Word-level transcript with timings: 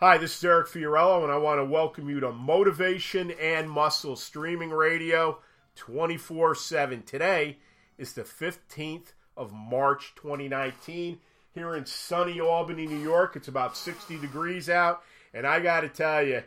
Hi, 0.00 0.16
this 0.16 0.36
is 0.36 0.44
Eric 0.44 0.68
Fiorillo, 0.68 1.24
and 1.24 1.32
I 1.32 1.38
want 1.38 1.58
to 1.58 1.64
welcome 1.64 2.08
you 2.08 2.20
to 2.20 2.30
Motivation 2.30 3.32
and 3.32 3.68
Muscle 3.68 4.14
Streaming 4.14 4.70
Radio 4.70 5.40
24 5.74 6.54
7. 6.54 7.02
Today 7.02 7.58
is 7.98 8.12
the 8.12 8.22
15th 8.22 9.14
of 9.36 9.52
March 9.52 10.12
2019 10.14 11.18
here 11.52 11.74
in 11.74 11.84
sunny 11.84 12.38
Albany, 12.38 12.86
New 12.86 13.00
York. 13.00 13.34
It's 13.34 13.48
about 13.48 13.76
60 13.76 14.20
degrees 14.20 14.70
out, 14.70 15.02
and 15.34 15.44
I 15.44 15.58
got 15.58 15.80
to 15.80 15.88
tell 15.88 16.22
you, 16.22 16.44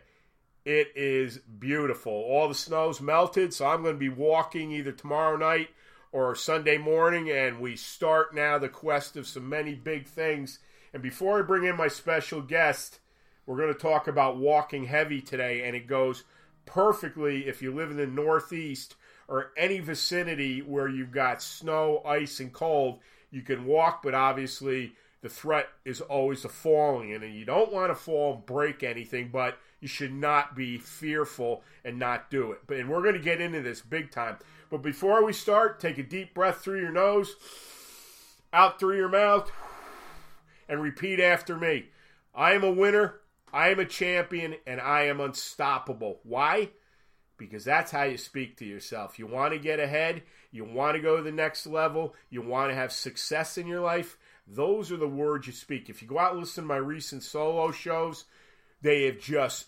it 0.63 0.93
is 0.95 1.39
beautiful. 1.39 2.13
All 2.13 2.47
the 2.47 2.55
snow's 2.55 3.01
melted, 3.01 3.53
so 3.53 3.67
I'm 3.67 3.83
going 3.83 3.95
to 3.95 3.99
be 3.99 4.07
walking 4.07 4.71
either 4.71 4.93
tomorrow 4.93 5.35
night 5.35 5.71
or 6.13 6.35
Sunday 6.35 6.77
morning, 6.77 7.29
and 7.29 7.59
we 7.59 7.75
start 7.75 8.33
now 8.33 8.57
the 8.57 8.69
quest 8.69 9.17
of 9.17 9.27
some 9.27 9.49
many 9.49 9.75
big 9.75 10.07
things. 10.07 10.59
And 10.93 11.03
before 11.03 11.39
I 11.39 11.41
bring 11.41 11.65
in 11.65 11.75
my 11.75 11.89
special 11.89 12.41
guest, 12.41 13.01
we're 13.51 13.57
going 13.57 13.73
to 13.73 13.77
talk 13.77 14.07
about 14.07 14.37
walking 14.37 14.85
heavy 14.85 15.19
today, 15.19 15.67
and 15.67 15.75
it 15.75 15.85
goes 15.85 16.23
perfectly 16.65 17.49
if 17.49 17.61
you 17.61 17.75
live 17.75 17.91
in 17.91 17.97
the 17.97 18.07
Northeast 18.07 18.95
or 19.27 19.51
any 19.57 19.79
vicinity 19.79 20.61
where 20.61 20.87
you've 20.87 21.11
got 21.11 21.41
snow, 21.41 22.01
ice, 22.05 22.39
and 22.39 22.53
cold. 22.53 22.99
You 23.29 23.41
can 23.41 23.65
walk, 23.65 24.03
but 24.03 24.15
obviously 24.15 24.93
the 25.21 25.27
threat 25.27 25.67
is 25.83 25.99
always 25.99 26.43
the 26.43 26.47
falling, 26.47 27.13
and 27.13 27.35
you 27.35 27.43
don't 27.43 27.73
want 27.73 27.91
to 27.91 27.95
fall 27.95 28.35
and 28.35 28.45
break 28.45 28.83
anything, 28.83 29.31
but 29.33 29.57
you 29.81 29.89
should 29.89 30.13
not 30.13 30.55
be 30.55 30.77
fearful 30.77 31.61
and 31.83 31.99
not 31.99 32.31
do 32.31 32.53
it. 32.53 32.59
But 32.67 32.77
and 32.77 32.89
we're 32.89 33.03
going 33.03 33.15
to 33.15 33.19
get 33.19 33.41
into 33.41 33.61
this 33.61 33.81
big 33.81 34.11
time. 34.11 34.37
But 34.69 34.81
before 34.81 35.25
we 35.25 35.33
start, 35.33 35.81
take 35.81 35.97
a 35.97 36.03
deep 36.03 36.33
breath 36.33 36.61
through 36.61 36.79
your 36.79 36.93
nose, 36.93 37.35
out 38.53 38.79
through 38.79 38.95
your 38.95 39.09
mouth, 39.09 39.51
and 40.69 40.81
repeat 40.81 41.19
after 41.19 41.57
me. 41.57 41.87
I 42.33 42.53
am 42.53 42.63
a 42.63 42.71
winner. 42.71 43.15
I 43.53 43.69
am 43.69 43.79
a 43.79 43.85
champion 43.85 44.55
and 44.65 44.79
I 44.79 45.03
am 45.03 45.19
unstoppable. 45.19 46.19
Why? 46.23 46.69
Because 47.37 47.65
that's 47.65 47.91
how 47.91 48.03
you 48.03 48.17
speak 48.17 48.57
to 48.57 48.65
yourself. 48.65 49.17
You 49.17 49.27
want 49.27 49.53
to 49.53 49.59
get 49.59 49.79
ahead, 49.79 50.23
you 50.51 50.63
want 50.63 50.95
to 50.95 51.01
go 51.01 51.17
to 51.17 51.23
the 51.23 51.31
next 51.31 51.65
level, 51.65 52.15
you 52.29 52.41
want 52.41 52.69
to 52.69 52.75
have 52.75 52.91
success 52.91 53.57
in 53.57 53.67
your 53.67 53.81
life. 53.81 54.17
Those 54.47 54.91
are 54.91 54.97
the 54.97 55.07
words 55.07 55.47
you 55.47 55.53
speak. 55.53 55.89
If 55.89 56.01
you 56.01 56.07
go 56.07 56.19
out 56.19 56.31
and 56.31 56.41
listen 56.41 56.63
to 56.63 56.67
my 56.67 56.77
recent 56.77 57.23
solo 57.23 57.71
shows, 57.71 58.25
they 58.81 59.05
have 59.05 59.19
just 59.19 59.67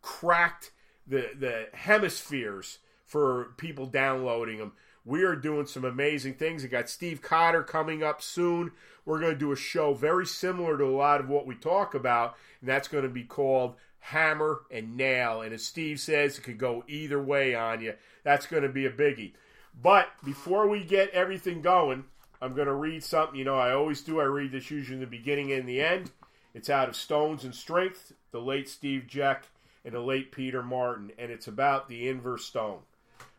cracked 0.00 0.72
the 1.06 1.30
the 1.38 1.66
hemispheres 1.72 2.78
for 3.04 3.52
people 3.56 3.86
downloading 3.86 4.58
them. 4.58 4.72
We 5.04 5.24
are 5.24 5.34
doing 5.34 5.66
some 5.66 5.84
amazing 5.84 6.34
things. 6.34 6.64
I 6.64 6.68
got 6.68 6.88
Steve 6.88 7.22
Cotter 7.22 7.62
coming 7.62 8.02
up 8.02 8.22
soon. 8.22 8.70
We're 9.04 9.18
going 9.18 9.32
to 9.32 9.38
do 9.38 9.52
a 9.52 9.56
show 9.56 9.94
very 9.94 10.26
similar 10.26 10.78
to 10.78 10.84
a 10.84 10.96
lot 10.96 11.20
of 11.20 11.28
what 11.28 11.46
we 11.46 11.56
talk 11.56 11.94
about, 11.94 12.36
and 12.60 12.68
that's 12.68 12.88
going 12.88 13.02
to 13.02 13.10
be 13.10 13.24
called 13.24 13.74
Hammer 13.98 14.60
and 14.70 14.96
Nail. 14.96 15.42
And 15.42 15.52
as 15.52 15.64
Steve 15.64 15.98
says, 15.98 16.38
it 16.38 16.42
could 16.42 16.58
go 16.58 16.84
either 16.86 17.20
way 17.20 17.54
on 17.54 17.80
you. 17.80 17.94
That's 18.22 18.46
going 18.46 18.62
to 18.62 18.68
be 18.68 18.86
a 18.86 18.92
biggie. 18.92 19.32
But 19.80 20.08
before 20.24 20.68
we 20.68 20.84
get 20.84 21.10
everything 21.10 21.62
going, 21.62 22.04
I'm 22.40 22.54
going 22.54 22.68
to 22.68 22.74
read 22.74 23.02
something. 23.02 23.36
You 23.36 23.44
know, 23.44 23.56
I 23.56 23.72
always 23.72 24.02
do. 24.02 24.20
I 24.20 24.24
read 24.24 24.52
this 24.52 24.70
usually 24.70 24.96
in 24.96 25.00
the 25.00 25.06
beginning 25.06 25.52
and 25.52 25.68
the 25.68 25.80
end. 25.80 26.10
It's 26.54 26.70
out 26.70 26.88
of 26.88 26.96
Stones 26.96 27.44
and 27.44 27.54
Strength, 27.54 28.12
the 28.30 28.40
late 28.40 28.68
Steve 28.68 29.06
Jeck 29.06 29.46
and 29.84 29.94
the 29.94 30.00
late 30.00 30.30
Peter 30.30 30.62
Martin, 30.62 31.10
and 31.18 31.30
it's 31.32 31.48
about 31.48 31.88
the 31.88 32.08
inverse 32.08 32.44
stone. 32.44 32.78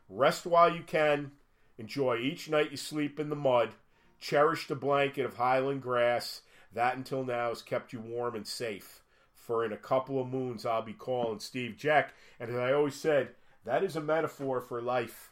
Rest 0.09 0.45
while 0.45 0.73
you 0.73 0.83
can. 0.83 1.31
Enjoy 1.77 2.17
each 2.17 2.49
night 2.49 2.71
you 2.71 2.77
sleep 2.77 3.19
in 3.19 3.29
the 3.29 3.35
mud. 3.35 3.71
Cherish 4.19 4.67
the 4.67 4.75
blanket 4.75 5.25
of 5.25 5.37
highland 5.37 5.81
grass. 5.81 6.41
That 6.73 6.95
until 6.95 7.23
now 7.23 7.49
has 7.49 7.61
kept 7.61 7.93
you 7.93 7.99
warm 7.99 8.35
and 8.35 8.47
safe. 8.47 9.01
For 9.33 9.65
in 9.65 9.73
a 9.73 9.77
couple 9.77 10.21
of 10.21 10.27
moons 10.27 10.65
I'll 10.65 10.81
be 10.81 10.93
calling 10.93 11.39
Steve 11.39 11.75
Jeck. 11.77 12.13
And 12.39 12.49
as 12.49 12.55
I 12.55 12.73
always 12.73 12.95
said, 12.95 13.29
that 13.65 13.83
is 13.83 13.95
a 13.95 14.01
metaphor 14.01 14.61
for 14.61 14.81
life. 14.81 15.31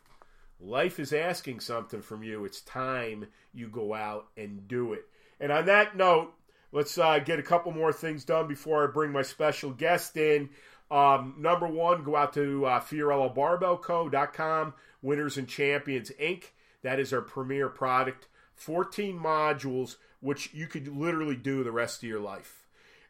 Life 0.59 0.99
is 0.99 1.11
asking 1.11 1.59
something 1.61 2.01
from 2.01 2.23
you. 2.23 2.45
It's 2.45 2.61
time 2.61 3.27
you 3.53 3.67
go 3.67 3.93
out 3.93 4.27
and 4.37 4.67
do 4.67 4.93
it. 4.93 5.05
And 5.39 5.51
on 5.51 5.65
that 5.65 5.97
note, 5.97 6.33
let's 6.71 6.97
uh, 6.97 7.19
get 7.19 7.39
a 7.39 7.43
couple 7.43 7.71
more 7.71 7.91
things 7.91 8.23
done 8.25 8.47
before 8.47 8.87
I 8.87 8.91
bring 8.91 9.11
my 9.11 9.23
special 9.23 9.71
guest 9.71 10.15
in. 10.17 10.49
Um, 10.91 11.35
number 11.39 11.67
one, 11.67 12.03
go 12.03 12.15
out 12.15 12.33
to 12.33 12.65
uh, 12.65 12.79
FiorilloBarbellCo.com, 12.81 14.73
Winners 15.01 15.37
and 15.37 15.47
Champions 15.47 16.11
Inc. 16.21 16.45
That 16.83 16.99
is 16.99 17.13
our 17.13 17.21
premier 17.21 17.69
product. 17.69 18.27
14 18.55 19.17
modules, 19.17 19.95
which 20.19 20.53
you 20.53 20.67
could 20.67 20.87
literally 20.87 21.35
do 21.35 21.63
the 21.63 21.71
rest 21.71 22.03
of 22.03 22.09
your 22.09 22.19
life. 22.19 22.67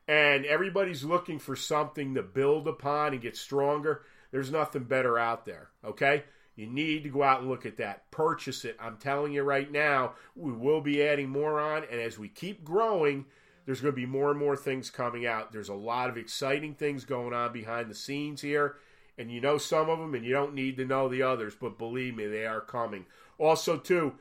And 0.07 0.45
everybody's 0.45 1.03
looking 1.03 1.39
for 1.39 1.55
something 1.55 2.15
to 2.15 2.23
build 2.23 2.67
upon 2.67 3.13
and 3.13 3.21
get 3.21 3.37
stronger. 3.37 4.03
There's 4.31 4.51
nothing 4.51 4.83
better 4.83 5.17
out 5.17 5.45
there, 5.45 5.69
okay? 5.85 6.23
You 6.55 6.67
need 6.67 7.03
to 7.03 7.09
go 7.09 7.23
out 7.23 7.41
and 7.41 7.49
look 7.49 7.65
at 7.65 7.77
that. 7.77 8.09
Purchase 8.11 8.65
it. 8.65 8.77
I'm 8.79 8.97
telling 8.97 9.33
you 9.33 9.43
right 9.43 9.71
now, 9.71 10.13
we 10.35 10.51
will 10.51 10.81
be 10.81 11.03
adding 11.03 11.29
more 11.29 11.59
on. 11.59 11.83
And 11.89 11.99
as 11.99 12.17
we 12.17 12.27
keep 12.27 12.63
growing, 12.63 13.25
there's 13.65 13.81
going 13.81 13.93
to 13.93 13.99
be 13.99 14.05
more 14.05 14.31
and 14.31 14.39
more 14.39 14.57
things 14.57 14.89
coming 14.89 15.25
out. 15.25 15.51
There's 15.51 15.69
a 15.69 15.73
lot 15.73 16.09
of 16.09 16.17
exciting 16.17 16.75
things 16.75 17.05
going 17.05 17.33
on 17.33 17.53
behind 17.53 17.89
the 17.89 17.95
scenes 17.95 18.41
here. 18.41 18.75
And 19.17 19.31
you 19.31 19.41
know 19.41 19.57
some 19.57 19.89
of 19.89 19.99
them, 19.99 20.15
and 20.15 20.25
you 20.25 20.31
don't 20.31 20.55
need 20.55 20.77
to 20.77 20.85
know 20.85 21.09
the 21.09 21.21
others, 21.21 21.53
but 21.59 21.77
believe 21.77 22.15
me, 22.15 22.27
they 22.27 22.45
are 22.45 22.61
coming. 22.61 23.05
Also, 23.37 23.77
too, 23.77 24.13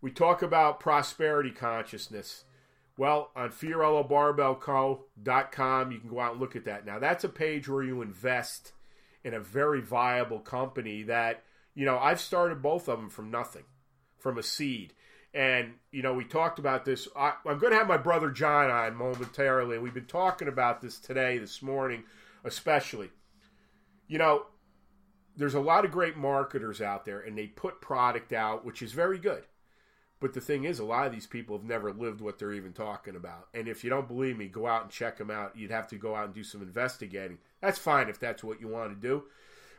we 0.00 0.10
talk 0.10 0.42
about 0.42 0.80
prosperity 0.80 1.50
consciousness. 1.50 2.44
Well, 2.98 3.30
on 3.36 3.50
FiorilloBarbellCo.com, 3.50 5.92
you 5.92 5.98
can 5.98 6.08
go 6.08 6.20
out 6.20 6.32
and 6.32 6.40
look 6.40 6.56
at 6.56 6.64
that. 6.64 6.86
Now, 6.86 6.98
that's 6.98 7.24
a 7.24 7.28
page 7.28 7.68
where 7.68 7.82
you 7.82 8.00
invest 8.02 8.72
in 9.24 9.34
a 9.34 9.40
very 9.40 9.80
viable 9.80 10.38
company 10.38 11.02
that, 11.02 11.42
you 11.74 11.84
know, 11.84 11.98
I've 11.98 12.20
started 12.20 12.62
both 12.62 12.88
of 12.88 12.98
them 12.98 13.10
from 13.10 13.30
nothing, 13.30 13.64
from 14.18 14.38
a 14.38 14.42
seed. 14.42 14.94
And, 15.34 15.74
you 15.90 16.02
know, 16.02 16.14
we 16.14 16.24
talked 16.24 16.58
about 16.58 16.86
this. 16.86 17.06
I, 17.14 17.34
am 17.46 17.58
going 17.58 17.72
to 17.72 17.78
have 17.78 17.88
my 17.88 17.98
brother 17.98 18.30
John 18.30 18.70
on 18.70 18.94
momentarily, 18.94 19.78
we've 19.78 19.92
been 19.92 20.06
talking 20.06 20.48
about 20.48 20.80
this 20.80 20.98
today, 20.98 21.36
this 21.36 21.60
morning, 21.60 22.04
especially. 22.44 23.10
You 24.08 24.18
know, 24.18 24.46
there's 25.36 25.54
a 25.54 25.60
lot 25.60 25.84
of 25.84 25.90
great 25.90 26.16
marketers 26.16 26.80
out 26.80 27.04
there, 27.04 27.20
and 27.20 27.36
they 27.36 27.46
put 27.46 27.80
product 27.80 28.32
out, 28.32 28.64
which 28.64 28.82
is 28.82 28.92
very 28.92 29.18
good. 29.18 29.44
But 30.18 30.32
the 30.32 30.40
thing 30.40 30.64
is, 30.64 30.78
a 30.78 30.84
lot 30.84 31.06
of 31.06 31.12
these 31.12 31.26
people 31.26 31.58
have 31.58 31.66
never 31.66 31.92
lived 31.92 32.22
what 32.22 32.38
they're 32.38 32.54
even 32.54 32.72
talking 32.72 33.16
about. 33.16 33.48
And 33.52 33.68
if 33.68 33.84
you 33.84 33.90
don't 33.90 34.08
believe 34.08 34.38
me, 34.38 34.48
go 34.48 34.66
out 34.66 34.82
and 34.82 34.90
check 34.90 35.18
them 35.18 35.30
out. 35.30 35.56
You'd 35.56 35.70
have 35.70 35.88
to 35.88 35.96
go 35.96 36.14
out 36.14 36.24
and 36.24 36.34
do 36.34 36.42
some 36.42 36.62
investigating. 36.62 37.38
That's 37.60 37.78
fine 37.78 38.08
if 38.08 38.18
that's 38.18 38.42
what 38.42 38.60
you 38.60 38.68
want 38.68 38.90
to 38.90 39.08
do. 39.08 39.24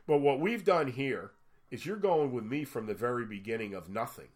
But 0.06 0.20
what 0.20 0.40
we've 0.40 0.64
done 0.64 0.88
here 0.88 1.32
is 1.72 1.86
you're 1.86 1.98
going 1.98 2.32
with 2.32 2.44
me 2.44 2.64
from 2.66 2.86
the 2.86 2.94
very 2.94 3.26
beginning 3.26 3.74
of 3.74 3.90
nothing. 3.90 4.28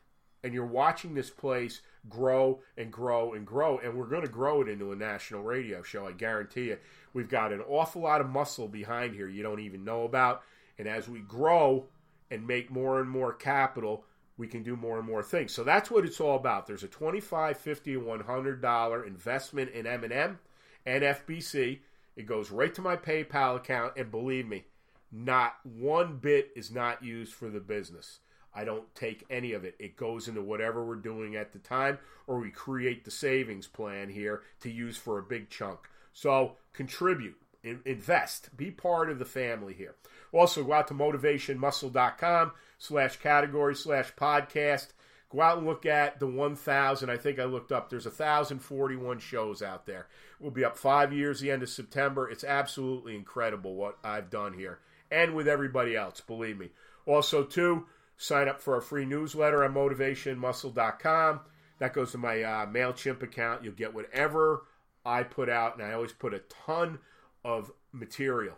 And 0.44 0.54
you're 0.54 0.66
watching 0.66 1.14
this 1.14 1.30
place 1.30 1.82
grow 2.10 2.62
and 2.78 2.92
grow 2.92 3.34
and 3.34 3.46
grow. 3.46 3.78
And 3.78 3.96
we're 3.96 4.08
going 4.08 4.24
to 4.24 4.32
grow 4.32 4.62
it 4.62 4.68
into 4.68 4.92
a 4.92 4.96
national 4.96 5.44
radio 5.44 5.84
show, 5.84 6.08
I 6.08 6.14
guarantee 6.14 6.66
you. 6.66 6.78
We've 7.14 7.30
got 7.30 7.54
an 7.54 7.62
awful 7.62 8.02
lot 8.02 8.22
of 8.22 8.30
muscle 8.30 8.68
behind 8.68 9.14
here 9.14 9.28
you 9.28 9.44
don't 9.44 9.60
even 9.60 9.84
know 9.84 10.04
about. 10.04 10.44
And 10.78 10.88
as 10.88 11.08
we 11.08 11.20
grow 11.20 11.86
and 12.32 12.48
make 12.48 12.72
more 12.72 13.00
and 13.00 13.10
more 13.10 13.34
capital, 13.34 14.06
we 14.38 14.48
can 14.48 14.64
do 14.64 14.76
more 14.76 14.98
and 14.98 15.08
more 15.08 15.22
things. 15.22 15.52
So 15.52 15.64
that's 15.64 15.92
what 15.92 16.06
it's 16.06 16.20
all 16.20 16.36
about. 16.36 16.66
There's 16.66 16.84
a 16.84 16.88
25, 16.88 17.58
50, 17.58 17.94
and 17.94 18.06
100 18.06 18.62
dollar 18.62 19.06
investment 19.06 19.72
in 19.72 19.86
M&M 19.86 20.40
and 20.86 21.04
FBC. 21.04 21.80
It 22.16 22.26
goes 22.26 22.50
right 22.50 22.74
to 22.74 22.82
my 22.82 22.96
PayPal 22.96 23.58
account 23.58 23.94
and 23.98 24.10
believe 24.10 24.48
me, 24.48 24.66
not 25.12 25.56
one 25.64 26.18
bit 26.18 26.52
is 26.56 26.72
not 26.72 27.04
used 27.04 27.34
for 27.34 27.50
the 27.50 27.60
business. 27.60 28.20
I 28.54 28.64
don't 28.64 28.94
take 28.96 29.26
any 29.30 29.54
of 29.54 29.64
it. 29.64 29.76
It 29.80 29.96
goes 29.96 30.28
into 30.28 30.42
whatever 30.42 30.84
we're 30.84 30.96
doing 30.96 31.36
at 31.36 31.54
the 31.54 31.60
time 31.60 32.00
or 32.28 32.40
we 32.40 32.50
create 32.50 33.06
the 33.06 33.12
savings 33.12 33.68
plan 33.68 34.10
here 34.10 34.42
to 34.62 34.70
use 34.70 34.98
for 34.98 35.18
a 35.18 35.24
big 35.24 35.50
chunk. 35.50 35.80
So 36.14 36.58
contribute, 36.74 37.38
invest, 37.64 38.56
be 38.56 38.72
part 38.72 39.10
of 39.10 39.20
the 39.20 39.26
family 39.26 39.74
here. 39.74 39.96
Also, 40.34 40.64
go 40.64 40.74
out 40.74 40.88
to 40.88 40.94
motivationmuscle.com 40.94 42.52
slash 42.78 43.18
category 43.18 43.76
slash 43.76 44.14
podcast. 44.16 44.88
Go 45.30 45.42
out 45.42 45.58
and 45.58 45.68
look 45.68 45.86
at 45.86 46.20
the 46.20 46.28
1,000. 46.28 47.10
I 47.10 47.18
think 47.18 47.40
I 47.40 47.46
looked 47.46 47.72
up. 47.72 47.90
There's 47.90 48.06
1,041 48.06 49.20
shows 49.20 49.62
out 49.62 49.86
there. 49.86 50.08
We'll 50.40 50.52
be 50.52 50.66
up 50.66 50.78
five 50.78 51.14
years 51.14 51.40
the 51.40 51.52
end 51.52 51.64
of 51.64 51.70
September. 51.70 52.30
It's 52.30 52.44
absolutely 52.44 53.16
incredible 53.16 53.76
what 53.76 53.98
I've 54.04 54.30
done 54.30 54.54
here 54.54 54.80
and 55.12 55.36
with 55.36 55.48
everybody 55.48 55.96
else, 55.96 56.22
believe 56.22 56.58
me. 56.58 56.70
Also, 57.06 57.44
too, 57.44 57.86
sign 58.22 58.48
up 58.48 58.62
for 58.62 58.78
a 58.78 58.82
free 58.82 59.06
newsletter 59.06 59.64
on 59.64 59.74
motivationmuscle.com. 59.74 61.40
That 61.80 61.94
goes 61.94 62.12
to 62.12 62.20
my 62.20 62.44
uh, 62.44 62.66
MailChimp 62.68 63.24
account. 63.24 63.64
You'll 63.64 63.74
get 63.74 63.96
whatever 63.96 64.64
I 65.04 65.24
put 65.24 65.50
out, 65.50 65.76
and 65.76 65.86
I 65.86 65.94
always 65.94 66.12
put 66.12 66.36
a 66.36 66.44
ton 66.66 67.00
of 67.44 67.72
material 67.92 68.56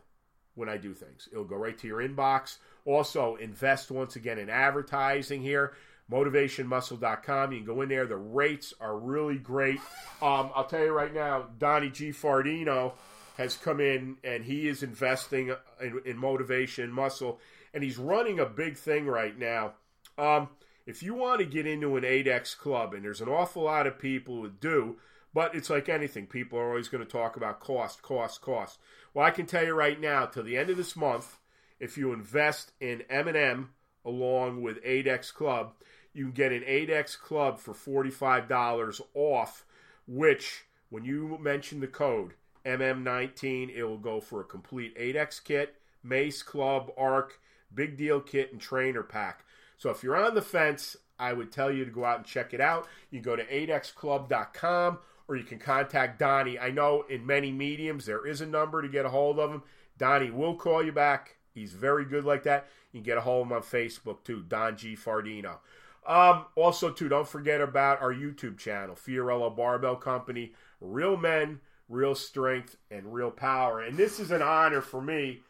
when 0.55 0.67
I 0.67 0.75
do 0.75 0.93
things. 0.93 1.29
It'll 1.31 1.45
go 1.45 1.55
right 1.55 1.77
to 1.77 1.87
your 1.87 2.01
inbox. 2.01 2.57
Also, 2.85 3.35
invest 3.35 3.89
once 3.89 4.17
again 4.17 4.37
in 4.37 4.49
advertising 4.49 5.41
here. 5.41 5.73
MotivationMuscle.com. 6.11 7.53
You 7.53 7.59
can 7.59 7.65
go 7.65 7.81
in 7.81 7.87
there. 7.87 8.05
The 8.05 8.17
rates 8.17 8.73
are 8.81 8.97
really 8.97 9.37
great. 9.37 9.79
Um, 10.21 10.51
I'll 10.53 10.65
tell 10.65 10.83
you 10.83 10.91
right 10.91 11.13
now, 11.13 11.45
Donnie 11.57 11.89
G. 11.89 12.09
Fardino 12.09 12.91
has 13.37 13.55
come 13.55 13.79
in 13.79 14.17
and 14.25 14.43
he 14.43 14.67
is 14.67 14.83
investing 14.83 15.53
in, 15.81 16.01
in 16.05 16.17
motivation 16.17 16.91
muscle, 16.91 17.39
and 17.73 17.83
he's 17.83 17.97
running 17.97 18.39
a 18.39 18.45
big 18.45 18.77
thing 18.77 19.07
right 19.07 19.37
now. 19.37 19.73
Um, 20.17 20.49
if 20.85 21.01
you 21.01 21.13
want 21.13 21.39
to 21.39 21.45
get 21.45 21.65
into 21.65 21.95
an 21.95 22.03
8X 22.03 22.57
club, 22.57 22.93
and 22.93 23.03
there's 23.03 23.21
an 23.21 23.29
awful 23.29 23.63
lot 23.63 23.87
of 23.87 23.99
people 23.99 24.41
who 24.41 24.49
do, 24.49 24.97
but 25.33 25.55
it's 25.55 25.69
like 25.69 25.89
anything. 25.89 26.27
People 26.27 26.59
are 26.59 26.69
always 26.69 26.89
going 26.89 27.03
to 27.03 27.09
talk 27.09 27.35
about 27.35 27.59
cost, 27.59 28.01
cost, 28.01 28.41
cost. 28.41 28.79
Well, 29.13 29.25
I 29.25 29.31
can 29.31 29.45
tell 29.45 29.65
you 29.65 29.73
right 29.73 29.99
now, 29.99 30.25
till 30.25 30.43
the 30.43 30.57
end 30.57 30.69
of 30.69 30.77
this 30.77 30.95
month, 30.95 31.37
if 31.79 31.97
you 31.97 32.13
invest 32.13 32.71
in 32.79 33.03
M&M 33.09 33.71
along 34.05 34.61
with 34.61 34.83
8X 34.83 35.33
Club, 35.33 35.73
you 36.13 36.25
can 36.25 36.33
get 36.33 36.51
an 36.51 36.61
8X 36.61 37.17
Club 37.19 37.59
for 37.59 37.73
$45 37.73 39.01
off, 39.15 39.65
which, 40.05 40.65
when 40.89 41.05
you 41.05 41.37
mention 41.41 41.79
the 41.79 41.87
code 41.87 42.33
MM19, 42.65 43.75
it 43.75 43.83
will 43.83 43.97
go 43.97 44.19
for 44.19 44.41
a 44.41 44.45
complete 44.45 44.97
8X 44.97 45.43
kit, 45.43 45.75
Mace 46.03 46.43
Club, 46.43 46.91
Arc, 46.97 47.39
Big 47.73 47.97
Deal 47.97 48.19
Kit, 48.19 48.51
and 48.51 48.61
Trainer 48.61 49.03
Pack. 49.03 49.45
So 49.77 49.89
if 49.89 50.03
you're 50.03 50.15
on 50.15 50.35
the 50.35 50.41
fence, 50.41 50.95
I 51.19 51.33
would 51.33 51.51
tell 51.51 51.71
you 51.71 51.85
to 51.85 51.91
go 51.91 52.05
out 52.05 52.17
and 52.17 52.25
check 52.25 52.53
it 52.53 52.61
out. 52.61 52.87
You 53.09 53.21
go 53.21 53.35
to 53.35 53.45
8xclub.com 53.45 54.99
or 55.27 55.35
you 55.35 55.43
can 55.43 55.59
contact 55.59 56.19
Donnie. 56.19 56.59
I 56.59 56.71
know 56.71 57.05
in 57.09 57.25
many 57.25 57.51
mediums 57.51 58.05
there 58.05 58.25
is 58.25 58.41
a 58.41 58.45
number 58.45 58.81
to 58.81 58.87
get 58.87 59.05
a 59.05 59.09
hold 59.09 59.39
of 59.39 59.51
him. 59.51 59.63
Donnie 59.97 60.31
will 60.31 60.55
call 60.55 60.83
you 60.83 60.91
back. 60.91 61.37
He's 61.53 61.73
very 61.73 62.05
good 62.05 62.23
like 62.23 62.43
that. 62.43 62.67
You 62.91 62.99
can 62.99 63.05
get 63.05 63.17
a 63.17 63.21
hold 63.21 63.47
of 63.47 63.51
him 63.51 63.57
on 63.57 63.63
Facebook 63.63 64.23
too, 64.23 64.43
Don 64.47 64.75
G. 64.75 64.95
Fardino. 64.95 65.57
Um, 66.05 66.45
also, 66.55 66.91
too, 66.91 67.07
don't 67.07 67.27
forget 67.27 67.61
about 67.61 68.01
our 68.01 68.13
YouTube 68.13 68.57
channel, 68.57 68.95
Fiorillo 68.95 69.55
Barbell 69.55 69.95
Company. 69.95 70.53
Real 70.81 71.15
men, 71.15 71.61
real 71.87 72.15
strength, 72.15 72.75
and 72.91 73.13
real 73.13 73.31
power. 73.31 73.81
And 73.81 73.97
this 73.97 74.19
is 74.19 74.31
an 74.31 74.41
honor 74.41 74.81
for 74.81 75.01
me 75.01 75.43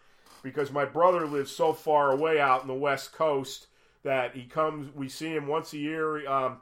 because 0.44 0.72
my 0.72 0.86
brother 0.86 1.26
lives 1.26 1.52
so 1.52 1.74
far 1.74 2.12
away 2.12 2.40
out 2.40 2.62
in 2.62 2.68
the 2.68 2.74
West 2.74 3.14
Coast 3.14 3.68
that 4.04 4.36
he 4.36 4.44
comes. 4.44 4.94
We 4.94 5.10
see 5.10 5.34
him 5.34 5.48
once 5.48 5.74
a 5.74 5.78
year. 5.78 6.28
Um, 6.30 6.58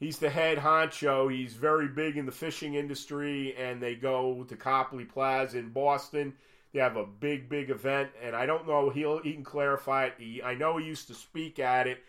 he's 0.00 0.18
the 0.18 0.30
head 0.30 0.58
honcho. 0.58 1.32
He's 1.32 1.54
very 1.54 1.86
big 1.86 2.16
in 2.16 2.26
the 2.26 2.32
fishing 2.32 2.74
industry, 2.74 3.54
and 3.56 3.80
they 3.80 3.94
go 3.94 4.44
to 4.48 4.56
Copley 4.56 5.04
Plaza 5.04 5.58
in 5.58 5.68
Boston. 5.68 6.34
They 6.72 6.80
have 6.80 6.96
a 6.96 7.06
big, 7.06 7.48
big 7.48 7.70
event, 7.70 8.10
and 8.22 8.34
I 8.34 8.46
don't 8.46 8.66
know. 8.66 8.90
He'll 8.90 9.22
he 9.22 9.32
can 9.34 9.44
clarify 9.44 10.06
it. 10.06 10.14
He, 10.18 10.42
I 10.42 10.54
know 10.54 10.76
he 10.76 10.86
used 10.86 11.08
to 11.08 11.14
speak 11.14 11.58
at 11.58 11.86
it, 11.86 12.02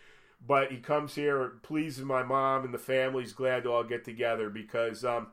but 0.45 0.71
he 0.71 0.77
comes 0.77 1.15
here, 1.15 1.53
pleases 1.63 2.03
my 2.03 2.23
mom 2.23 2.65
and 2.65 2.73
the 2.73 2.77
family's 2.79 3.33
glad 3.33 3.63
to 3.63 3.71
all 3.71 3.83
get 3.83 4.03
together 4.05 4.49
because, 4.49 5.03
um, 5.05 5.27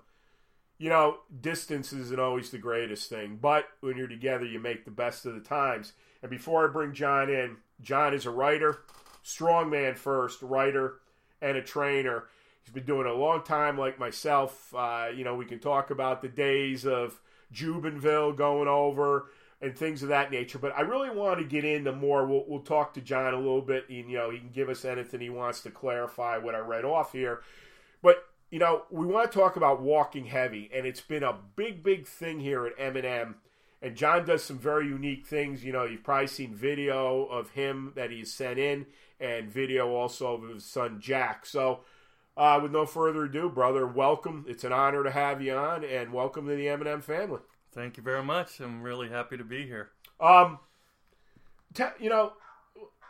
you 0.78 0.90
know, 0.90 1.18
distance 1.40 1.92
isn't 1.92 2.20
always 2.20 2.50
the 2.50 2.58
greatest 2.58 3.08
thing, 3.08 3.38
but 3.40 3.66
when 3.80 3.96
you're 3.96 4.06
together, 4.06 4.44
you 4.44 4.60
make 4.60 4.84
the 4.84 4.90
best 4.90 5.24
of 5.24 5.34
the 5.34 5.40
times. 5.40 5.92
And 6.22 6.30
before 6.30 6.68
I 6.68 6.72
bring 6.72 6.92
John 6.92 7.30
in, 7.30 7.56
John 7.80 8.14
is 8.14 8.26
a 8.26 8.30
writer, 8.30 8.80
strongman 9.24 9.96
first, 9.96 10.42
writer, 10.42 11.00
and 11.40 11.56
a 11.56 11.62
trainer. 11.62 12.24
He's 12.62 12.74
been 12.74 12.84
doing 12.84 13.06
it 13.06 13.12
a 13.12 13.14
long 13.14 13.42
time, 13.42 13.78
like 13.78 13.98
myself. 13.98 14.74
Uh, 14.74 15.08
you 15.14 15.24
know, 15.24 15.36
we 15.36 15.44
can 15.44 15.60
talk 15.60 15.90
about 15.90 16.20
the 16.20 16.28
days 16.28 16.84
of 16.84 17.20
Jubinville 17.54 18.36
going 18.36 18.68
over 18.68 19.26
and 19.60 19.76
things 19.76 20.02
of 20.02 20.10
that 20.10 20.30
nature. 20.30 20.58
But 20.58 20.76
I 20.76 20.82
really 20.82 21.10
want 21.10 21.38
to 21.38 21.46
get 21.46 21.64
into 21.64 21.92
more. 21.92 22.26
We'll, 22.26 22.44
we'll 22.46 22.60
talk 22.60 22.94
to 22.94 23.00
John 23.00 23.34
a 23.34 23.38
little 23.38 23.62
bit, 23.62 23.88
and 23.88 24.10
you 24.10 24.16
know, 24.16 24.30
he 24.30 24.38
can 24.38 24.50
give 24.50 24.68
us 24.68 24.84
anything 24.84 25.20
he 25.20 25.30
wants 25.30 25.60
to 25.60 25.70
clarify 25.70 26.38
what 26.38 26.54
I 26.54 26.58
read 26.58 26.84
off 26.84 27.12
here. 27.12 27.42
But 28.02 28.26
you 28.50 28.58
know, 28.58 28.84
we 28.90 29.06
want 29.06 29.30
to 29.30 29.38
talk 29.38 29.56
about 29.56 29.82
walking 29.82 30.26
heavy, 30.26 30.70
and 30.72 30.86
it's 30.86 31.00
been 31.00 31.24
a 31.24 31.36
big, 31.56 31.82
big 31.82 32.06
thing 32.06 32.40
here 32.40 32.66
at 32.66 32.74
M&M. 32.78 33.36
And 33.82 33.96
John 33.96 34.24
does 34.24 34.42
some 34.42 34.58
very 34.58 34.86
unique 34.86 35.26
things. 35.26 35.64
You 35.64 35.72
know, 35.72 35.84
you've 35.84 36.04
probably 36.04 36.28
seen 36.28 36.54
video 36.54 37.24
of 37.24 37.50
him 37.50 37.92
that 37.96 38.10
he's 38.10 38.32
sent 38.32 38.58
in, 38.58 38.86
and 39.20 39.50
video 39.50 39.94
also 39.94 40.34
of 40.34 40.48
his 40.48 40.64
son 40.64 41.00
Jack. 41.00 41.44
So, 41.44 41.80
uh, 42.36 42.60
with 42.62 42.72
no 42.72 42.86
further 42.86 43.24
ado, 43.24 43.50
brother, 43.50 43.86
welcome. 43.86 44.44
It's 44.48 44.64
an 44.64 44.72
honor 44.72 45.02
to 45.02 45.10
have 45.10 45.42
you 45.42 45.54
on, 45.54 45.84
and 45.84 46.12
welcome 46.12 46.46
to 46.46 46.54
the 46.54 46.68
M&M 46.68 47.00
family. 47.00 47.40
Thank 47.72 47.96
you 47.96 48.02
very 48.02 48.22
much. 48.22 48.60
I'm 48.60 48.82
really 48.82 49.08
happy 49.08 49.36
to 49.36 49.44
be 49.44 49.66
here. 49.66 49.90
Um, 50.20 50.58
te- 51.74 51.84
you 52.00 52.08
know, 52.08 52.34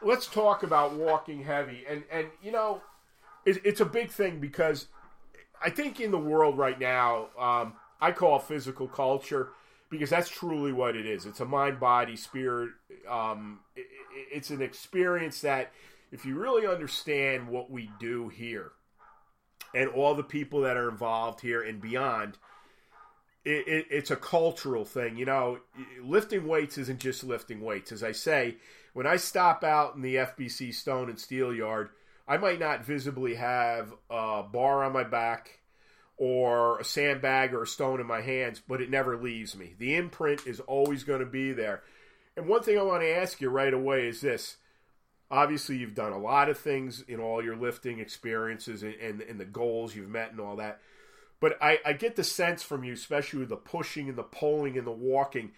let's 0.03 0.27
talk 0.27 0.63
about 0.63 0.95
walking 0.95 1.43
heavy, 1.43 1.85
and 1.89 2.05
and 2.11 2.29
you 2.43 2.51
know, 2.51 2.83
it, 3.45 3.61
it's 3.65 3.81
a 3.81 3.87
big 3.87 4.11
thing 4.11 4.41
because 4.41 4.87
I 5.67 5.71
think 5.71 5.99
in 5.99 6.13
the 6.13 6.19
world 6.19 6.57
right 6.57 6.79
now, 6.79 7.27
um, 7.37 7.73
I 8.01 8.13
call 8.13 8.39
physical 8.39 8.87
culture 8.87 9.49
because 9.91 10.11
that's 10.11 10.29
truly 10.29 10.73
what 10.73 10.95
it 10.95 11.07
is. 11.07 11.27
It's 11.27 11.41
a 11.41 11.45
mind, 11.45 11.81
body, 11.81 12.15
spirit. 12.15 12.71
Um, 13.11 13.59
it, 13.75 13.87
it's 14.33 14.51
an 14.51 14.63
experience 14.63 15.41
that, 15.41 15.73
if 16.13 16.25
you 16.25 16.37
really 16.37 16.69
understand 16.69 17.49
what 17.49 17.69
we 17.69 17.91
do 17.99 18.29
here 18.29 18.71
and 19.75 19.89
all 19.89 20.15
the 20.15 20.23
people 20.23 20.61
that 20.61 20.77
are 20.77 20.89
involved 20.89 21.41
here 21.41 21.63
and 21.63 21.81
beyond, 21.81 22.39
it, 23.45 23.67
it, 23.67 23.87
it's 23.91 24.13
a 24.13 24.17
cultural 24.17 24.85
thing. 24.85 25.17
You 25.17 25.25
know, 25.25 25.59
lifting 26.01 26.47
weights 26.47 26.79
isn't 26.79 27.01
just 27.01 27.25
lifting 27.25 27.61
weights. 27.61 27.91
As 27.91 28.05
I 28.05 28.13
say, 28.13 28.59
when 28.93 29.05
I 29.05 29.17
stop 29.17 29.65
out 29.65 29.97
in 29.97 30.03
the 30.03 30.15
FBC 30.15 30.73
Stone 30.73 31.11
and 31.11 31.19
Steel 31.19 31.53
Yard, 31.53 31.91
I 32.29 32.37
might 32.39 32.59
not 32.59 32.85
visibly 32.85 33.35
have 33.37 33.93
a 34.11 34.43
bar 34.43 34.85
on 34.85 34.93
my 34.93 35.05
back 35.05 35.61
or 36.17 36.79
a 36.79 36.85
sandbag 36.85 37.53
or 37.53 37.63
a 37.63 37.67
stone 37.67 38.01
in 38.01 38.07
my 38.07 38.21
hands, 38.21 38.61
but 38.67 38.81
it 38.81 38.91
never 38.91 39.17
leaves 39.17 39.57
me. 39.57 39.75
The 39.79 39.95
imprint 39.95 40.47
is 40.47 40.61
always 40.61 41.05
going 41.05 41.21
to 41.21 41.27
be 41.27 41.53
there. 41.53 41.83
And 42.37 42.49
one 42.49 42.63
thing 42.63 42.79
I 42.79 42.83
want 42.83 43.03
to 43.03 43.17
ask 43.17 43.41
you 43.41 43.49
right 43.49 43.73
away 43.73 44.09
is 44.09 44.21
this. 44.21 44.57
Obviously, 45.31 45.77
you've 45.77 45.95
done 45.95 46.13
a 46.13 46.19
lot 46.19 46.49
of 46.49 46.59
things 46.59 47.03
in 47.03 47.21
all 47.21 47.43
your 47.43 47.57
lifting 47.57 47.99
experiences 47.99 48.83
and, 48.83 48.95
and, 48.95 49.21
and 49.23 49.41
the 49.41 49.45
goals 49.45 49.95
you've 49.95 50.09
met 50.09 50.31
and 50.31 50.41
all 50.41 50.57
that. 50.57 50.81
But 51.41 51.59
I, 51.61 51.79
I 51.85 51.93
get 51.93 52.17
the 52.17 52.25
sense 52.25 52.63
from 52.63 52.85
you, 52.85 52.93
especially 52.93 53.41
with 53.41 53.49
the 53.49 53.57
pushing 53.57 54.09
and 54.09 54.17
the 54.17 54.23
pulling 54.23 54.79
and 54.79 54.87
the 54.87 54.93
walking, 54.93 55.53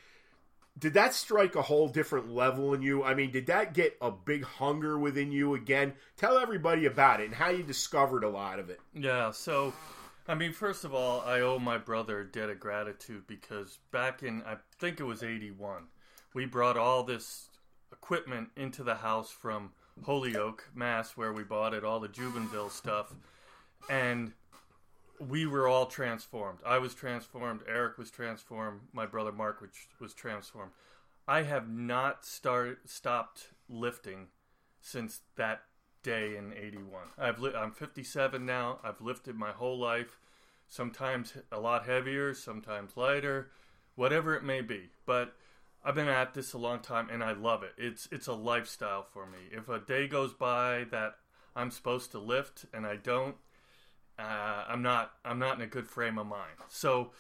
did 0.79 0.95
that 0.95 1.15
strike 1.15 1.55
a 1.57 1.63
whole 1.63 1.89
different 1.89 2.33
level 2.35 2.75
in 2.75 2.83
you? 2.83 3.03
I 3.03 3.15
mean, 3.15 3.31
did 3.31 3.47
that 3.47 3.75
get 3.75 3.97
a 4.01 4.11
big 4.11 4.45
hunger 4.45 4.99
within 4.99 5.33
you 5.33 5.55
again? 5.55 5.95
Tell 6.17 6.39
everybody 6.39 6.87
about 6.87 7.21
it 7.21 7.27
and 7.27 7.35
how 7.35 7.51
you 7.51 7.63
discovered 7.63 8.25
a 8.25 8.29
lot 8.29 8.59
of 8.59 8.71
it. 8.71 8.81
Yeah, 8.95 9.31
so 9.31 9.73
I 10.29 10.35
mean, 10.35 10.53
first 10.53 10.85
of 10.85 10.95
all, 10.95 11.23
I 11.23 11.41
owe 11.41 11.59
my 11.59 11.79
brother 11.79 12.21
a 12.21 12.27
debt 12.27 12.51
of 12.51 12.61
gratitude 12.61 13.27
because 13.27 13.79
back 13.91 14.23
in, 14.23 14.43
I 14.43 14.57
think 14.79 15.01
it 15.01 15.05
was 15.05 15.23
81, 15.23 15.85
we 16.35 16.45
brought 16.45 16.77
all 16.77 17.03
this 17.03 17.49
equipment 17.91 18.51
into 18.55 18.83
the 18.83 18.97
house 18.97 19.31
from 19.31 19.71
Holyoke, 20.05 20.69
Mass, 20.75 21.17
where 21.17 21.33
we 21.33 21.45
bought 21.45 21.73
it, 21.73 21.83
all 21.83 21.99
the 21.99 22.09
Jubinville 22.09 22.71
stuff. 22.71 23.15
And 23.89 24.33
we 25.21 25.47
were 25.47 25.69
all 25.69 25.87
transformed. 25.87 26.59
I 26.65 26.79
was 26.79 26.95
transformed. 26.95 27.63
Eric 27.69 27.99
was 27.99 28.11
transformed. 28.11 28.81
My 28.93 29.07
brother 29.07 29.33
Mark 29.33 29.61
which 29.61 29.89
was 30.01 30.15
transformed. 30.15 30.73
I 31.27 31.43
have 31.43 31.69
not 31.69 32.25
started 32.25 32.79
stopped 32.87 33.49
lifting 33.69 34.29
since 34.81 35.21
that 35.37 35.63
day 36.03 36.37
in 36.37 36.55
81. 36.55 37.03
I've 37.19 37.39
li- 37.39 37.55
I'm 37.55 37.73
57 37.73 38.47
now. 38.47 38.79
I've 38.83 39.01
lifted 39.01 39.37
my 39.37 39.51
whole 39.51 39.79
life, 39.79 40.19
sometimes 40.67 41.35
a 41.53 41.61
lot 41.61 41.85
heavier, 41.87 42.33
sometimes 42.33 42.97
lighter, 42.97 43.51
whatever 43.95 44.35
it 44.35 44.43
may 44.43 44.61
be. 44.61 44.91
But 45.05 45.35
I've 45.85 45.95
been 45.95 46.09
at 46.09 46.35
this 46.35 46.53
a 46.53 46.59
long 46.59 46.81
time 46.81 47.09
and 47.11 47.23
I 47.23 47.33
love 47.33 47.63
it. 47.63 47.73
It's 47.77 48.09
it's 48.11 48.27
a 48.27 48.33
lifestyle 48.33 49.03
for 49.03 49.27
me. 49.27 49.39
If 49.51 49.69
a 49.69 49.79
day 49.79 50.09
goes 50.09 50.33
by 50.33 50.87
that 50.91 51.17
I'm 51.55 51.71
supposed 51.71 52.11
to 52.13 52.19
lift 52.19 52.65
and 52.73 52.87
I 52.87 52.97
don't, 52.97 53.37
uh, 54.19 54.65
I'm 54.69 54.83
not 54.83 55.13
I'm 55.25 55.39
not 55.39 55.57
in 55.57 55.63
a 55.63 55.67
good 55.67 55.89
frame 55.89 56.19
of 56.19 56.27
mind. 56.27 56.57
So 56.69 57.13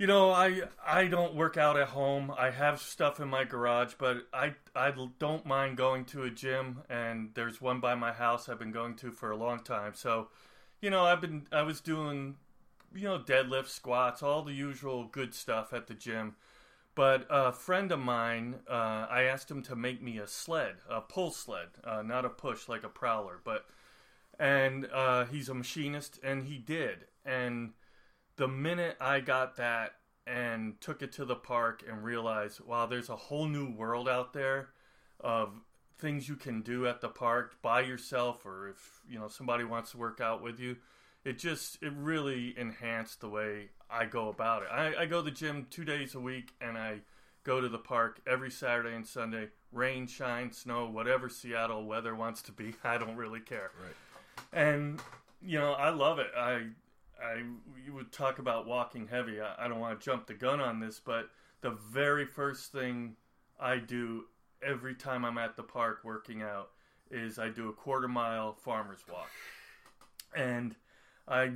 you 0.00 0.06
know, 0.06 0.30
I 0.30 0.62
I 0.82 1.08
don't 1.08 1.34
work 1.34 1.58
out 1.58 1.78
at 1.78 1.88
home. 1.88 2.32
I 2.38 2.48
have 2.48 2.80
stuff 2.80 3.20
in 3.20 3.28
my 3.28 3.44
garage, 3.44 3.92
but 3.98 4.26
I 4.32 4.54
I 4.74 4.92
don't 5.18 5.44
mind 5.44 5.76
going 5.76 6.06
to 6.06 6.22
a 6.22 6.30
gym, 6.30 6.80
and 6.88 7.32
there's 7.34 7.60
one 7.60 7.80
by 7.80 7.94
my 7.94 8.10
house 8.10 8.48
I've 8.48 8.58
been 8.58 8.72
going 8.72 8.94
to 8.96 9.12
for 9.12 9.30
a 9.30 9.36
long 9.36 9.62
time. 9.62 9.92
So, 9.94 10.28
you 10.80 10.88
know, 10.88 11.04
I've 11.04 11.20
been 11.20 11.46
I 11.52 11.64
was 11.64 11.82
doing, 11.82 12.36
you 12.94 13.04
know, 13.04 13.18
deadlifts, 13.18 13.68
squats, 13.68 14.22
all 14.22 14.42
the 14.42 14.54
usual 14.54 15.04
good 15.04 15.34
stuff 15.34 15.74
at 15.74 15.86
the 15.86 15.92
gym. 15.92 16.36
But 16.94 17.26
a 17.28 17.52
friend 17.52 17.92
of 17.92 18.00
mine, 18.00 18.60
uh, 18.70 19.06
I 19.10 19.24
asked 19.24 19.50
him 19.50 19.62
to 19.64 19.76
make 19.76 20.00
me 20.00 20.16
a 20.16 20.26
sled, 20.26 20.76
a 20.88 21.02
pull 21.02 21.30
sled, 21.30 21.68
uh, 21.84 22.00
not 22.00 22.24
a 22.24 22.30
push 22.30 22.68
like 22.70 22.84
a 22.84 22.88
prowler, 22.88 23.38
but 23.44 23.66
and 24.40 24.88
uh, 24.92 25.26
he's 25.26 25.48
a 25.48 25.54
machinist, 25.54 26.18
and 26.24 26.44
he 26.44 26.58
did, 26.58 27.04
and 27.24 27.72
the 28.36 28.48
minute 28.48 28.96
I 29.00 29.20
got 29.20 29.56
that 29.56 29.92
and 30.26 30.80
took 30.80 31.02
it 31.02 31.12
to 31.12 31.24
the 31.24 31.36
park 31.36 31.84
and 31.88 32.02
realized, 32.02 32.60
wow, 32.60 32.86
there's 32.86 33.08
a 33.08 33.16
whole 33.16 33.46
new 33.46 33.70
world 33.70 34.08
out 34.08 34.32
there 34.32 34.70
of 35.20 35.52
things 35.98 36.28
you 36.28 36.36
can 36.36 36.62
do 36.62 36.86
at 36.86 37.00
the 37.00 37.08
park 37.08 37.56
by 37.60 37.82
yourself 37.82 38.46
or 38.46 38.70
if 38.70 39.00
you 39.06 39.18
know 39.18 39.28
somebody 39.28 39.64
wants 39.64 39.90
to 39.90 39.98
work 39.98 40.18
out 40.18 40.42
with 40.42 40.58
you 40.58 40.74
it 41.24 41.38
just 41.38 41.82
it 41.82 41.92
really 41.94 42.58
enhanced 42.58 43.20
the 43.20 43.28
way 43.28 43.68
I 43.90 44.06
go 44.06 44.28
about 44.28 44.62
it. 44.62 44.68
I, 44.70 45.02
I 45.02 45.06
go 45.06 45.18
to 45.18 45.24
the 45.24 45.30
gym 45.30 45.66
two 45.70 45.84
days 45.84 46.14
a 46.14 46.20
week, 46.20 46.54
and 46.60 46.78
I 46.78 47.00
go 47.44 47.60
to 47.60 47.68
the 47.68 47.78
park 47.78 48.20
every 48.26 48.50
Saturday 48.50 48.94
and 48.94 49.06
Sunday, 49.06 49.48
rain, 49.72 50.06
shine, 50.06 50.52
snow, 50.52 50.88
whatever 50.88 51.28
Seattle 51.28 51.84
weather 51.84 52.14
wants 52.14 52.42
to 52.42 52.52
be. 52.52 52.74
I 52.84 52.98
don't 52.98 53.16
really 53.16 53.40
care. 53.40 53.70
Right. 53.82 53.96
And 54.52 55.00
you 55.42 55.58
know, 55.58 55.72
I 55.72 55.90
love 55.90 56.18
it. 56.18 56.30
I 56.36 56.66
I 57.22 57.42
you 57.84 57.94
would 57.94 58.12
talk 58.12 58.38
about 58.38 58.66
walking 58.66 59.06
heavy. 59.06 59.40
I, 59.40 59.66
I 59.66 59.68
don't 59.68 59.80
want 59.80 59.98
to 59.98 60.04
jump 60.04 60.26
the 60.26 60.34
gun 60.34 60.60
on 60.60 60.80
this, 60.80 61.00
but 61.04 61.30
the 61.60 61.70
very 61.70 62.26
first 62.26 62.72
thing 62.72 63.16
I 63.58 63.78
do 63.78 64.24
every 64.62 64.94
time 64.94 65.24
I'm 65.24 65.38
at 65.38 65.56
the 65.56 65.62
park 65.62 66.00
working 66.04 66.42
out 66.42 66.70
is 67.10 67.38
I 67.38 67.48
do 67.48 67.68
a 67.68 67.72
quarter 67.72 68.08
mile 68.08 68.52
farmer's 68.52 69.04
walk, 69.10 69.30
and 70.34 70.74
I 71.28 71.52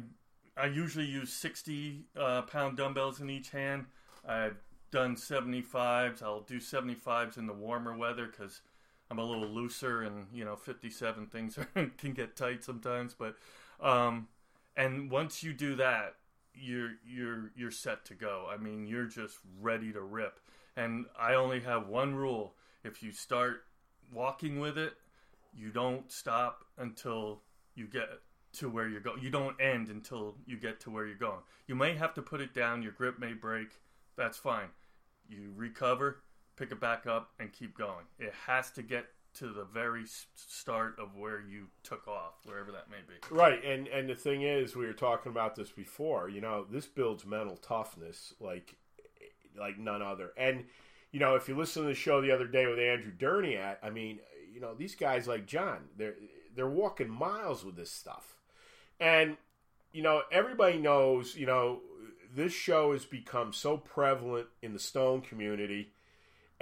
I 0.56 0.66
usually 0.66 1.06
use 1.06 1.32
60 1.32 2.04
uh, 2.16 2.42
pound 2.42 2.76
dumbbells 2.76 3.20
in 3.20 3.28
each 3.28 3.50
hand. 3.50 3.86
I've 4.26 4.56
done 4.90 5.16
75s. 5.16 6.22
I'll 6.22 6.42
do 6.42 6.58
75s 6.60 7.36
in 7.36 7.46
the 7.46 7.52
warmer 7.52 7.96
weather 7.96 8.26
because 8.26 8.60
I'm 9.10 9.18
a 9.18 9.24
little 9.24 9.48
looser, 9.48 10.02
and 10.02 10.26
you 10.32 10.44
know 10.44 10.56
57 10.56 11.26
things 11.26 11.58
can 11.98 12.12
get 12.12 12.36
tight 12.36 12.64
sometimes. 12.64 13.14
But 13.14 13.36
um, 13.80 14.28
and 14.76 15.10
once 15.10 15.42
you 15.42 15.52
do 15.52 15.76
that, 15.76 16.14
you're 16.54 16.92
you're 17.06 17.50
you're 17.56 17.70
set 17.70 18.04
to 18.06 18.14
go. 18.14 18.46
I 18.52 18.56
mean, 18.56 18.86
you're 18.86 19.06
just 19.06 19.38
ready 19.60 19.92
to 19.92 20.00
rip. 20.00 20.40
And 20.76 21.06
I 21.18 21.34
only 21.34 21.60
have 21.60 21.88
one 21.88 22.14
rule: 22.14 22.54
if 22.82 23.02
you 23.02 23.12
start 23.12 23.64
walking 24.12 24.58
with 24.58 24.78
it, 24.78 24.94
you 25.54 25.70
don't 25.70 26.10
stop 26.10 26.64
until 26.78 27.42
you 27.74 27.86
get 27.86 28.08
to 28.54 28.68
where 28.68 28.88
you're 28.88 29.00
going. 29.00 29.22
You 29.22 29.30
don't 29.30 29.60
end 29.60 29.88
until 29.88 30.36
you 30.46 30.56
get 30.56 30.80
to 30.80 30.90
where 30.90 31.06
you're 31.06 31.16
going. 31.16 31.40
You 31.66 31.74
may 31.74 31.94
have 31.94 32.14
to 32.14 32.22
put 32.22 32.40
it 32.40 32.54
down. 32.54 32.82
Your 32.82 32.92
grip 32.92 33.18
may 33.18 33.32
break. 33.32 33.68
That's 34.16 34.38
fine. 34.38 34.68
You 35.28 35.52
recover, 35.56 36.22
pick 36.56 36.72
it 36.72 36.80
back 36.80 37.06
up, 37.06 37.30
and 37.38 37.52
keep 37.52 37.76
going. 37.76 38.04
It 38.18 38.32
has 38.46 38.70
to 38.72 38.82
get 38.82 39.06
to 39.34 39.48
the 39.48 39.64
very 39.64 40.04
start 40.34 40.96
of 40.98 41.16
where 41.16 41.40
you 41.40 41.66
took 41.82 42.06
off, 42.06 42.34
wherever 42.44 42.70
that 42.70 42.88
may 42.88 42.98
be. 43.06 43.14
Right, 43.34 43.62
and 43.64 43.88
and 43.88 44.08
the 44.08 44.14
thing 44.14 44.42
is, 44.42 44.76
we 44.76 44.86
were 44.86 44.92
talking 44.92 45.30
about 45.30 45.56
this 45.56 45.70
before. 45.70 46.28
You 46.28 46.40
know, 46.40 46.66
this 46.70 46.86
builds 46.86 47.26
mental 47.26 47.56
toughness 47.56 48.34
like 48.40 48.76
like 49.58 49.78
none 49.78 50.02
other. 50.02 50.32
And 50.36 50.64
you 51.12 51.20
know, 51.20 51.34
if 51.34 51.48
you 51.48 51.56
listen 51.56 51.82
to 51.82 51.88
the 51.88 51.94
show 51.94 52.20
the 52.20 52.32
other 52.32 52.46
day 52.46 52.66
with 52.66 52.78
Andrew 52.78 53.12
Durniat, 53.12 53.76
I 53.82 53.90
mean, 53.90 54.20
you 54.52 54.60
know, 54.60 54.74
these 54.74 54.94
guys 54.94 55.26
like 55.26 55.46
John, 55.46 55.78
they're 55.96 56.14
they're 56.54 56.68
walking 56.68 57.10
miles 57.10 57.64
with 57.64 57.76
this 57.76 57.90
stuff, 57.90 58.36
and 59.00 59.36
you 59.92 60.02
know, 60.02 60.22
everybody 60.32 60.78
knows, 60.78 61.36
you 61.36 61.46
know, 61.46 61.80
this 62.34 62.52
show 62.52 62.92
has 62.92 63.04
become 63.04 63.52
so 63.52 63.76
prevalent 63.76 64.48
in 64.62 64.72
the 64.72 64.78
Stone 64.78 65.22
community 65.22 65.92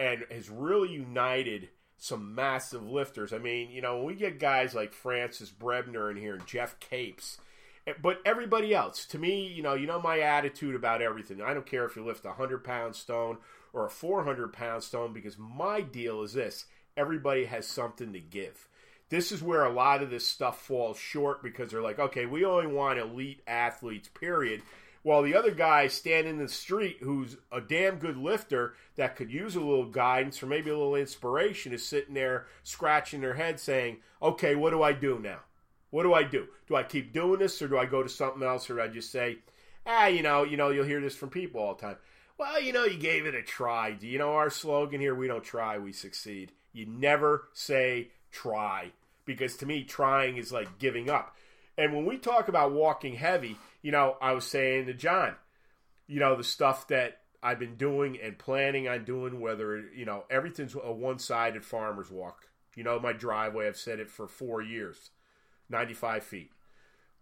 and 0.02 0.24
has 0.30 0.50
really 0.50 0.90
united 0.90 1.68
some 1.96 2.34
massive 2.34 2.84
lifters. 2.84 3.32
I 3.32 3.38
mean, 3.38 3.70
you 3.70 3.80
know, 3.80 3.98
when 3.98 4.06
we 4.06 4.14
get 4.16 4.40
guys 4.40 4.74
like 4.74 4.92
Francis 4.92 5.52
Brebner 5.52 6.10
in 6.10 6.16
here 6.16 6.34
and 6.34 6.46
Geoff 6.46 6.80
Capes, 6.80 7.38
eh, 7.86 7.92
but 8.02 8.20
everybody 8.24 8.74
else, 8.74 9.06
to 9.06 9.18
me, 9.18 9.46
you 9.46 9.62
know, 9.62 9.74
you 9.74 9.86
know 9.86 10.00
my 10.00 10.18
attitude 10.18 10.74
about 10.74 11.02
everything. 11.02 11.40
I 11.40 11.54
don't 11.54 11.66
care 11.66 11.84
if 11.84 11.94
you 11.94 12.04
lift 12.04 12.24
a 12.24 12.32
hundred 12.32 12.64
pound 12.64 12.96
stone 12.96 13.38
or 13.72 13.86
a 13.86 13.90
four 13.90 14.24
hundred 14.24 14.52
pound 14.52 14.82
stone 14.82 15.12
because 15.12 15.38
my 15.38 15.80
deal 15.80 16.22
is 16.22 16.32
this: 16.32 16.66
everybody 16.96 17.44
has 17.44 17.68
something 17.68 18.12
to 18.12 18.20
give. 18.20 18.68
This 19.08 19.30
is 19.30 19.42
where 19.42 19.64
a 19.64 19.72
lot 19.72 20.02
of 20.02 20.10
this 20.10 20.26
stuff 20.26 20.62
falls 20.62 20.98
short 20.98 21.42
because 21.42 21.70
they're 21.70 21.82
like, 21.82 21.98
okay, 21.98 22.26
we 22.26 22.44
only 22.44 22.66
want 22.66 22.98
elite 22.98 23.42
athletes, 23.46 24.08
period 24.08 24.62
while 25.02 25.22
the 25.22 25.34
other 25.34 25.50
guy 25.50 25.88
standing 25.88 26.34
in 26.34 26.38
the 26.38 26.48
street 26.48 26.98
who's 27.00 27.36
a 27.50 27.60
damn 27.60 27.96
good 27.96 28.16
lifter 28.16 28.74
that 28.96 29.16
could 29.16 29.32
use 29.32 29.56
a 29.56 29.60
little 29.60 29.86
guidance 29.86 30.42
or 30.42 30.46
maybe 30.46 30.70
a 30.70 30.76
little 30.76 30.94
inspiration 30.94 31.72
is 31.72 31.84
sitting 31.84 32.14
there 32.14 32.46
scratching 32.62 33.20
their 33.20 33.34
head 33.34 33.58
saying, 33.58 33.96
okay, 34.20 34.54
what 34.54 34.70
do 34.70 34.82
I 34.82 34.92
do 34.92 35.18
now? 35.18 35.40
What 35.90 36.04
do 36.04 36.14
I 36.14 36.22
do? 36.22 36.46
Do 36.68 36.76
I 36.76 36.84
keep 36.84 37.12
doing 37.12 37.40
this 37.40 37.60
or 37.60 37.68
do 37.68 37.78
I 37.78 37.86
go 37.86 38.02
to 38.02 38.08
something 38.08 38.42
else 38.42 38.70
or 38.70 38.76
do 38.76 38.82
I 38.82 38.88
just 38.88 39.10
say, 39.10 39.38
ah, 39.86 40.06
you 40.06 40.22
know, 40.22 40.44
you 40.44 40.56
know, 40.56 40.70
you'll 40.70 40.86
hear 40.86 41.00
this 41.00 41.16
from 41.16 41.30
people 41.30 41.60
all 41.60 41.74
the 41.74 41.82
time. 41.82 41.96
Well, 42.38 42.60
you 42.60 42.72
know, 42.72 42.84
you 42.84 42.98
gave 42.98 43.26
it 43.26 43.34
a 43.34 43.42
try. 43.42 43.92
Do 43.92 44.06
you 44.06 44.18
know 44.18 44.32
our 44.32 44.50
slogan 44.50 45.00
here? 45.00 45.14
We 45.14 45.28
don't 45.28 45.44
try, 45.44 45.78
we 45.78 45.92
succeed. 45.92 46.52
You 46.72 46.86
never 46.86 47.48
say 47.52 48.08
try 48.30 48.92
because 49.24 49.56
to 49.58 49.66
me, 49.66 49.84
trying 49.84 50.36
is 50.36 50.52
like 50.52 50.78
giving 50.78 51.10
up. 51.10 51.36
And 51.76 51.94
when 51.94 52.04
we 52.04 52.18
talk 52.18 52.48
about 52.48 52.72
walking 52.72 53.16
heavy, 53.16 53.56
you 53.82 53.90
know, 53.90 54.16
I 54.20 54.32
was 54.32 54.46
saying 54.46 54.86
to 54.86 54.94
John, 54.94 55.34
you 56.06 56.20
know, 56.20 56.36
the 56.36 56.44
stuff 56.44 56.88
that 56.88 57.18
I've 57.42 57.58
been 57.58 57.76
doing 57.76 58.18
and 58.22 58.38
planning 58.38 58.88
on 58.88 59.04
doing, 59.04 59.40
whether, 59.40 59.84
you 59.94 60.04
know, 60.04 60.24
everything's 60.30 60.74
a 60.74 60.92
one 60.92 61.18
sided 61.18 61.64
farmer's 61.64 62.10
walk. 62.10 62.48
You 62.76 62.84
know, 62.84 62.98
my 62.98 63.12
driveway, 63.12 63.66
I've 63.66 63.76
said 63.76 63.98
it 64.00 64.10
for 64.10 64.26
four 64.26 64.62
years 64.62 65.10
95 65.68 66.22
feet. 66.22 66.50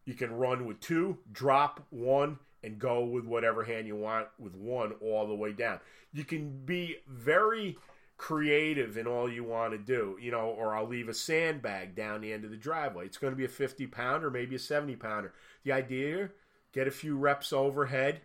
You 0.05 0.15
can 0.15 0.33
run 0.33 0.67
with 0.67 0.81
two, 0.81 1.19
drop 1.33 1.87
one, 1.91 2.39
and 2.63 2.79
go 2.79 3.05
with 3.05 3.25
whatever 3.25 3.65
hand 3.65 3.87
you 3.87 3.97
want 3.97 4.29
with 4.39 4.55
one 4.55 4.93
all 5.01 5.27
the 5.27 5.35
way 5.35 5.53
down. 5.53 5.81
You 6.13 6.25
can 6.25 6.65
be 6.65 6.97
very 7.09 7.79
creative 8.19 8.99
in 8.99 9.07
all 9.07 9.31
you 9.31 9.45
want 9.45 9.73
to 9.73 9.79
do, 9.79 10.19
you 10.21 10.31
know, 10.31 10.55
or 10.59 10.77
I'll 10.77 10.87
leave 10.87 11.09
a 11.09 11.15
sandbag 11.15 11.95
down 11.95 12.21
the 12.21 12.33
end 12.33 12.45
of 12.45 12.51
the 12.51 12.57
driveway. 12.57 13.07
It's 13.07 13.17
going 13.17 13.33
to 13.33 13.37
be 13.37 13.47
a 13.47 13.49
50 13.49 13.87
pounder, 13.87 14.31
maybe 14.31 14.57
a 14.57 14.59
70 14.59 14.97
pounder. 14.97 15.33
The 15.65 15.73
idea 15.73 16.31
get 16.73 16.89
a 16.89 16.93
few 16.93 17.17
reps 17.17 17.53
overhead, 17.53 18.21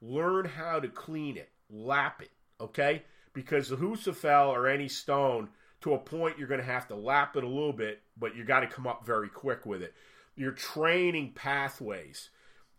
learn 0.00 0.46
how 0.46 0.80
to 0.80 0.88
clean 0.88 1.36
it, 1.36 1.50
lap 1.68 2.22
it, 2.22 2.30
okay? 2.60 3.02
Because 3.32 3.68
the 3.68 3.76
Husafell 3.76 4.48
or 4.48 4.66
any 4.66 4.88
stone, 4.88 5.48
to 5.82 5.94
a 5.94 5.98
point, 5.98 6.38
you're 6.38 6.48
going 6.48 6.60
to 6.60 6.66
have 6.66 6.88
to 6.88 6.96
lap 6.96 7.36
it 7.36 7.44
a 7.44 7.48
little 7.48 7.72
bit, 7.72 8.02
but 8.18 8.36
you 8.36 8.44
got 8.44 8.60
to 8.60 8.66
come 8.66 8.86
up 8.86 9.06
very 9.06 9.28
quick 9.28 9.64
with 9.64 9.82
it. 9.82 9.94
You're 10.36 10.52
training 10.52 11.32
pathways. 11.34 12.30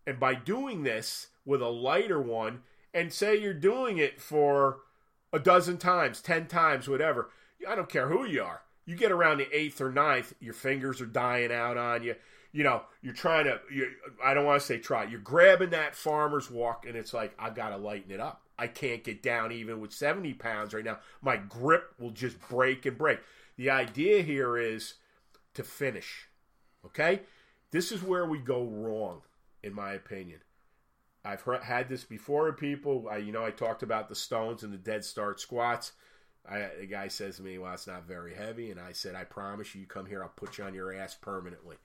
And 0.05 0.19
by 0.19 0.35
doing 0.35 0.83
this 0.83 1.27
with 1.45 1.61
a 1.61 1.69
lighter 1.69 2.21
one, 2.21 2.61
and 2.93 3.13
say 3.13 3.39
you're 3.39 3.53
doing 3.53 3.97
it 3.97 4.19
for 4.19 4.79
a 5.31 5.39
dozen 5.39 5.77
times, 5.77 6.21
10 6.21 6.47
times, 6.47 6.87
whatever, 6.87 7.29
I 7.67 7.75
don't 7.75 7.89
care 7.89 8.09
who 8.09 8.25
you 8.25 8.43
are. 8.43 8.61
You 8.85 8.95
get 8.95 9.11
around 9.11 9.37
the 9.37 9.55
eighth 9.55 9.79
or 9.79 9.91
ninth, 9.91 10.33
your 10.39 10.53
fingers 10.53 10.99
are 11.01 11.05
dying 11.05 11.51
out 11.51 11.77
on 11.77 12.03
you 12.03 12.15
you 12.51 12.63
know, 12.63 12.81
you're 13.01 13.13
trying 13.13 13.45
to, 13.45 13.59
you, 13.71 13.89
I 14.23 14.33
don't 14.33 14.45
want 14.45 14.61
to 14.61 14.65
say 14.65 14.77
try, 14.77 15.05
you're 15.05 15.19
grabbing 15.19 15.69
that 15.71 15.95
farmer's 15.95 16.51
walk 16.51 16.85
and 16.85 16.95
it's 16.95 17.13
like, 17.13 17.33
I've 17.39 17.55
got 17.55 17.69
to 17.69 17.77
lighten 17.77 18.11
it 18.11 18.19
up. 18.19 18.41
I 18.57 18.67
can't 18.67 19.03
get 19.03 19.23
down 19.23 19.51
even 19.51 19.79
with 19.79 19.93
70 19.93 20.33
pounds 20.35 20.73
right 20.73 20.83
now. 20.83 20.99
My 21.21 21.37
grip 21.37 21.93
will 21.97 22.11
just 22.11 22.37
break 22.49 22.85
and 22.85 22.97
break. 22.97 23.19
The 23.57 23.69
idea 23.69 24.21
here 24.21 24.57
is 24.57 24.95
to 25.55 25.63
finish. 25.63 26.27
Okay? 26.85 27.21
This 27.71 27.91
is 27.91 28.03
where 28.03 28.25
we 28.25 28.39
go 28.39 28.63
wrong, 28.63 29.21
in 29.63 29.73
my 29.73 29.93
opinion. 29.93 30.39
I've 31.23 31.41
heard, 31.41 31.63
had 31.63 31.87
this 31.87 32.03
before 32.03 32.51
people. 32.53 33.07
I, 33.09 33.17
you 33.17 33.31
know, 33.31 33.45
I 33.45 33.51
talked 33.51 33.83
about 33.83 34.09
the 34.09 34.15
stones 34.15 34.63
and 34.63 34.73
the 34.73 34.77
dead 34.77 35.05
start 35.05 35.39
squats. 35.39 35.93
I, 36.49 36.69
the 36.79 36.87
guy 36.87 37.07
says 37.07 37.37
to 37.37 37.43
me, 37.43 37.59
"Well, 37.59 37.73
it's 37.73 37.85
not 37.85 38.07
very 38.07 38.33
heavy," 38.33 38.71
and 38.71 38.79
I 38.79 38.93
said, 38.93 39.13
"I 39.13 39.25
promise 39.25 39.75
you, 39.75 39.81
you 39.81 39.87
come 39.87 40.07
here, 40.07 40.23
I'll 40.23 40.29
put 40.29 40.57
you 40.57 40.63
on 40.63 40.73
your 40.73 40.91
ass 40.91 41.13
permanently." 41.13 41.75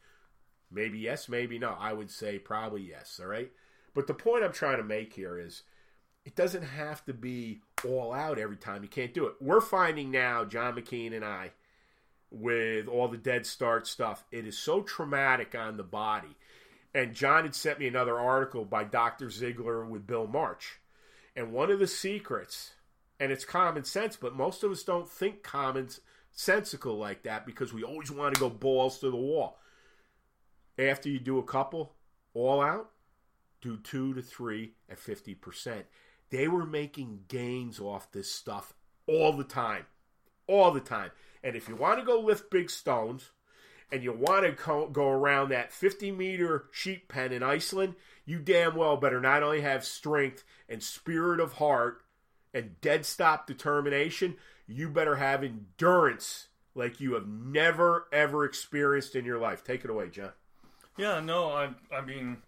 Maybe 0.71 0.99
yes, 0.99 1.29
maybe 1.29 1.59
no. 1.59 1.77
I 1.79 1.93
would 1.93 2.11
say 2.11 2.39
probably 2.39 2.83
yes, 2.83 3.21
all 3.21 3.29
right? 3.29 3.51
But 3.95 4.07
the 4.07 4.15
point 4.15 4.45
I'm 4.45 4.53
trying 4.53 4.79
to 4.79 4.85
make 4.85 5.15
here 5.15 5.39
is 5.39 5.63
it 6.25 6.35
doesn't 6.35 6.63
have 6.63 7.05
to 7.07 7.15
be 7.15 7.61
all 7.87 8.13
out 8.13 8.39
every 8.39 8.57
time. 8.57 8.83
You 8.83 8.89
can't 8.89 9.15
do 9.15 9.27
it. 9.27 9.35
We're 9.41 9.61
finding 9.61 10.11
now, 10.11 10.45
John 10.45 10.75
McKean 10.75 11.15
and 11.15 11.25
I, 11.25 11.53
with 12.31 12.89
all 12.89 13.09
the 13.09 13.17
dead 13.17 13.47
start 13.47 13.87
stuff, 13.87 14.25
it 14.33 14.47
is 14.47 14.59
so 14.59 14.83
traumatic 14.83 15.55
on 15.55 15.77
the 15.77 15.85
body. 15.85 16.37
And 16.93 17.15
John 17.15 17.45
had 17.45 17.55
sent 17.55 17.79
me 17.79 17.87
another 17.87 18.19
article 18.19 18.65
by 18.65 18.85
Dr. 18.85 19.31
Ziegler 19.31 19.85
with 19.85 20.07
Bill 20.07 20.27
March. 20.27 20.81
And 21.37 21.53
one 21.53 21.71
of 21.71 21.79
the 21.79 21.87
secrets, 21.87 22.73
and 23.21 23.31
it's 23.31 23.45
common 23.45 23.85
sense, 23.85 24.17
but 24.17 24.35
most 24.35 24.65
of 24.65 24.73
us 24.73 24.83
don't 24.83 25.09
think 25.09 25.43
common 25.43 25.89
sensical 26.33 26.99
like 26.99 27.23
that 27.23 27.47
because 27.47 27.73
we 27.73 27.83
always 27.83 28.11
want 28.11 28.35
to 28.35 28.41
go 28.41 28.51
balls 28.51 28.99
to 28.99 29.11
the 29.11 29.17
wall 29.17 29.59
after 30.79 31.09
you 31.09 31.19
do 31.19 31.39
a 31.39 31.43
couple 31.43 31.95
all 32.35 32.61
out, 32.61 32.91
do 33.61 33.77
two 33.79 34.15
to 34.15 34.23
three 34.23 34.73
at 34.89 34.99
50%. 34.99 35.85
They 36.31 36.49
were 36.49 36.67
making 36.67 37.21
gains 37.29 37.81
off 37.81 38.13
this 38.13 38.31
stuff 38.31 38.75
all 39.07 39.33
the 39.33 39.45
time. 39.45 39.87
All 40.47 40.71
the 40.71 40.81
time. 40.81 41.11
And 41.43 41.57
if 41.57 41.69
you 41.69 41.77
want 41.77 41.99
to 41.99 42.05
go 42.05 42.21
lift 42.21 42.51
big 42.51 42.71
stones 42.71 43.31
and 43.91 44.03
you 44.03 44.13
want 44.13 44.45
to 44.45 44.89
go 44.93 45.09
around 45.09 45.49
that 45.49 45.73
50 45.73 46.11
meter 46.13 46.67
sheep 46.73 47.09
pen 47.09 47.33
in 47.33 47.43
Iceland, 47.43 47.95
you 48.25 48.39
damn 48.39 48.75
well 48.75 48.97
better 48.97 49.21
not 49.21 49.43
only 49.43 49.61
have 49.61 49.85
strength 49.85 50.45
and 50.69 50.83
spirit 50.83 51.41
of 51.41 51.55
heart 51.55 52.03
and 52.53 52.81
dead 52.81 53.07
stop 53.07 53.47
determination, 53.47 54.37
you 54.67 54.89
better 54.89 55.17
have 55.17 55.45
endurance 55.45 56.49
like 56.75 57.01
you 57.01 57.15
have 57.15 57.27
never 57.27 58.07
ever 58.13 58.45
experienced 58.45 59.15
in 59.15 59.25
your 59.25 59.39
life. 59.39 59.63
Take 59.65 59.85
it 59.85 59.91
away, 59.91 60.09
John. 60.11 60.33
Yeah, 60.97 61.21
no, 61.21 61.51
I 61.51 61.71
I 61.95 62.01
mean, 62.01 62.39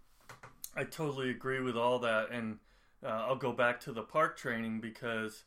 I 0.74 0.84
totally 0.84 1.30
agree 1.30 1.60
with 1.60 1.76
all 1.76 1.98
that, 2.00 2.30
and 2.30 2.58
uh, 3.04 3.08
I'll 3.08 3.36
go 3.36 3.52
back 3.52 3.80
to 3.80 3.92
the 3.92 4.02
park 4.02 4.36
training 4.36 4.80
because 4.80 5.44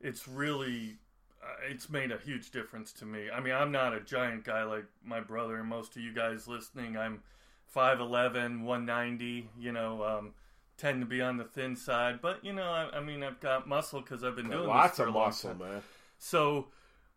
it's 0.00 0.28
really 0.28 0.98
uh, 1.42 1.70
it's 1.70 1.88
made 1.88 2.12
a 2.12 2.18
huge 2.18 2.50
difference 2.50 2.92
to 2.94 3.06
me. 3.06 3.30
I 3.32 3.40
mean, 3.40 3.54
I'm 3.54 3.72
not 3.72 3.94
a 3.94 4.00
giant 4.00 4.44
guy 4.44 4.64
like 4.64 4.84
my 5.04 5.20
brother 5.20 5.56
and 5.56 5.68
most 5.68 5.96
of 5.96 6.02
you 6.02 6.12
guys 6.12 6.46
listening. 6.46 6.96
I'm 6.96 7.22
5'11", 7.74 8.62
190, 8.62 9.48
you 9.58 9.72
know, 9.72 10.04
um, 10.04 10.34
tend 10.76 11.00
to 11.00 11.06
be 11.06 11.22
on 11.22 11.36
the 11.36 11.44
thin 11.44 11.74
side, 11.76 12.20
but 12.20 12.44
you 12.44 12.52
know, 12.52 12.64
I, 12.64 12.98
I 12.98 13.00
mean, 13.00 13.22
I've 13.22 13.40
got 13.40 13.66
muscle 13.66 14.00
because 14.00 14.22
I've 14.24 14.36
been 14.36 14.50
doing 14.50 14.68
lots 14.68 14.98
of 14.98 15.12
muscle, 15.12 15.50
time. 15.50 15.58
man. 15.58 15.82
So, 16.18 16.66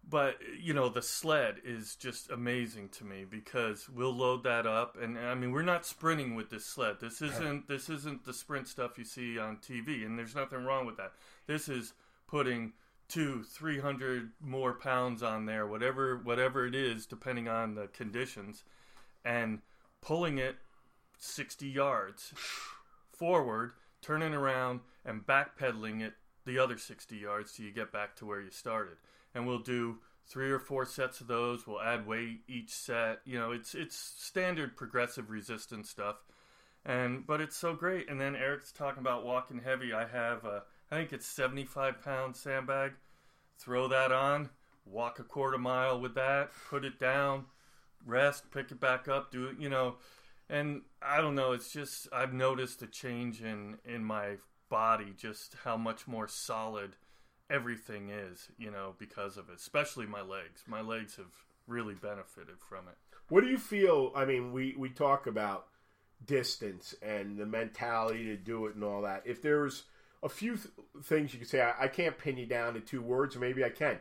but 0.07 0.37
you 0.59 0.73
know, 0.73 0.89
the 0.89 1.01
sled 1.01 1.55
is 1.63 1.95
just 1.95 2.29
amazing 2.29 2.89
to 2.89 3.03
me 3.03 3.25
because 3.29 3.89
we'll 3.89 4.15
load 4.15 4.43
that 4.43 4.65
up, 4.67 4.97
and 5.01 5.17
I 5.17 5.33
mean, 5.35 5.51
we're 5.51 5.63
not 5.63 5.85
sprinting 5.85 6.35
with 6.35 6.49
this 6.49 6.65
sled. 6.65 6.97
This 7.01 7.21
isn't 7.21 7.67
this 7.67 7.89
isn't 7.89 8.25
the 8.25 8.33
sprint 8.33 8.67
stuff 8.67 8.97
you 8.97 9.05
see 9.05 9.39
on 9.39 9.57
TV, 9.57 10.05
and 10.05 10.17
there's 10.17 10.35
nothing 10.35 10.63
wrong 10.63 10.85
with 10.85 10.97
that. 10.97 11.13
This 11.47 11.67
is 11.69 11.93
putting 12.27 12.73
two, 13.07 13.43
three 13.43 13.79
hundred 13.79 14.31
more 14.39 14.73
pounds 14.73 15.23
on 15.23 15.45
there, 15.45 15.65
whatever 15.65 16.17
whatever 16.17 16.65
it 16.65 16.75
is, 16.75 17.05
depending 17.05 17.47
on 17.47 17.75
the 17.75 17.87
conditions, 17.87 18.63
and 19.23 19.61
pulling 20.01 20.37
it 20.37 20.57
sixty 21.17 21.67
yards 21.67 22.33
forward, 23.11 23.71
turning 24.01 24.33
around, 24.33 24.81
and 25.03 25.25
backpedaling 25.25 26.01
it 26.01 26.13
the 26.45 26.59
other 26.59 26.77
60 26.77 27.17
yards 27.17 27.53
till 27.53 27.65
you 27.65 27.71
get 27.71 27.91
back 27.91 28.15
to 28.17 28.25
where 28.25 28.41
you 28.41 28.51
started. 28.51 28.97
And 29.35 29.45
we'll 29.45 29.59
do 29.59 29.97
three 30.27 30.49
or 30.49 30.59
four 30.59 30.85
sets 30.85 31.21
of 31.21 31.27
those. 31.27 31.67
We'll 31.67 31.81
add 31.81 32.07
weight 32.07 32.41
each 32.47 32.71
set. 32.71 33.19
You 33.25 33.37
know, 33.37 33.51
it's 33.51 33.75
it's 33.75 33.95
standard 33.95 34.75
progressive 34.75 35.29
resistance 35.29 35.89
stuff. 35.89 36.15
And 36.85 37.25
but 37.25 37.41
it's 37.41 37.57
so 37.57 37.73
great. 37.73 38.09
And 38.09 38.19
then 38.19 38.35
Eric's 38.35 38.71
talking 38.71 39.01
about 39.01 39.25
walking 39.25 39.59
heavy. 39.59 39.93
I 39.93 40.05
have 40.05 40.45
a, 40.45 40.63
I 40.91 40.95
think 40.95 41.13
it's 41.13 41.25
75 41.25 42.01
pound 42.01 42.35
sandbag. 42.35 42.93
Throw 43.57 43.87
that 43.87 44.11
on, 44.11 44.49
walk 44.85 45.19
a 45.19 45.23
quarter 45.23 45.57
mile 45.57 45.99
with 45.99 46.15
that, 46.15 46.51
put 46.69 46.83
it 46.83 46.99
down, 46.99 47.45
rest, 48.05 48.51
pick 48.51 48.71
it 48.71 48.79
back 48.79 49.07
up, 49.07 49.31
do 49.31 49.47
it, 49.47 49.59
you 49.59 49.69
know. 49.69 49.95
And 50.49 50.81
I 51.01 51.21
don't 51.21 51.35
know, 51.35 51.53
it's 51.53 51.71
just 51.71 52.07
I've 52.13 52.33
noticed 52.33 52.81
a 52.81 52.87
change 52.87 53.41
in 53.41 53.77
in 53.85 54.03
my 54.03 54.37
body 54.69 55.13
just 55.17 55.55
how 55.63 55.77
much 55.77 56.07
more 56.07 56.27
solid 56.27 56.95
everything 57.49 58.09
is, 58.09 58.49
you 58.57 58.71
know, 58.71 58.95
because 58.97 59.37
of 59.37 59.49
it, 59.49 59.55
especially 59.55 60.05
my 60.05 60.21
legs. 60.21 60.63
My 60.67 60.81
legs 60.81 61.15
have 61.17 61.33
really 61.67 61.95
benefited 61.95 62.55
from 62.59 62.87
it. 62.87 62.95
What 63.29 63.43
do 63.43 63.49
you 63.49 63.57
feel? 63.57 64.11
I 64.15 64.25
mean, 64.25 64.51
we 64.51 64.75
we 64.77 64.89
talk 64.89 65.27
about 65.27 65.67
distance 66.25 66.95
and 67.01 67.37
the 67.37 67.45
mentality 67.45 68.25
to 68.25 68.37
do 68.37 68.67
it 68.67 68.75
and 68.75 68.83
all 68.83 69.01
that. 69.03 69.23
If 69.25 69.41
there's 69.41 69.83
a 70.23 70.29
few 70.29 70.55
th- 70.57 70.69
things 71.03 71.33
you 71.33 71.39
could 71.39 71.49
say, 71.49 71.61
I, 71.61 71.85
I 71.85 71.87
can't 71.87 72.17
pin 72.17 72.37
you 72.37 72.45
down 72.45 72.73
to 72.73 72.79
two 72.79 73.01
words, 73.01 73.35
or 73.35 73.39
maybe 73.39 73.63
I 73.63 73.69
can. 73.69 73.99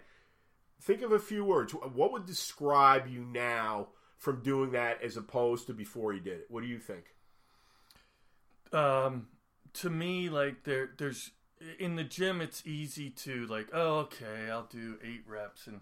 Think 0.80 1.02
of 1.02 1.12
a 1.12 1.18
few 1.18 1.44
words. 1.44 1.72
What 1.72 2.12
would 2.12 2.26
describe 2.26 3.06
you 3.08 3.24
now 3.24 3.88
from 4.18 4.42
doing 4.42 4.72
that 4.72 5.02
as 5.02 5.16
opposed 5.16 5.66
to 5.66 5.74
before 5.74 6.12
you 6.12 6.20
did 6.20 6.40
it? 6.40 6.46
What 6.50 6.62
do 6.62 6.66
you 6.66 6.78
think? 6.78 7.04
Um, 8.72 9.28
to 9.74 9.90
me, 9.90 10.28
like 10.28 10.64
there, 10.64 10.90
there's 10.98 11.30
in 11.78 11.96
the 11.96 12.04
gym, 12.04 12.40
it's 12.40 12.66
easy 12.66 13.10
to 13.10 13.46
like, 13.46 13.68
oh, 13.72 13.98
okay, 13.98 14.50
I'll 14.50 14.68
do 14.70 14.96
eight 15.02 15.24
reps, 15.26 15.66
and 15.66 15.80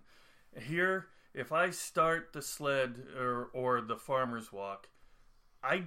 here, 0.60 1.06
if 1.34 1.52
I 1.52 1.70
start 1.70 2.32
the 2.32 2.42
sled 2.42 3.06
or 3.18 3.48
or 3.52 3.80
the 3.80 3.96
farmer's 3.96 4.52
walk, 4.52 4.88
I 5.62 5.84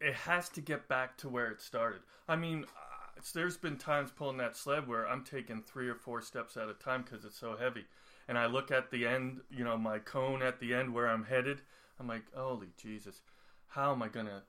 it 0.00 0.14
has 0.14 0.48
to 0.50 0.60
get 0.60 0.88
back 0.88 1.16
to 1.18 1.28
where 1.28 1.48
it 1.48 1.60
started. 1.60 2.00
I 2.28 2.36
mean, 2.36 2.64
uh, 2.64 3.20
there's 3.34 3.56
been 3.56 3.76
times 3.76 4.10
pulling 4.10 4.36
that 4.38 4.56
sled 4.56 4.86
where 4.86 5.08
I'm 5.08 5.24
taking 5.24 5.62
three 5.62 5.88
or 5.88 5.94
four 5.94 6.22
steps 6.22 6.56
at 6.56 6.68
a 6.68 6.74
time 6.74 7.02
because 7.02 7.24
it's 7.24 7.38
so 7.38 7.56
heavy, 7.56 7.84
and 8.28 8.38
I 8.38 8.46
look 8.46 8.70
at 8.70 8.90
the 8.90 9.06
end, 9.06 9.40
you 9.50 9.64
know, 9.64 9.76
my 9.76 9.98
cone 9.98 10.42
at 10.42 10.60
the 10.60 10.74
end 10.74 10.92
where 10.92 11.08
I'm 11.08 11.24
headed. 11.24 11.62
I'm 11.98 12.08
like, 12.08 12.24
holy 12.34 12.68
Jesus, 12.76 13.22
how 13.68 13.92
am 13.92 14.02
I 14.02 14.08
gonna 14.08 14.42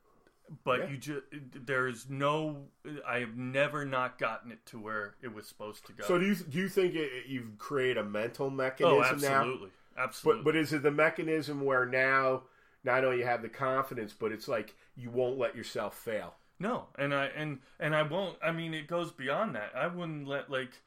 but 0.63 0.79
Yeah. 0.81 0.89
you 0.89 0.97
just 0.97 1.21
there's 1.65 2.09
no 2.09 2.67
i 3.07 3.19
have 3.19 3.35
never 3.35 3.85
not 3.85 4.17
gotten 4.17 4.51
it 4.51 4.65
to 4.67 4.79
where 4.79 5.15
it 5.21 5.33
was 5.33 5.47
supposed 5.47 5.85
to 5.87 5.93
go 5.93 6.03
So 6.05 6.17
do 6.17 6.25
you 6.25 6.35
do 6.35 6.57
you 6.57 6.69
think 6.69 6.95
it, 6.95 7.25
you've 7.27 7.57
created 7.57 7.97
a 7.97 8.03
mental 8.03 8.47
oh 8.47 8.51
mechanism 8.51 9.19
now? 9.21 9.39
absolutely 9.41 9.69
absolutely 9.97 10.43
But 10.43 10.53
but 10.53 10.55
is 10.55 10.73
it 10.73 10.83
the 10.83 10.91
mechanism 10.91 11.61
where 11.65 11.85
now 11.85 12.43
not 12.83 13.03
only 13.03 13.17
you 13.19 13.25
have 13.25 13.41
the 13.41 13.49
confidence, 13.49 14.13
but 14.17 14.31
it's 14.31 14.47
like 14.47 14.75
you 14.95 15.09
won't 15.09 15.37
let 15.37 15.55
yourself 15.55 15.97
fail? 15.97 16.35
no 16.59 16.87
and 16.97 17.13
i 17.13 17.25
and 17.27 17.59
and 17.79 17.95
i 17.95 18.01
won't 18.01 18.35
i 18.41 18.51
mean 18.51 18.73
it 18.73 18.87
goes 18.87 19.11
beyond 19.11 19.53
that 19.55 19.71
i 19.75 19.85
wouldn't 19.85 20.27
let 20.27 20.49
like 20.49 20.81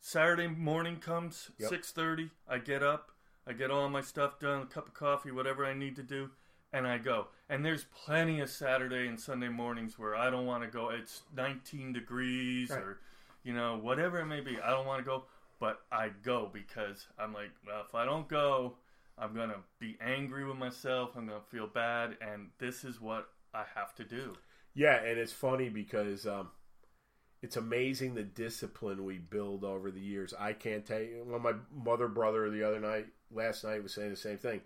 saturday 0.00 0.46
morning 0.46 0.96
comes 0.96 1.50
Yep. 1.58 1.70
6.30 1.72 2.30
i 2.48 2.58
get 2.58 2.82
up 2.82 3.10
i 3.46 3.52
get 3.52 3.70
all 3.70 3.88
my 3.88 4.00
stuff 4.02 4.38
done 4.38 4.62
a 4.62 4.66
cup 4.66 4.88
of 4.88 4.94
coffee 4.94 5.30
whatever 5.30 5.64
i 5.64 5.72
need 5.74 5.96
to 5.96 6.02
do 6.02 6.30
and 6.72 6.86
i 6.86 6.98
go 6.98 7.28
and 7.48 7.64
there's 7.64 7.84
plenty 8.04 8.40
of 8.40 8.48
saturday 8.50 9.06
and 9.06 9.18
sunday 9.18 9.48
mornings 9.48 9.98
where 9.98 10.14
i 10.14 10.30
don't 10.30 10.46
want 10.46 10.62
to 10.62 10.68
go 10.68 10.90
it's 10.90 11.22
19 11.36 11.92
degrees 11.92 12.70
Right. 12.70 12.78
or 12.80 12.98
you 13.44 13.52
know 13.54 13.78
whatever 13.78 14.20
it 14.20 14.26
may 14.26 14.40
be 14.40 14.58
i 14.60 14.70
don't 14.70 14.86
want 14.86 14.98
to 15.00 15.04
go 15.04 15.24
but 15.60 15.80
i 15.92 16.10
go 16.24 16.50
because 16.52 17.06
i'm 17.18 17.32
like 17.32 17.50
well 17.66 17.82
if 17.88 17.94
i 17.94 18.04
don't 18.04 18.28
go 18.28 18.74
i'm 19.18 19.34
gonna 19.34 19.58
be 19.78 19.96
angry 20.00 20.44
with 20.44 20.56
myself 20.56 21.10
i'm 21.16 21.26
gonna 21.26 21.40
feel 21.50 21.66
bad 21.66 22.16
and 22.20 22.48
this 22.58 22.84
is 22.84 23.00
what 23.00 23.28
i 23.54 23.62
have 23.74 23.94
to 23.94 24.04
do 24.04 24.34
Yeah, 24.74 24.96
and 25.02 25.18
it's 25.18 25.32
funny 25.32 25.68
because 25.70 26.26
um, 26.26 26.50
it's 27.42 27.56
amazing 27.56 28.14
the 28.14 28.22
discipline 28.22 29.04
we 29.04 29.16
build 29.18 29.64
over 29.64 29.90
the 29.90 30.00
years. 30.00 30.34
I 30.38 30.52
can't 30.52 30.84
tell 30.84 31.00
you. 31.00 31.24
Well, 31.26 31.38
my 31.38 31.52
mother 31.74 32.08
brother 32.08 32.50
the 32.50 32.62
other 32.62 32.80
night, 32.80 33.06
last 33.30 33.64
night, 33.64 33.82
was 33.82 33.94
saying 33.94 34.10
the 34.10 34.16
same 34.16 34.36
thing. 34.36 34.60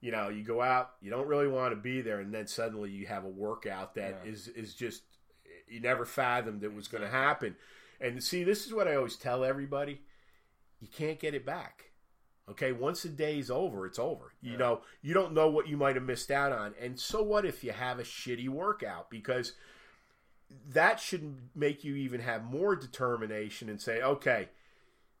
You 0.00 0.12
know, 0.12 0.28
you 0.28 0.44
go 0.44 0.62
out, 0.62 0.92
you 1.00 1.10
don't 1.10 1.26
really 1.26 1.48
want 1.48 1.72
to 1.72 1.76
be 1.76 2.00
there, 2.00 2.20
and 2.20 2.32
then 2.32 2.46
suddenly 2.46 2.90
you 2.90 3.06
have 3.06 3.24
a 3.24 3.28
workout 3.28 3.94
that 3.96 4.20
Yeah. 4.24 4.30
is 4.30 4.48
is 4.48 4.74
just 4.74 5.02
you 5.66 5.80
never 5.80 6.06
fathomed 6.06 6.62
it 6.64 6.72
was 6.72 6.88
going 6.88 7.02
to 7.02 7.10
happen. 7.10 7.56
And 8.00 8.22
see, 8.22 8.44
this 8.44 8.64
is 8.66 8.72
what 8.72 8.86
I 8.88 8.94
always 8.94 9.16
tell 9.16 9.44
everybody: 9.44 10.02
you 10.80 10.88
can't 10.88 11.18
get 11.18 11.34
it 11.34 11.44
back. 11.44 11.90
Okay, 12.48 12.72
once 12.72 13.02
the 13.02 13.10
day 13.10 13.38
is 13.38 13.50
over, 13.50 13.84
it's 13.84 13.98
over. 13.98 14.32
You 14.40 14.52
Yeah. 14.52 14.58
know, 14.58 14.82
you 15.02 15.12
don't 15.12 15.34
know 15.34 15.48
what 15.50 15.68
you 15.68 15.76
might 15.76 15.96
have 15.96 16.04
missed 16.04 16.30
out 16.30 16.50
on. 16.52 16.74
And 16.80 16.98
so 16.98 17.22
what 17.22 17.44
if 17.44 17.62
you 17.62 17.72
have 17.72 17.98
a 17.98 18.04
shitty 18.04 18.48
workout? 18.48 19.10
Because 19.10 19.54
that 20.70 20.98
should 20.98 21.50
make 21.54 21.84
you 21.84 21.94
even 21.96 22.20
have 22.20 22.44
more 22.44 22.74
determination 22.74 23.68
and 23.68 23.80
say, 23.82 24.00
okay, 24.00 24.48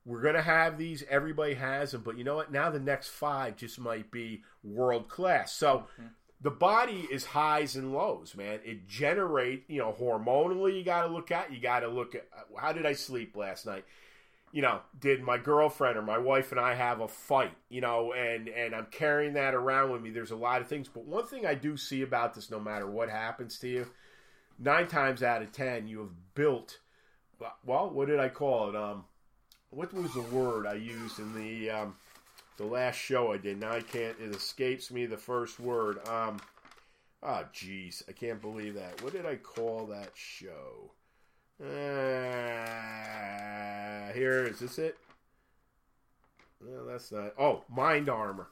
we're 0.08 0.22
going 0.22 0.34
to 0.34 0.42
have 0.42 0.78
these. 0.78 1.04
Everybody 1.08 1.54
has 1.54 1.92
them. 1.92 2.02
But 2.02 2.16
you 2.16 2.24
know 2.24 2.36
what? 2.36 2.50
Now 2.50 2.70
the 2.70 2.80
next 2.80 3.08
five 3.08 3.56
just 3.56 3.78
might 3.78 4.10
be 4.10 4.42
world 4.64 5.08
class. 5.08 5.52
So 5.52 5.84
the 6.40 6.50
body 6.50 7.06
is 7.10 7.26
highs 7.26 7.76
and 7.76 7.92
lows, 7.92 8.34
man. 8.34 8.60
It 8.64 8.88
generate, 8.88 9.64
you 9.68 9.78
know, 9.78 9.94
hormonally, 9.98 10.76
you 10.76 10.84
got 10.84 11.02
to 11.02 11.08
look 11.08 11.30
at. 11.30 11.52
You 11.52 11.60
got 11.60 11.80
to 11.80 11.88
look 11.88 12.14
at 12.14 12.26
how 12.58 12.72
did 12.72 12.86
I 12.86 12.94
sleep 12.94 13.36
last 13.36 13.66
night? 13.66 13.84
you 14.52 14.62
know, 14.62 14.80
did 14.98 15.22
my 15.22 15.36
girlfriend 15.36 15.98
or 15.98 16.02
my 16.02 16.18
wife 16.18 16.52
and 16.52 16.60
I 16.60 16.74
have 16.74 17.00
a 17.00 17.08
fight, 17.08 17.52
you 17.68 17.80
know, 17.80 18.12
and 18.12 18.48
and 18.48 18.74
I'm 18.74 18.86
carrying 18.90 19.34
that 19.34 19.54
around 19.54 19.92
with 19.92 20.02
me. 20.02 20.10
There's 20.10 20.30
a 20.30 20.36
lot 20.36 20.62
of 20.62 20.68
things, 20.68 20.88
but 20.88 21.04
one 21.04 21.26
thing 21.26 21.44
I 21.44 21.54
do 21.54 21.76
see 21.76 22.02
about 22.02 22.34
this, 22.34 22.50
no 22.50 22.58
matter 22.58 22.90
what 22.90 23.10
happens 23.10 23.58
to 23.58 23.68
you, 23.68 23.86
nine 24.58 24.88
times 24.88 25.22
out 25.22 25.42
of 25.42 25.52
ten, 25.52 25.86
you 25.86 25.98
have 26.00 26.34
built. 26.34 26.78
Well, 27.64 27.90
what 27.90 28.08
did 28.08 28.18
I 28.18 28.30
call 28.30 28.70
it? 28.70 28.76
Um, 28.76 29.04
what 29.70 29.92
was 29.92 30.12
the 30.14 30.22
word 30.22 30.66
I 30.66 30.74
used 30.74 31.18
in 31.18 31.34
the 31.34 31.70
um, 31.70 31.96
the 32.56 32.64
last 32.64 32.96
show 32.96 33.32
I 33.32 33.38
did? 33.38 33.58
Now 33.60 33.72
I 33.72 33.80
can't. 33.80 34.16
It 34.20 34.34
escapes 34.34 34.90
me 34.90 35.06
the 35.06 35.16
first 35.16 35.60
word. 35.60 36.06
Um, 36.08 36.40
oh, 37.22 37.44
jeez, 37.54 38.02
I 38.08 38.12
can't 38.12 38.40
believe 38.40 38.74
that. 38.74 39.02
What 39.02 39.12
did 39.12 39.26
I 39.26 39.36
call 39.36 39.86
that 39.86 40.12
show? 40.14 40.92
Uh, 41.60 41.66
here 44.12 44.44
is 44.46 44.60
this 44.60 44.78
it? 44.78 44.96
No, 46.64 46.86
that's 46.86 47.12
not. 47.12 47.34
Oh, 47.38 47.64
mind 47.68 48.08
armor, 48.08 48.48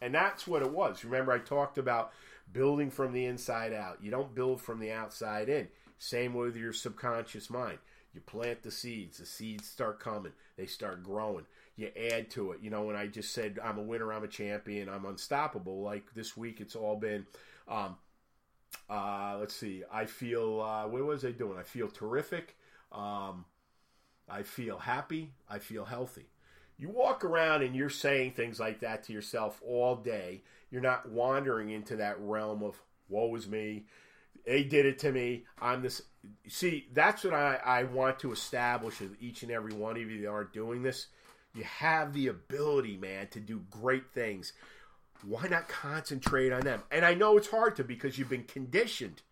and 0.00 0.14
that's 0.14 0.46
what 0.46 0.62
it 0.62 0.72
was. 0.72 1.04
Remember, 1.04 1.32
I 1.32 1.38
talked 1.38 1.76
about 1.76 2.12
building 2.52 2.90
from 2.90 3.12
the 3.12 3.26
inside 3.26 3.72
out. 3.72 3.98
You 4.02 4.10
don't 4.10 4.34
build 4.34 4.60
from 4.60 4.80
the 4.80 4.92
outside 4.92 5.48
in. 5.48 5.68
Same 5.98 6.34
with 6.34 6.56
your 6.56 6.72
subconscious 6.72 7.50
mind. 7.50 7.78
You 8.12 8.20
plant 8.20 8.62
the 8.62 8.70
seeds. 8.70 9.18
The 9.18 9.26
seeds 9.26 9.68
start 9.68 10.00
coming. 10.00 10.32
They 10.56 10.66
start 10.66 11.04
growing. 11.04 11.46
You 11.76 11.90
add 12.10 12.30
to 12.30 12.52
it. 12.52 12.60
You 12.62 12.70
know, 12.70 12.82
when 12.82 12.96
I 12.96 13.06
just 13.06 13.32
said 13.32 13.58
I'm 13.62 13.78
a 13.78 13.82
winner, 13.82 14.12
I'm 14.12 14.24
a 14.24 14.28
champion, 14.28 14.88
I'm 14.88 15.06
unstoppable. 15.06 15.82
Like 15.82 16.12
this 16.14 16.36
week, 16.36 16.60
it's 16.60 16.76
all 16.76 16.96
been. 16.96 17.26
Um, 17.68 17.96
uh, 18.88 19.36
let's 19.38 19.54
see. 19.54 19.84
I 19.92 20.06
feel. 20.06 20.60
Uh, 20.60 20.88
what 20.88 21.04
was 21.04 21.24
I 21.24 21.30
doing? 21.30 21.58
I 21.58 21.62
feel 21.62 21.88
terrific. 21.88 22.56
Um, 22.92 23.44
I 24.28 24.42
feel 24.42 24.78
happy. 24.78 25.32
I 25.48 25.58
feel 25.58 25.84
healthy. 25.84 26.26
You 26.78 26.88
walk 26.88 27.24
around 27.24 27.62
and 27.62 27.76
you're 27.76 27.90
saying 27.90 28.32
things 28.32 28.58
like 28.58 28.80
that 28.80 29.04
to 29.04 29.12
yourself 29.12 29.60
all 29.66 29.96
day. 29.96 30.42
You're 30.70 30.80
not 30.80 31.08
wandering 31.10 31.70
into 31.70 31.96
that 31.96 32.16
realm 32.20 32.62
of 32.62 32.80
woe 33.08 33.34
is 33.34 33.48
me. 33.48 33.84
They 34.46 34.64
did 34.64 34.86
it 34.86 34.98
to 35.00 35.12
me. 35.12 35.44
I'm 35.60 35.82
this. 35.82 36.02
See, 36.48 36.88
that's 36.92 37.24
what 37.24 37.34
I, 37.34 37.58
I 37.64 37.84
want 37.84 38.18
to 38.20 38.32
establish 38.32 39.00
with 39.00 39.16
each 39.20 39.42
and 39.42 39.50
every 39.50 39.72
one 39.72 39.96
of 39.96 40.10
you 40.10 40.20
that 40.22 40.28
aren't 40.28 40.52
doing 40.52 40.82
this. 40.82 41.06
You 41.54 41.64
have 41.64 42.12
the 42.12 42.28
ability, 42.28 42.96
man, 42.96 43.28
to 43.28 43.40
do 43.40 43.62
great 43.70 44.12
things. 44.12 44.52
Why 45.24 45.48
not 45.48 45.68
concentrate 45.68 46.52
on 46.52 46.60
them? 46.62 46.82
And 46.90 47.04
I 47.04 47.14
know 47.14 47.36
it's 47.36 47.48
hard 47.48 47.76
to 47.76 47.84
because 47.84 48.18
you've 48.18 48.28
been 48.28 48.44
conditioned, 48.44 49.22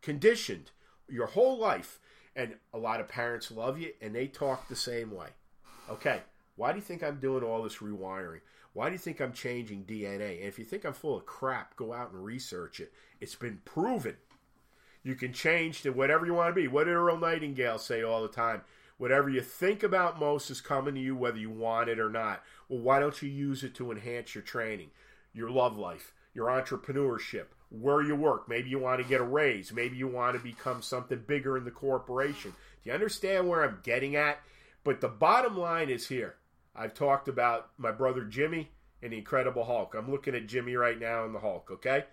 conditioned 0.00 0.70
your 1.08 1.26
whole 1.26 1.58
life. 1.58 1.98
And 2.34 2.54
a 2.72 2.78
lot 2.78 3.00
of 3.00 3.08
parents 3.08 3.50
love 3.50 3.78
you 3.78 3.92
and 4.00 4.14
they 4.14 4.26
talk 4.26 4.68
the 4.68 4.76
same 4.76 5.10
way. 5.10 5.28
Okay, 5.90 6.22
why 6.56 6.72
do 6.72 6.78
you 6.78 6.82
think 6.82 7.02
I'm 7.02 7.18
doing 7.18 7.44
all 7.44 7.62
this 7.62 7.78
rewiring? 7.78 8.40
Why 8.72 8.86
do 8.86 8.92
you 8.92 8.98
think 8.98 9.20
I'm 9.20 9.32
changing 9.32 9.84
DNA? 9.84 10.38
And 10.38 10.48
if 10.48 10.58
you 10.58 10.64
think 10.64 10.84
I'm 10.84 10.94
full 10.94 11.16
of 11.16 11.26
crap, 11.26 11.76
go 11.76 11.92
out 11.92 12.12
and 12.12 12.24
research 12.24 12.80
it. 12.80 12.92
It's 13.20 13.34
been 13.34 13.60
proven. 13.64 14.16
You 15.02 15.14
can 15.14 15.32
change 15.32 15.82
to 15.82 15.90
whatever 15.90 16.24
you 16.26 16.34
want 16.34 16.54
to 16.54 16.60
be. 16.60 16.68
What 16.68 16.84
did 16.84 16.94
Earl 16.94 17.18
Nightingale 17.18 17.78
say 17.78 18.02
all 18.02 18.22
the 18.22 18.28
time? 18.28 18.62
Whatever 18.98 19.28
you 19.28 19.40
think 19.40 19.82
about 19.82 20.20
most 20.20 20.50
is 20.50 20.60
coming 20.60 20.94
to 20.94 21.00
you, 21.00 21.16
whether 21.16 21.38
you 21.38 21.50
want 21.50 21.88
it 21.88 21.98
or 21.98 22.08
not. 22.08 22.42
Well, 22.68 22.80
why 22.80 23.00
don't 23.00 23.20
you 23.20 23.28
use 23.28 23.64
it 23.64 23.74
to 23.76 23.90
enhance 23.90 24.34
your 24.34 24.42
training, 24.42 24.90
your 25.34 25.50
love 25.50 25.76
life, 25.76 26.12
your 26.34 26.46
entrepreneurship, 26.46 27.46
where 27.70 28.00
you 28.00 28.14
work? 28.14 28.48
Maybe 28.48 28.70
you 28.70 28.78
want 28.78 29.02
to 29.02 29.08
get 29.08 29.20
a 29.20 29.24
raise. 29.24 29.72
Maybe 29.72 29.96
you 29.96 30.06
want 30.06 30.36
to 30.36 30.42
become 30.42 30.82
something 30.82 31.24
bigger 31.26 31.56
in 31.56 31.64
the 31.64 31.72
corporation. 31.72 32.52
Do 32.52 32.90
you 32.90 32.92
understand 32.92 33.48
where 33.48 33.64
I'm 33.64 33.80
getting 33.82 34.14
at? 34.14 34.38
But 34.84 35.00
the 35.00 35.08
bottom 35.08 35.56
line 35.56 35.88
is 35.88 36.06
here. 36.06 36.36
I've 36.74 36.94
talked 36.94 37.26
about 37.26 37.70
my 37.76 37.90
brother 37.90 38.24
Jimmy 38.24 38.70
and 39.02 39.12
the 39.12 39.18
Incredible 39.18 39.64
Hulk. 39.64 39.94
I'm 39.96 40.10
looking 40.10 40.34
at 40.34 40.46
Jimmy 40.46 40.76
right 40.76 40.98
now 40.98 41.24
in 41.24 41.32
the 41.32 41.40
Hulk, 41.40 41.70
okay? 41.72 42.04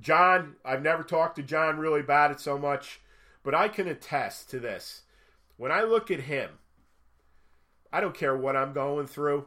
John, 0.00 0.56
I've 0.64 0.82
never 0.82 1.02
talked 1.02 1.36
to 1.36 1.42
John 1.42 1.78
really 1.78 2.00
about 2.00 2.30
it 2.30 2.40
so 2.40 2.58
much, 2.58 3.00
but 3.42 3.54
I 3.54 3.68
can 3.68 3.88
attest 3.88 4.50
to 4.50 4.60
this. 4.60 5.02
When 5.56 5.72
I 5.72 5.82
look 5.82 6.10
at 6.10 6.20
him, 6.20 6.50
I 7.92 8.00
don't 8.00 8.14
care 8.14 8.36
what 8.36 8.56
I'm 8.56 8.72
going 8.72 9.06
through. 9.06 9.46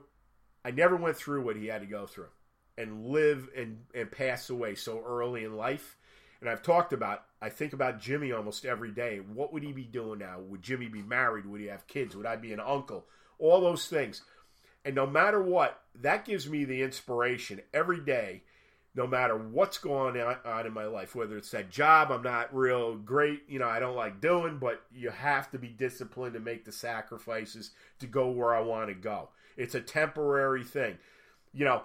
I 0.65 0.71
never 0.71 0.95
went 0.95 1.17
through 1.17 1.43
what 1.43 1.55
he 1.55 1.67
had 1.67 1.81
to 1.81 1.87
go 1.87 2.05
through 2.05 2.29
and 2.77 3.07
live 3.07 3.49
and, 3.55 3.83
and 3.93 4.11
pass 4.11 4.49
away 4.49 4.75
so 4.75 5.01
early 5.05 5.43
in 5.43 5.55
life. 5.55 5.97
And 6.39 6.49
I've 6.49 6.63
talked 6.63 6.91
about, 6.91 7.23
I 7.41 7.49
think 7.49 7.73
about 7.73 8.01
Jimmy 8.01 8.31
almost 8.31 8.65
every 8.65 8.91
day. 8.91 9.17
What 9.17 9.53
would 9.53 9.63
he 9.63 9.71
be 9.71 9.83
doing 9.83 10.19
now? 10.19 10.39
Would 10.39 10.63
Jimmy 10.63 10.87
be 10.87 11.03
married? 11.03 11.45
Would 11.45 11.61
he 11.61 11.67
have 11.67 11.87
kids? 11.87 12.15
Would 12.15 12.25
I 12.25 12.35
be 12.35 12.51
an 12.51 12.59
uncle? 12.59 13.05
All 13.37 13.61
those 13.61 13.87
things. 13.87 14.21
And 14.83 14.95
no 14.95 15.05
matter 15.05 15.41
what, 15.41 15.81
that 16.01 16.25
gives 16.25 16.49
me 16.49 16.65
the 16.65 16.81
inspiration 16.81 17.61
every 17.73 17.99
day 17.99 18.41
no 18.93 19.07
matter 19.07 19.37
what's 19.37 19.77
going 19.77 20.19
on 20.19 20.65
in 20.65 20.73
my 20.73 20.85
life, 20.85 21.15
whether 21.15 21.37
it's 21.37 21.51
that 21.51 21.69
job 21.69 22.11
I'm 22.11 22.23
not 22.23 22.53
real 22.53 22.95
great, 22.95 23.43
you 23.47 23.57
know, 23.59 23.67
I 23.67 23.79
don't 23.79 23.95
like 23.95 24.19
doing, 24.19 24.57
but 24.59 24.81
you 24.93 25.09
have 25.09 25.49
to 25.51 25.59
be 25.59 25.69
disciplined 25.69 26.33
to 26.33 26.39
make 26.39 26.65
the 26.65 26.73
sacrifices 26.73 27.71
to 27.99 28.07
go 28.07 28.29
where 28.29 28.53
I 28.53 28.59
want 28.59 28.89
to 28.89 28.93
go. 28.93 29.29
It's 29.55 29.75
a 29.75 29.81
temporary 29.81 30.63
thing. 30.63 30.97
You 31.53 31.65
know, 31.65 31.83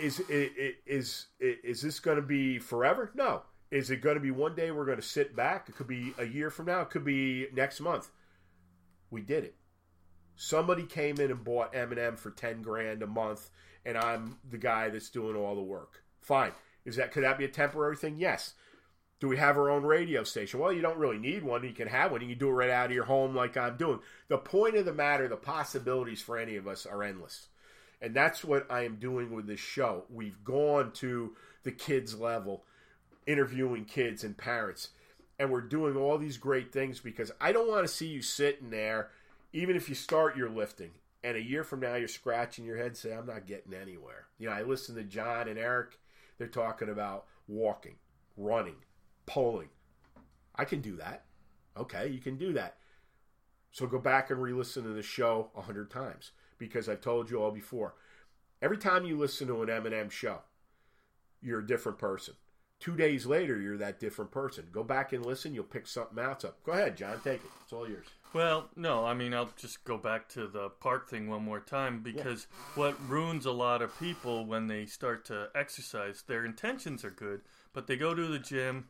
is 0.00 0.20
is 0.28 0.76
is 0.86 1.26
is 1.40 1.82
this 1.82 2.00
going 2.00 2.16
to 2.16 2.22
be 2.22 2.58
forever? 2.58 3.10
No. 3.14 3.42
Is 3.70 3.90
it 3.90 4.02
going 4.02 4.16
to 4.16 4.20
be 4.20 4.30
one 4.30 4.54
day 4.54 4.70
we're 4.70 4.84
going 4.84 5.00
to 5.00 5.02
sit 5.02 5.34
back? 5.34 5.68
It 5.68 5.76
could 5.76 5.88
be 5.88 6.12
a 6.18 6.24
year 6.24 6.50
from 6.50 6.66
now. 6.66 6.82
It 6.82 6.90
could 6.90 7.04
be 7.04 7.46
next 7.54 7.80
month. 7.80 8.10
We 9.10 9.22
did 9.22 9.44
it. 9.44 9.54
Somebody 10.36 10.84
came 10.84 11.18
in 11.20 11.30
and 11.30 11.42
bought 11.42 11.74
M&M 11.74 12.16
for 12.16 12.30
10 12.30 12.60
grand 12.60 13.02
a 13.02 13.06
month 13.06 13.48
and 13.84 13.96
I'm 13.96 14.38
the 14.48 14.58
guy 14.58 14.88
that's 14.88 15.10
doing 15.10 15.36
all 15.36 15.54
the 15.54 15.62
work. 15.62 16.02
Fine. 16.20 16.52
Is 16.84 16.96
that 16.96 17.12
could 17.12 17.24
that 17.24 17.38
be 17.38 17.44
a 17.44 17.48
temporary 17.48 17.96
thing? 17.96 18.16
Yes. 18.16 18.54
Do 19.20 19.28
we 19.28 19.36
have 19.36 19.56
our 19.56 19.70
own 19.70 19.84
radio 19.84 20.24
station? 20.24 20.58
Well, 20.58 20.72
you 20.72 20.82
don't 20.82 20.98
really 20.98 21.18
need 21.18 21.44
one. 21.44 21.62
You 21.62 21.72
can 21.72 21.86
have 21.86 22.10
one. 22.10 22.22
You 22.22 22.28
can 22.28 22.38
do 22.38 22.48
it 22.48 22.52
right 22.54 22.70
out 22.70 22.86
of 22.86 22.92
your 22.92 23.04
home 23.04 23.36
like 23.36 23.56
I'm 23.56 23.76
doing. 23.76 24.00
The 24.26 24.38
point 24.38 24.76
of 24.76 24.84
the 24.84 24.92
matter, 24.92 25.28
the 25.28 25.36
possibilities 25.36 26.20
for 26.20 26.36
any 26.36 26.56
of 26.56 26.66
us 26.66 26.86
are 26.86 27.04
endless. 27.04 27.46
And 28.00 28.16
that's 28.16 28.42
what 28.42 28.66
I 28.68 28.84
am 28.84 28.96
doing 28.96 29.30
with 29.30 29.46
this 29.46 29.60
show. 29.60 30.06
We've 30.10 30.42
gone 30.42 30.90
to 30.94 31.36
the 31.62 31.70
kids 31.70 32.18
level, 32.18 32.64
interviewing 33.24 33.84
kids 33.84 34.24
and 34.24 34.36
parents. 34.36 34.88
And 35.38 35.52
we're 35.52 35.60
doing 35.60 35.96
all 35.96 36.18
these 36.18 36.36
great 36.36 36.72
things 36.72 36.98
because 36.98 37.30
I 37.40 37.52
don't 37.52 37.68
want 37.68 37.86
to 37.86 37.92
see 37.92 38.08
you 38.08 38.22
sitting 38.22 38.70
there, 38.70 39.10
even 39.52 39.76
if 39.76 39.88
you 39.88 39.94
start 39.94 40.36
your 40.36 40.50
lifting, 40.50 40.90
and 41.24 41.36
a 41.36 41.42
year 41.42 41.64
from 41.64 41.80
now 41.80 41.94
you're 41.94 42.08
scratching 42.08 42.64
your 42.64 42.76
head 42.76 42.96
say 42.96 43.12
i'm 43.12 43.26
not 43.26 43.46
getting 43.46 43.74
anywhere. 43.74 44.26
You 44.38 44.48
know 44.48 44.54
i 44.54 44.62
listen 44.62 44.94
to 44.96 45.02
john 45.02 45.48
and 45.48 45.58
eric. 45.58 45.98
They're 46.38 46.48
talking 46.48 46.88
about 46.88 47.26
walking 47.46 47.96
running 48.36 48.76
pulling. 49.26 49.68
I 50.54 50.64
can 50.64 50.80
do 50.80 50.96
that. 50.96 51.24
Okay 51.76 52.08
you 52.08 52.18
can 52.18 52.36
do 52.36 52.52
that. 52.54 52.76
So 53.70 53.86
go 53.86 53.98
back 53.98 54.30
and 54.30 54.42
re-listen 54.42 54.82
to 54.84 54.90
the 54.90 55.02
show 55.02 55.50
a 55.56 55.62
hundred 55.62 55.90
times 55.90 56.32
because 56.58 56.88
i've 56.88 57.00
told 57.00 57.30
you 57.30 57.42
all 57.42 57.50
before. 57.50 57.94
Every 58.60 58.78
time 58.78 59.04
you 59.04 59.18
listen 59.18 59.48
to 59.48 59.62
an 59.62 59.70
m&m 59.70 60.10
show 60.10 60.40
you're 61.40 61.60
a 61.60 61.66
different 61.66 61.98
person. 61.98 62.34
Two 62.80 62.96
days 62.96 63.26
later 63.26 63.60
you're 63.60 63.78
that 63.78 64.00
different 64.00 64.30
person. 64.30 64.66
Go 64.72 64.82
back 64.82 65.12
and 65.12 65.24
listen 65.24 65.54
you'll 65.54 65.64
pick 65.64 65.86
something 65.86 66.18
else 66.18 66.44
up. 66.44 66.62
Go 66.64 66.72
ahead 66.72 66.96
john 66.96 67.20
take 67.22 67.44
it. 67.44 67.50
It's 67.62 67.72
all 67.72 67.88
yours 67.88 68.06
well, 68.34 68.70
no, 68.76 69.04
I 69.04 69.14
mean, 69.14 69.34
I'll 69.34 69.50
just 69.56 69.84
go 69.84 69.98
back 69.98 70.28
to 70.30 70.46
the 70.46 70.70
park 70.70 71.08
thing 71.08 71.28
one 71.28 71.44
more 71.44 71.60
time 71.60 72.02
because 72.02 72.46
yeah. 72.50 72.82
what 72.82 73.08
ruins 73.08 73.46
a 73.46 73.52
lot 73.52 73.82
of 73.82 73.98
people 73.98 74.46
when 74.46 74.66
they 74.66 74.86
start 74.86 75.24
to 75.26 75.48
exercise, 75.54 76.22
their 76.26 76.44
intentions 76.44 77.04
are 77.04 77.10
good, 77.10 77.42
but 77.72 77.86
they 77.86 77.96
go 77.96 78.14
to 78.14 78.26
the 78.26 78.38
gym 78.38 78.88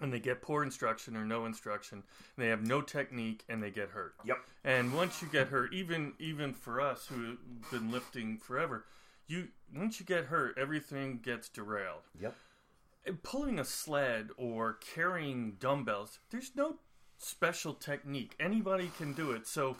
and 0.00 0.12
they 0.12 0.20
get 0.20 0.42
poor 0.42 0.62
instruction 0.62 1.16
or 1.16 1.24
no 1.24 1.46
instruction, 1.46 2.02
they 2.36 2.48
have 2.48 2.62
no 2.62 2.80
technique 2.80 3.44
and 3.48 3.62
they 3.62 3.70
get 3.70 3.90
hurt. 3.90 4.14
Yep. 4.24 4.38
And 4.64 4.94
once 4.94 5.22
you 5.22 5.28
get 5.28 5.48
hurt, 5.48 5.72
even 5.72 6.12
even 6.18 6.52
for 6.52 6.80
us 6.80 7.06
who've 7.06 7.38
been 7.70 7.90
lifting 7.90 8.38
forever, 8.38 8.84
you 9.26 9.48
once 9.74 10.00
you 10.00 10.06
get 10.06 10.26
hurt, 10.26 10.56
everything 10.58 11.20
gets 11.22 11.48
derailed. 11.48 12.02
Yep. 12.20 12.34
Pulling 13.22 13.58
a 13.58 13.64
sled 13.64 14.28
or 14.36 14.74
carrying 14.74 15.52
dumbbells, 15.58 16.18
there's 16.30 16.52
no 16.54 16.76
special 17.18 17.74
technique. 17.74 18.34
Anybody 18.40 18.90
can 18.96 19.12
do 19.12 19.32
it. 19.32 19.46
So 19.46 19.76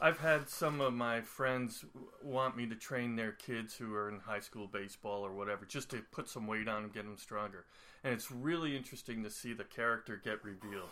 I've 0.00 0.18
had 0.18 0.48
some 0.48 0.80
of 0.80 0.94
my 0.94 1.20
friends 1.20 1.84
want 2.22 2.56
me 2.56 2.66
to 2.66 2.74
train 2.74 3.16
their 3.16 3.32
kids 3.32 3.76
who 3.76 3.94
are 3.94 4.08
in 4.08 4.20
high 4.20 4.40
school 4.40 4.66
baseball 4.66 5.24
or 5.24 5.32
whatever, 5.32 5.66
just 5.66 5.90
to 5.90 6.02
put 6.10 6.28
some 6.28 6.46
weight 6.46 6.68
on 6.68 6.84
and 6.84 6.92
get 6.92 7.04
them 7.04 7.18
stronger. 7.18 7.66
And 8.02 8.14
it's 8.14 8.30
really 8.30 8.76
interesting 8.76 9.22
to 9.24 9.30
see 9.30 9.52
the 9.52 9.64
character 9.64 10.20
get 10.22 10.42
revealed 10.42 10.88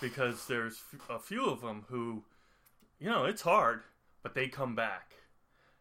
because 0.00 0.46
there's 0.48 0.82
a 1.08 1.18
few 1.18 1.46
of 1.46 1.60
them 1.60 1.84
who, 1.88 2.24
you 2.98 3.08
know, 3.08 3.24
it's 3.24 3.42
hard, 3.42 3.82
but 4.22 4.34
they 4.34 4.48
come 4.48 4.74
back. 4.74 5.14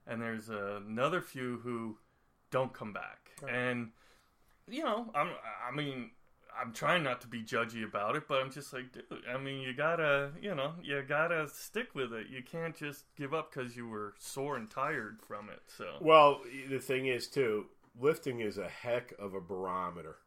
And 0.06 0.22
there's 0.22 0.50
another 0.50 1.22
few 1.22 1.60
who 1.64 1.98
don't 2.52 2.74
come 2.74 2.94
back. 2.94 3.32
Right. 3.42 3.54
And, 3.54 3.90
you 4.68 4.84
know, 4.84 5.10
I'm, 5.16 5.30
I 5.68 5.76
mean, 5.76 6.12
I'm 6.60 6.74
trying 6.74 7.04
not 7.04 7.22
to 7.22 7.28
be 7.28 7.42
judgy 7.42 7.84
about 7.86 8.16
it, 8.16 8.28
but 8.28 8.42
I'm 8.42 8.52
just 8.52 8.74
like, 8.74 8.92
dude, 8.92 9.06
I 9.34 9.38
mean, 9.38 9.62
you 9.62 9.74
gotta, 9.74 10.32
you 10.42 10.54
know, 10.56 10.74
you 10.84 11.02
gotta 11.08 11.48
stick 11.48 11.96
with 11.96 12.14
it. 12.14 12.28
You 12.30 12.44
can't 12.44 12.76
just 12.76 13.06
give 13.16 13.34
up 13.34 13.54
because 13.54 13.76
you 13.76 13.88
were 13.88 14.14
sore 14.20 14.58
and 14.58 14.70
tired 14.70 15.20
from 15.22 15.50
it. 15.50 15.62
So, 15.78 15.86
well, 16.02 16.42
the 16.70 16.80
thing 16.80 17.08
is, 17.08 17.28
too, 17.28 17.66
lifting 18.00 18.42
is 18.42 18.58
a 18.58 18.68
heck 18.68 19.14
of 19.20 19.34
a 19.34 19.42
barometer, 19.42 20.18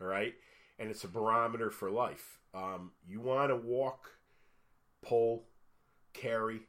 all 0.00 0.06
right, 0.06 0.34
and 0.78 0.90
it's 0.90 1.04
a 1.04 1.08
barometer 1.08 1.70
for 1.70 1.90
life. 1.90 2.38
Um, 2.54 2.92
you 3.06 3.20
want 3.20 3.50
to 3.50 3.56
walk, 3.56 4.10
pull, 5.02 5.44
carry. 6.12 6.60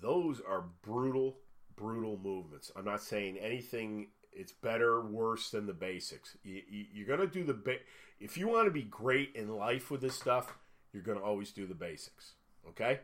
Those 0.00 0.40
are 0.40 0.64
brutal, 0.82 1.38
brutal 1.76 2.18
movements. 2.22 2.70
I'm 2.76 2.84
not 2.84 3.02
saying 3.02 3.38
anything 3.38 4.08
it's 4.32 4.52
better, 4.52 5.00
worse 5.00 5.50
than 5.50 5.66
the 5.66 5.72
basics. 5.72 6.36
You, 6.42 6.62
are 7.02 7.16
going 7.16 7.28
to 7.28 7.32
do 7.32 7.44
the 7.44 7.54
ba- 7.54 7.80
if 8.20 8.36
you 8.36 8.48
want 8.48 8.66
to 8.66 8.70
be 8.70 8.82
great 8.82 9.32
in 9.34 9.56
life 9.56 9.90
with 9.90 10.00
this 10.00 10.14
stuff, 10.14 10.56
you're 10.92 11.02
going 11.02 11.18
to 11.18 11.24
always 11.24 11.52
do 11.52 11.66
the 11.66 11.74
basics. 11.74 12.32
Okay? 12.68 13.00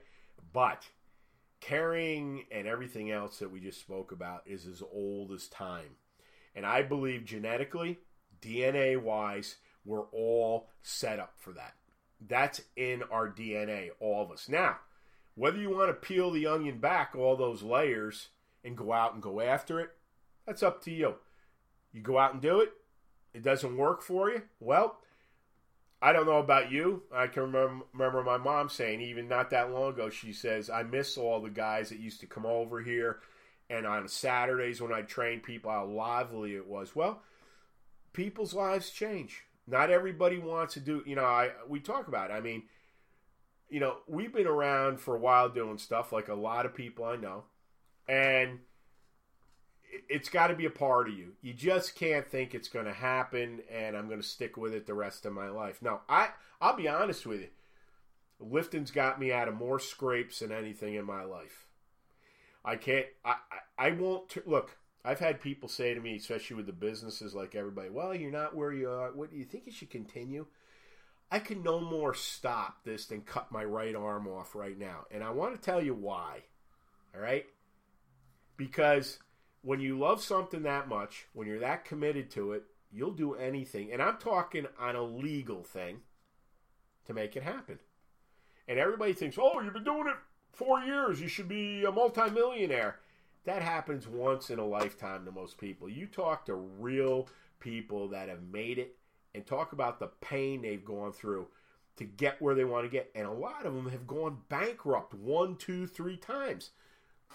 But 0.52 0.88
carrying 1.60 2.44
and 2.50 2.66
everything 2.66 3.10
else 3.10 3.38
that 3.38 3.50
we 3.50 3.60
just 3.60 3.80
spoke 3.80 4.12
about 4.12 4.42
is 4.46 4.66
as 4.66 4.82
old 4.92 5.32
as 5.32 5.48
time. 5.48 5.96
And 6.54 6.64
I 6.64 6.82
believe 6.82 7.24
genetically, 7.24 7.98
DNA 8.40 9.00
wise, 9.00 9.56
we're 9.84 10.06
all 10.12 10.68
set 10.82 11.18
up 11.18 11.34
for 11.36 11.52
that. 11.52 11.74
That's 12.26 12.62
in 12.76 13.02
our 13.10 13.28
DNA, 13.28 13.90
all 14.00 14.22
of 14.22 14.30
us. 14.30 14.48
Now, 14.48 14.78
whether 15.34 15.58
you 15.58 15.70
want 15.70 15.88
to 15.88 15.94
peel 15.94 16.30
the 16.30 16.46
onion 16.46 16.78
back, 16.78 17.14
all 17.14 17.36
those 17.36 17.62
layers, 17.62 18.28
and 18.64 18.76
go 18.76 18.92
out 18.92 19.14
and 19.14 19.22
go 19.22 19.40
after 19.40 19.78
it, 19.80 19.90
that's 20.48 20.62
up 20.62 20.82
to 20.84 20.90
you. 20.90 21.14
You 21.92 22.00
go 22.00 22.18
out 22.18 22.32
and 22.32 22.42
do 22.42 22.60
it, 22.60 22.72
it 23.34 23.42
doesn't 23.42 23.76
work 23.76 24.02
for 24.02 24.30
you. 24.30 24.42
Well, 24.60 24.98
I 26.00 26.12
don't 26.12 26.26
know 26.26 26.38
about 26.38 26.72
you. 26.72 27.02
I 27.12 27.26
can 27.26 27.52
remember, 27.52 28.22
my 28.22 28.38
mom 28.38 28.68
saying, 28.70 29.02
even 29.02 29.28
not 29.28 29.50
that 29.50 29.70
long 29.70 29.92
ago, 29.92 30.08
she 30.08 30.32
says, 30.32 30.70
I 30.70 30.84
miss 30.84 31.18
all 31.18 31.42
the 31.42 31.50
guys 31.50 31.90
that 31.90 31.98
used 31.98 32.20
to 32.20 32.26
come 32.26 32.46
over 32.46 32.80
here. 32.80 33.18
And 33.68 33.86
on 33.86 34.08
Saturdays 34.08 34.80
when 34.80 34.92
I 34.92 35.02
train 35.02 35.40
people, 35.40 35.70
how 35.70 35.84
lively 35.84 36.54
it 36.54 36.66
was. 36.66 36.96
Well, 36.96 37.20
people's 38.14 38.54
lives 38.54 38.88
change. 38.88 39.44
Not 39.66 39.90
everybody 39.90 40.38
wants 40.38 40.74
to 40.74 40.80
do. 40.80 41.02
You 41.04 41.16
know, 41.16 41.24
I 41.26 41.50
we 41.68 41.78
talk 41.78 42.08
about. 42.08 42.30
It. 42.30 42.34
I 42.34 42.40
mean, 42.40 42.62
you 43.68 43.80
know, 43.80 43.98
we've 44.06 44.32
been 44.32 44.46
around 44.46 45.00
for 45.00 45.14
a 45.14 45.18
while 45.18 45.50
doing 45.50 45.76
stuff 45.76 46.10
like 46.10 46.28
a 46.28 46.34
lot 46.34 46.64
of 46.64 46.74
people 46.74 47.04
I 47.04 47.16
know, 47.16 47.44
and 48.08 48.60
it's 50.08 50.28
got 50.28 50.48
to 50.48 50.54
be 50.54 50.66
a 50.66 50.70
part 50.70 51.08
of 51.08 51.16
you. 51.16 51.32
You 51.42 51.52
just 51.52 51.94
can't 51.94 52.26
think 52.26 52.54
it's 52.54 52.68
going 52.68 52.86
to 52.86 52.92
happen 52.92 53.60
and 53.72 53.96
I'm 53.96 54.08
going 54.08 54.20
to 54.20 54.26
stick 54.26 54.56
with 54.56 54.74
it 54.74 54.86
the 54.86 54.94
rest 54.94 55.26
of 55.26 55.32
my 55.32 55.48
life. 55.48 55.80
Now, 55.82 56.02
I 56.08 56.30
I'll 56.60 56.76
be 56.76 56.88
honest 56.88 57.26
with 57.26 57.40
you. 57.40 57.48
Lifting's 58.40 58.90
got 58.90 59.20
me 59.20 59.32
out 59.32 59.48
of 59.48 59.54
more 59.54 59.78
scrapes 59.78 60.40
than 60.40 60.52
anything 60.52 60.94
in 60.94 61.04
my 61.04 61.24
life. 61.24 61.66
I 62.64 62.76
can't. 62.76 63.06
I 63.24 63.36
I, 63.78 63.86
I 63.86 63.90
won't 63.92 64.28
t- 64.28 64.40
look. 64.46 64.76
I've 65.04 65.20
had 65.20 65.40
people 65.40 65.68
say 65.68 65.94
to 65.94 66.00
me, 66.00 66.16
especially 66.16 66.56
with 66.56 66.66
the 66.66 66.72
businesses, 66.72 67.34
like 67.34 67.54
everybody, 67.54 67.88
"Well, 67.88 68.14
you're 68.14 68.30
not 68.30 68.54
where 68.54 68.72
you 68.72 68.90
are. 68.90 69.12
What 69.12 69.30
do 69.30 69.36
you 69.36 69.44
think 69.44 69.64
you 69.66 69.72
should 69.72 69.90
continue?" 69.90 70.46
I 71.30 71.40
can 71.40 71.62
no 71.62 71.78
more 71.80 72.14
stop 72.14 72.84
this 72.84 73.06
than 73.06 73.20
cut 73.20 73.52
my 73.52 73.62
right 73.62 73.94
arm 73.94 74.26
off 74.26 74.54
right 74.54 74.78
now, 74.78 75.04
and 75.10 75.22
I 75.22 75.30
want 75.30 75.54
to 75.54 75.60
tell 75.60 75.82
you 75.82 75.94
why. 75.94 76.44
All 77.14 77.20
right, 77.20 77.46
because 78.56 79.18
when 79.62 79.80
you 79.80 79.98
love 79.98 80.22
something 80.22 80.62
that 80.62 80.88
much, 80.88 81.26
when 81.32 81.46
you're 81.46 81.58
that 81.60 81.84
committed 81.84 82.30
to 82.30 82.52
it, 82.52 82.64
you'll 82.90 83.12
do 83.12 83.34
anything. 83.34 83.92
And 83.92 84.00
I'm 84.00 84.18
talking 84.18 84.66
on 84.78 84.96
a 84.96 85.02
legal 85.02 85.62
thing 85.62 85.98
to 87.06 87.14
make 87.14 87.36
it 87.36 87.42
happen. 87.42 87.78
And 88.66 88.78
everybody 88.78 89.12
thinks, 89.12 89.38
oh, 89.40 89.60
you've 89.60 89.72
been 89.72 89.84
doing 89.84 90.06
it 90.06 90.16
four 90.52 90.80
years. 90.80 91.20
You 91.20 91.28
should 91.28 91.48
be 91.48 91.84
a 91.84 91.92
multimillionaire. 91.92 92.96
That 93.44 93.62
happens 93.62 94.06
once 94.06 94.50
in 94.50 94.58
a 94.58 94.66
lifetime 94.66 95.24
to 95.24 95.32
most 95.32 95.58
people. 95.58 95.88
You 95.88 96.06
talk 96.06 96.46
to 96.46 96.54
real 96.54 97.28
people 97.60 98.08
that 98.08 98.28
have 98.28 98.42
made 98.52 98.78
it 98.78 98.96
and 99.34 99.46
talk 99.46 99.72
about 99.72 99.98
the 99.98 100.10
pain 100.20 100.62
they've 100.62 100.84
gone 100.84 101.12
through 101.12 101.46
to 101.96 102.04
get 102.04 102.40
where 102.40 102.54
they 102.54 102.64
want 102.64 102.84
to 102.84 102.90
get. 102.90 103.10
And 103.14 103.26
a 103.26 103.32
lot 103.32 103.64
of 103.66 103.74
them 103.74 103.88
have 103.88 104.06
gone 104.06 104.38
bankrupt 104.48 105.14
one, 105.14 105.56
two, 105.56 105.86
three 105.86 106.16
times 106.16 106.70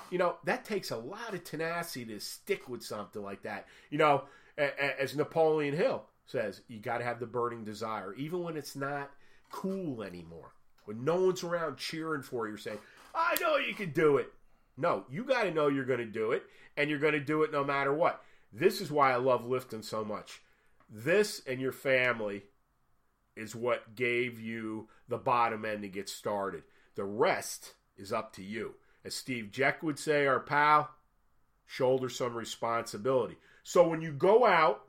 you 0.10 0.17
know, 0.17 0.38
that 0.43 0.65
takes 0.65 0.91
a 0.91 0.97
lot 0.97 1.34
of 1.34 1.43
tenacity 1.43 2.06
to 2.06 2.19
stick 2.19 2.69
with 2.69 2.84
something 2.84 3.21
like 3.21 3.43
that. 3.43 3.67
You 3.89 3.97
know, 3.97 4.23
as 4.58 5.15
Napoleon 5.15 5.75
Hill 5.75 6.03
says, 6.25 6.62
you 6.67 6.79
got 6.79 6.99
to 6.99 7.03
have 7.03 7.19
the 7.19 7.25
burning 7.25 7.63
desire, 7.63 8.13
even 8.15 8.43
when 8.43 8.58
it's 8.58 8.75
not 8.75 9.12
cool 9.51 10.03
anymore. 10.03 10.53
When 10.86 11.03
no 11.03 11.15
one's 11.15 11.43
around 11.43 11.77
cheering 11.77 12.21
for 12.21 12.47
you, 12.47 12.58
saying, 12.58 12.79
I 13.15 13.36
know 13.41 13.58
you 13.58 13.73
can 13.73 13.91
do 13.91 14.17
it. 14.17 14.32
No, 14.77 15.06
you 15.10 15.23
got 15.23 15.43
to 15.43 15.51
know 15.51 15.67
you're 15.67 15.86
going 15.86 15.99
to 15.99 16.06
do 16.06 16.32
it, 16.32 16.43
and 16.75 16.89
you're 16.89 16.99
going 16.99 17.13
to 17.13 17.19
do 17.19 17.43
it 17.43 17.51
no 17.51 17.63
matter 17.63 17.93
what. 17.93 18.23
This 18.51 18.82
is 18.82 18.91
why 18.91 19.13
I 19.13 19.17
love 19.17 19.45
lifting 19.45 19.82
so 19.82 20.03
much. 20.03 20.41
This 20.89 21.41
and 21.47 21.60
your 21.60 21.71
family 21.71 22.43
is 23.36 23.56
what 23.56 23.95
gave 23.95 24.39
you 24.39 24.89
the 25.08 25.17
bottom 25.17 25.65
end 25.65 25.82
to 25.84 25.88
get 25.88 26.10
started. 26.10 26.63
The 26.95 27.06
rest 27.06 27.73
is 27.97 28.13
up 28.13 28.34
to 28.34 28.43
you 28.43 28.75
as 29.05 29.13
Steve 29.13 29.49
Jeck 29.51 29.83
would 29.83 29.99
say, 29.99 30.25
our 30.25 30.39
pal, 30.39 30.89
shoulder 31.65 32.09
some 32.09 32.33
responsibility. 32.35 33.37
So 33.63 33.87
when 33.87 34.01
you 34.01 34.11
go 34.11 34.45
out 34.45 34.85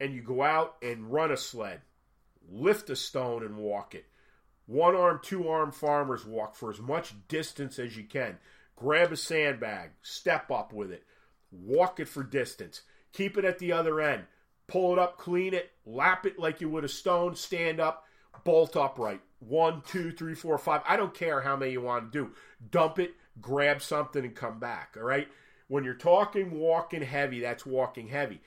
and 0.00 0.14
you 0.14 0.22
go 0.22 0.42
out 0.42 0.76
and 0.82 1.12
run 1.12 1.30
a 1.30 1.36
sled, 1.36 1.80
lift 2.50 2.90
a 2.90 2.96
stone 2.96 3.44
and 3.44 3.56
walk 3.56 3.94
it. 3.94 4.06
One 4.66 4.94
arm, 4.94 5.20
two 5.22 5.48
arm 5.48 5.72
farmers 5.72 6.26
walk 6.26 6.54
for 6.54 6.70
as 6.70 6.80
much 6.80 7.14
distance 7.28 7.78
as 7.78 7.96
you 7.96 8.04
can. 8.04 8.38
Grab 8.76 9.12
a 9.12 9.16
sandbag, 9.16 9.90
step 10.02 10.50
up 10.50 10.72
with 10.72 10.92
it, 10.92 11.04
walk 11.50 12.00
it 12.00 12.08
for 12.08 12.22
distance. 12.22 12.82
Keep 13.12 13.38
it 13.38 13.44
at 13.44 13.58
the 13.58 13.72
other 13.72 14.00
end. 14.00 14.24
Pull 14.66 14.92
it 14.92 14.98
up, 14.98 15.16
clean 15.16 15.54
it, 15.54 15.70
lap 15.86 16.26
it 16.26 16.38
like 16.38 16.60
you 16.60 16.68
would 16.68 16.84
a 16.84 16.88
stone, 16.88 17.34
stand 17.34 17.80
up, 17.80 18.04
bolt 18.44 18.76
upright. 18.76 19.22
One, 19.40 19.82
two, 19.86 20.10
three, 20.12 20.34
four, 20.34 20.58
five. 20.58 20.82
I 20.86 20.96
don't 20.96 21.14
care 21.14 21.40
how 21.40 21.56
many 21.56 21.72
you 21.72 21.80
want 21.80 22.12
to 22.12 22.18
do. 22.18 22.32
Dump 22.70 22.98
it, 22.98 23.14
grab 23.40 23.82
something, 23.82 24.24
and 24.24 24.34
come 24.34 24.58
back. 24.58 24.96
All 24.96 25.04
right. 25.04 25.28
When 25.68 25.84
you're 25.84 25.94
talking 25.94 26.58
walking 26.58 27.02
heavy, 27.02 27.40
that's 27.40 27.66
walking 27.66 28.08
heavy. 28.08 28.40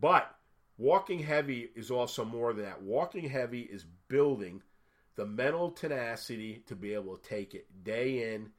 But 0.00 0.32
walking 0.78 1.20
heavy 1.20 1.70
is 1.74 1.90
also 1.90 2.24
more 2.24 2.52
than 2.52 2.64
that. 2.64 2.82
Walking 2.82 3.28
heavy 3.28 3.62
is 3.62 3.84
building 4.08 4.62
the 5.16 5.26
mental 5.26 5.70
tenacity 5.70 6.62
to 6.66 6.76
be 6.76 6.94
able 6.94 7.16
to 7.16 7.28
take 7.28 7.54
it 7.54 7.66
day 7.82 8.34
in, 8.34 8.50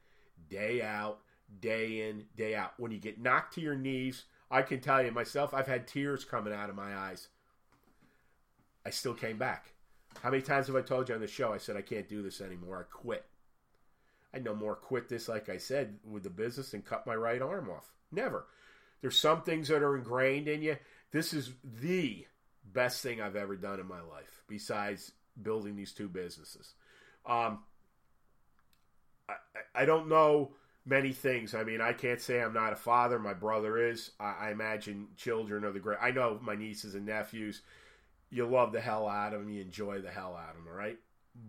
day 0.50 0.82
out, 0.82 1.20
day 1.60 2.08
in, 2.08 2.24
day 2.36 2.54
out. 2.54 2.72
When 2.76 2.90
you 2.90 2.98
get 2.98 3.22
knocked 3.22 3.54
to 3.54 3.60
your 3.60 3.76
knees, 3.76 4.24
I 4.50 4.62
can 4.62 4.80
tell 4.80 5.02
you 5.02 5.12
myself, 5.12 5.54
I've 5.54 5.68
had 5.68 5.86
tears 5.86 6.24
coming 6.24 6.52
out 6.52 6.70
of 6.70 6.76
my 6.76 6.94
eyes. 6.94 7.28
I 8.84 8.90
still 8.90 9.14
came 9.14 9.38
back. 9.38 9.72
How 10.22 10.30
many 10.30 10.42
times 10.42 10.66
have 10.66 10.76
I 10.76 10.82
told 10.82 11.08
you 11.08 11.14
on 11.14 11.20
the 11.20 11.26
show? 11.26 11.52
I 11.52 11.58
said 11.58 11.76
I 11.76 11.82
can't 11.82 12.08
do 12.08 12.22
this 12.22 12.40
anymore. 12.40 12.80
I 12.80 12.92
quit. 12.92 13.24
I 14.34 14.38
no 14.38 14.54
more 14.54 14.74
quit 14.74 15.08
this, 15.08 15.28
like 15.28 15.48
I 15.48 15.56
said, 15.56 15.98
with 16.08 16.22
the 16.22 16.30
business 16.30 16.74
and 16.74 16.84
cut 16.84 17.06
my 17.06 17.14
right 17.14 17.40
arm 17.40 17.70
off. 17.70 17.92
Never. 18.12 18.46
There's 19.00 19.18
some 19.18 19.42
things 19.42 19.68
that 19.68 19.82
are 19.82 19.96
ingrained 19.96 20.48
in 20.48 20.62
you. 20.62 20.76
This 21.12 21.32
is 21.32 21.52
the 21.64 22.26
best 22.64 23.02
thing 23.02 23.20
I've 23.20 23.36
ever 23.36 23.56
done 23.56 23.80
in 23.80 23.86
my 23.86 24.00
life, 24.00 24.42
besides 24.48 25.12
building 25.40 25.76
these 25.76 25.92
two 25.92 26.08
businesses. 26.08 26.74
Um, 27.24 27.60
I, 29.28 29.34
I 29.74 29.84
don't 29.84 30.08
know 30.08 30.52
many 30.84 31.12
things. 31.12 31.54
I 31.54 31.64
mean, 31.64 31.80
I 31.80 31.92
can't 31.92 32.20
say 32.20 32.42
I'm 32.42 32.52
not 32.54 32.72
a 32.72 32.76
father. 32.76 33.18
My 33.18 33.34
brother 33.34 33.78
is. 33.78 34.10
I, 34.18 34.34
I 34.40 34.50
imagine 34.50 35.08
children 35.16 35.64
are 35.64 35.72
the 35.72 35.80
great. 35.80 35.98
I 36.02 36.10
know 36.10 36.38
my 36.42 36.54
nieces 36.54 36.94
and 36.94 37.06
nephews 37.06 37.62
you 38.30 38.46
love 38.46 38.72
the 38.72 38.80
hell 38.80 39.08
out 39.08 39.34
of 39.34 39.40
them, 39.40 39.50
you 39.50 39.62
enjoy 39.62 40.00
the 40.00 40.10
hell 40.10 40.36
out 40.36 40.50
of 40.50 40.56
them, 40.56 40.68
all 40.68 40.78
right? 40.78 40.98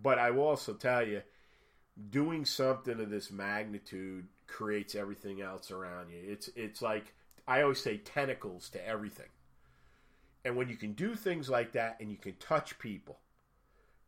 But 0.02 0.18
I 0.18 0.30
will 0.30 0.46
also 0.46 0.74
tell 0.74 1.06
you, 1.06 1.22
doing 2.10 2.44
something 2.44 3.00
of 3.00 3.10
this 3.10 3.30
magnitude 3.30 4.26
creates 4.46 4.94
everything 4.94 5.40
else 5.40 5.70
around 5.70 6.10
you. 6.10 6.18
It's 6.22 6.48
it's 6.56 6.80
like 6.80 7.14
I 7.46 7.62
always 7.62 7.82
say 7.82 7.98
tentacles 7.98 8.68
to 8.70 8.86
everything. 8.86 9.28
And 10.44 10.56
when 10.56 10.68
you 10.68 10.76
can 10.76 10.92
do 10.92 11.14
things 11.14 11.50
like 11.50 11.72
that 11.72 11.96
and 12.00 12.10
you 12.10 12.16
can 12.16 12.34
touch 12.36 12.78
people 12.78 13.18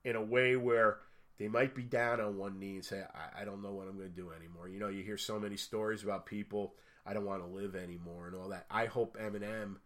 in 0.04 0.16
a 0.16 0.22
way 0.22 0.56
where 0.56 0.98
they 1.38 1.48
might 1.48 1.74
be 1.74 1.82
down 1.82 2.20
on 2.20 2.38
one 2.38 2.58
knee 2.58 2.76
and 2.76 2.85
say, 2.85 3.02
I, 3.14 3.42
I 3.42 3.44
don't 3.44 3.62
know 3.62 3.72
what 3.72 3.88
I'm 3.88 3.96
going 3.96 4.08
to 4.08 4.16
do 4.16 4.30
anymore. 4.32 4.68
You 4.68 4.78
know, 4.78 4.88
you 4.88 5.02
hear 5.02 5.18
so 5.18 5.38
many 5.38 5.56
stories 5.56 6.02
about 6.02 6.24
people, 6.24 6.74
I 7.04 7.12
don't 7.12 7.26
want 7.26 7.42
to 7.42 7.48
live 7.48 7.74
anymore 7.74 8.28
and 8.28 8.37
all 8.37 8.48
that. 8.50 8.66
I 8.70 8.87
hope 8.87 9.16
M&M 9.20 9.78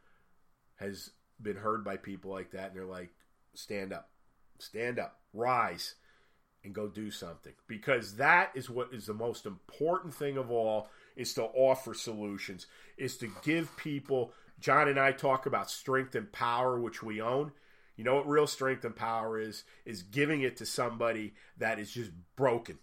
has 0.76 1.10
been 1.40 1.56
heard 1.56 1.84
by 1.84 1.96
people 1.96 2.30
like 2.30 2.52
that, 2.52 2.68
and 2.68 2.76
they're 2.76 2.84
like, 2.84 3.10
stand 3.54 3.92
up, 3.92 4.10
stand 4.58 4.98
up, 4.98 5.20
rise, 5.32 5.94
and 6.64 6.74
go 6.74 6.88
do 6.88 7.10
something. 7.10 7.52
Because 7.68 8.16
that 8.16 8.50
is 8.54 8.68
what 8.68 8.92
is 8.92 9.06
the 9.06 9.14
most 9.14 9.46
important 9.46 10.14
thing 10.14 10.36
of 10.36 10.50
all 10.50 10.88
is 11.14 11.32
to 11.34 11.44
offer 11.44 11.94
solutions, 11.94 12.66
is 12.96 13.16
to 13.18 13.30
give 13.42 13.76
people. 13.76 14.32
John 14.58 14.88
and 14.88 14.98
I 14.98 15.12
talk 15.12 15.46
about 15.46 15.70
strength 15.70 16.14
and 16.14 16.30
power, 16.32 16.80
which 16.80 17.02
we 17.02 17.20
own. 17.20 17.52
You 17.96 18.04
know 18.04 18.16
what 18.16 18.28
real 18.28 18.46
strength 18.46 18.84
and 18.84 18.94
power 18.94 19.38
is? 19.38 19.64
Is 19.84 20.02
giving 20.02 20.42
it 20.42 20.56
to 20.58 20.66
somebody 20.66 21.34
that 21.56 21.78
is 21.78 21.90
just 21.90 22.10
broken. 22.36 22.78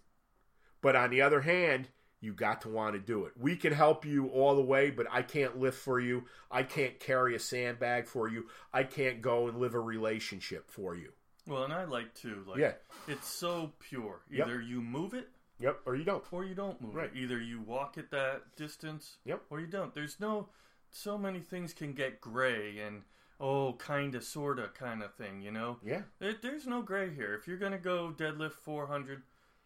But 0.80 0.96
on 0.96 1.10
the 1.10 1.22
other 1.22 1.42
hand, 1.42 1.88
you 2.24 2.32
got 2.32 2.62
to 2.62 2.68
want 2.68 2.94
to 2.94 2.98
do 2.98 3.26
it. 3.26 3.32
We 3.38 3.56
can 3.56 3.72
help 3.72 4.04
you 4.04 4.28
all 4.28 4.56
the 4.56 4.62
way, 4.62 4.90
but 4.90 5.06
I 5.10 5.22
can't 5.22 5.58
lift 5.58 5.78
for 5.78 6.00
you. 6.00 6.24
I 6.50 6.62
can't 6.62 6.98
carry 6.98 7.36
a 7.36 7.38
sandbag 7.38 8.06
for 8.06 8.28
you. 8.28 8.46
I 8.72 8.84
can't 8.84 9.20
go 9.20 9.48
and 9.48 9.58
live 9.60 9.74
a 9.74 9.80
relationship 9.80 10.70
for 10.70 10.96
you. 10.96 11.12
Well, 11.46 11.64
and 11.64 11.72
I 11.72 11.84
like 11.84 12.14
to 12.22 12.42
like 12.48 12.58
yeah. 12.58 12.72
it's 13.06 13.28
so 13.28 13.72
pure. 13.78 14.22
Either 14.32 14.60
yep. 14.60 14.68
you 14.68 14.80
move 14.80 15.12
it, 15.12 15.28
yep, 15.60 15.80
or 15.84 15.94
you 15.94 16.04
don't, 16.04 16.24
or 16.32 16.44
you 16.44 16.54
don't 16.54 16.80
move 16.80 16.94
right. 16.94 17.10
it. 17.14 17.18
Either 17.18 17.38
you 17.38 17.60
walk 17.60 17.98
at 17.98 18.10
that 18.12 18.56
distance, 18.56 19.18
yep, 19.24 19.42
or 19.50 19.60
you 19.60 19.66
don't. 19.66 19.94
There's 19.94 20.18
no 20.18 20.48
so 20.90 21.18
many 21.18 21.40
things 21.40 21.74
can 21.74 21.92
get 21.92 22.20
gray 22.20 22.78
and 22.78 23.02
oh, 23.40 23.74
kind 23.74 24.14
of, 24.14 24.24
sort 24.24 24.58
of, 24.58 24.72
kind 24.72 25.02
of 25.02 25.12
thing. 25.14 25.42
You 25.42 25.50
know, 25.50 25.76
yeah. 25.84 26.02
There, 26.18 26.34
there's 26.40 26.66
no 26.66 26.80
gray 26.80 27.14
here. 27.14 27.34
If 27.34 27.46
you're 27.46 27.58
gonna 27.58 27.78
go 27.78 28.14
deadlift 28.16 28.54
400 28.54 29.22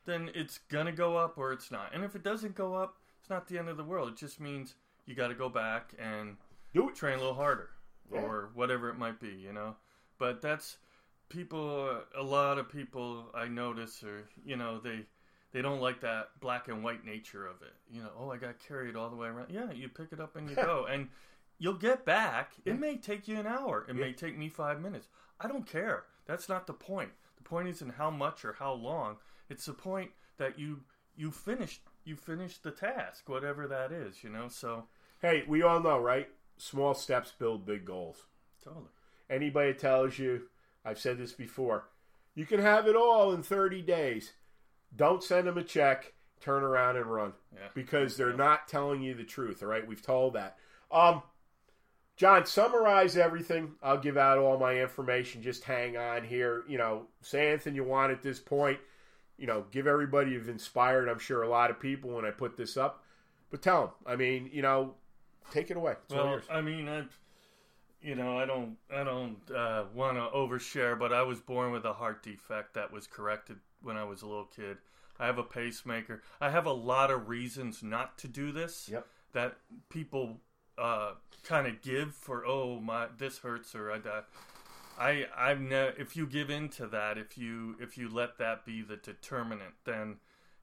then 0.08 0.30
it's 0.34 0.58
gonna 0.70 0.92
go 0.92 1.16
up 1.16 1.36
or 1.36 1.52
it's 1.52 1.70
not. 1.70 1.94
And 1.94 2.02
if 2.02 2.16
it 2.16 2.22
doesn't 2.22 2.54
go 2.54 2.74
up, 2.74 2.96
it's 3.20 3.30
not 3.30 3.46
the 3.46 3.58
end 3.58 3.68
of 3.68 3.76
the 3.76 3.84
world. 3.84 4.08
It 4.08 4.16
just 4.16 4.40
means 4.40 4.74
you 5.06 5.14
got 5.14 5.28
to 5.28 5.34
go 5.34 5.48
back 5.48 5.92
and 5.98 6.36
do 6.74 6.88
it, 6.88 6.94
train 6.94 7.14
a 7.14 7.18
little 7.18 7.34
harder, 7.34 7.70
yeah. 8.12 8.20
or 8.20 8.50
whatever 8.54 8.88
it 8.88 8.98
might 8.98 9.20
be, 9.20 9.28
you 9.28 9.52
know. 9.52 9.76
But 10.18 10.40
that's 10.40 10.78
people. 11.28 12.00
A 12.16 12.22
lot 12.22 12.58
of 12.58 12.70
people 12.70 13.26
I 13.34 13.48
notice, 13.48 14.02
or 14.02 14.24
you 14.44 14.56
know, 14.56 14.78
they 14.78 15.06
they 15.52 15.62
don't 15.62 15.80
like 15.80 16.00
that 16.00 16.30
black 16.40 16.68
and 16.68 16.82
white 16.82 17.04
nature 17.04 17.46
of 17.46 17.62
it. 17.62 17.74
You 17.90 18.02
know, 18.02 18.10
oh, 18.18 18.30
I 18.30 18.36
got 18.36 18.58
carried 18.58 18.96
all 18.96 19.10
the 19.10 19.16
way 19.16 19.28
around. 19.28 19.50
Yeah, 19.50 19.72
you 19.72 19.88
pick 19.88 20.12
it 20.12 20.20
up 20.20 20.36
and 20.36 20.48
you 20.48 20.56
go, 20.70 20.86
and 20.90 21.08
you'll 21.58 21.74
get 21.74 22.04
back. 22.04 22.52
It 22.64 22.70
yeah. 22.70 22.76
may 22.76 22.96
take 22.96 23.28
you 23.28 23.38
an 23.38 23.46
hour. 23.46 23.84
It 23.88 23.94
yeah. 23.94 24.00
may 24.00 24.12
take 24.12 24.36
me 24.36 24.48
five 24.48 24.80
minutes. 24.80 25.08
I 25.40 25.48
don't 25.48 25.66
care. 25.66 26.04
That's 26.26 26.48
not 26.48 26.66
the 26.66 26.72
point. 26.72 27.10
The 27.36 27.44
point 27.44 27.68
isn't 27.68 27.94
how 27.94 28.10
much 28.10 28.44
or 28.44 28.54
how 28.54 28.72
long. 28.72 29.16
It's 29.48 29.66
the 29.66 29.72
point 29.72 30.10
that 30.38 30.58
you 30.58 30.80
you 31.16 31.30
finished 31.30 31.82
you 32.04 32.16
finished 32.16 32.62
the 32.62 32.70
task, 32.70 33.28
whatever 33.28 33.66
that 33.68 33.92
is, 33.92 34.22
you 34.24 34.30
know. 34.30 34.48
So 34.48 34.84
hey, 35.20 35.44
we 35.48 35.62
all 35.62 35.80
know, 35.80 35.98
right? 35.98 36.28
Small 36.56 36.94
steps 36.94 37.32
build 37.38 37.66
big 37.66 37.84
goals. 37.84 38.26
Totally. 38.64 38.86
Anybody 39.30 39.74
tells 39.74 40.18
you, 40.18 40.42
I've 40.84 40.98
said 40.98 41.18
this 41.18 41.32
before, 41.32 41.84
you 42.34 42.46
can 42.46 42.60
have 42.60 42.86
it 42.86 42.96
all 42.96 43.32
in 43.32 43.42
30 43.42 43.82
days. 43.82 44.32
Don't 44.94 45.22
send 45.22 45.46
them 45.46 45.58
a 45.58 45.62
check. 45.62 46.14
Turn 46.40 46.62
around 46.62 46.96
and 46.96 47.06
run 47.06 47.32
Yeah. 47.52 47.68
because 47.74 48.16
they're 48.16 48.32
not 48.32 48.68
telling 48.68 49.02
you 49.02 49.12
the 49.14 49.24
truth. 49.24 49.62
All 49.62 49.68
right, 49.68 49.86
we've 49.86 50.02
told 50.02 50.34
that. 50.34 50.56
Um, 50.90 51.22
John, 52.16 52.46
summarize 52.46 53.16
everything. 53.16 53.74
I'll 53.82 53.98
give 53.98 54.16
out 54.16 54.38
all 54.38 54.58
my 54.58 54.80
information. 54.80 55.42
Just 55.42 55.64
hang 55.64 55.96
on 55.96 56.24
here. 56.24 56.64
You 56.68 56.78
know, 56.78 57.06
say 57.22 57.48
anything 57.48 57.74
you 57.74 57.84
want 57.84 58.12
at 58.12 58.22
this 58.22 58.40
point. 58.40 58.78
You 59.38 59.46
know, 59.46 59.64
give 59.70 59.86
everybody 59.86 60.32
you've 60.32 60.48
inspired. 60.48 61.08
I'm 61.08 61.18
sure 61.18 61.42
a 61.42 61.48
lot 61.48 61.70
of 61.70 61.78
people 61.80 62.10
when 62.10 62.24
I 62.24 62.30
put 62.30 62.56
this 62.56 62.76
up. 62.76 63.04
But 63.50 63.62
tell 63.62 63.80
them. 63.80 63.90
I 64.06 64.16
mean, 64.16 64.50
you 64.52 64.62
know, 64.62 64.94
take 65.52 65.70
it 65.70 65.76
away. 65.76 65.94
It's 66.04 66.14
Well. 66.14 66.40
I 66.50 66.60
mean, 66.60 66.88
I, 66.88 67.04
you 68.02 68.14
know, 68.14 68.36
I 68.36 68.46
don't, 68.46 68.76
I 68.94 69.04
don't 69.04 69.38
uh, 69.54 69.84
want 69.94 70.16
to 70.16 70.28
overshare, 70.36 70.98
but 70.98 71.12
I 71.12 71.22
was 71.22 71.40
born 71.40 71.72
with 71.72 71.84
a 71.84 71.92
heart 71.92 72.22
defect 72.22 72.74
that 72.74 72.92
was 72.92 73.06
corrected 73.06 73.58
when 73.80 73.96
I 73.96 74.04
was 74.04 74.22
a 74.22 74.26
little 74.26 74.50
kid. 74.54 74.78
I 75.18 75.26
have 75.26 75.38
a 75.38 75.42
pacemaker. 75.42 76.22
I 76.40 76.50
have 76.50 76.66
a 76.66 76.72
lot 76.72 77.10
of 77.10 77.28
reasons 77.28 77.82
not 77.82 78.18
to 78.18 78.28
do 78.28 78.52
this. 78.52 78.88
Yep. 78.90 79.06
That 79.32 79.56
people 79.88 80.40
uh, 80.76 81.12
kind 81.44 81.66
of 81.66 81.80
give 81.82 82.14
for, 82.14 82.44
oh 82.46 82.80
my, 82.80 83.06
this 83.16 83.38
hurts 83.38 83.74
or 83.74 83.90
I 83.90 83.98
die. 83.98 84.22
I, 84.98 85.26
I've 85.36 85.60
ne- 85.60 85.92
if 85.96 86.16
you 86.16 86.26
give 86.26 86.50
in 86.50 86.68
to 86.70 86.86
that, 86.88 87.18
if 87.18 87.38
you, 87.38 87.76
if 87.80 87.96
you 87.96 88.08
let 88.08 88.38
that 88.38 88.66
be 88.66 88.82
the 88.82 88.96
determinant, 88.96 89.74
then 89.84 90.16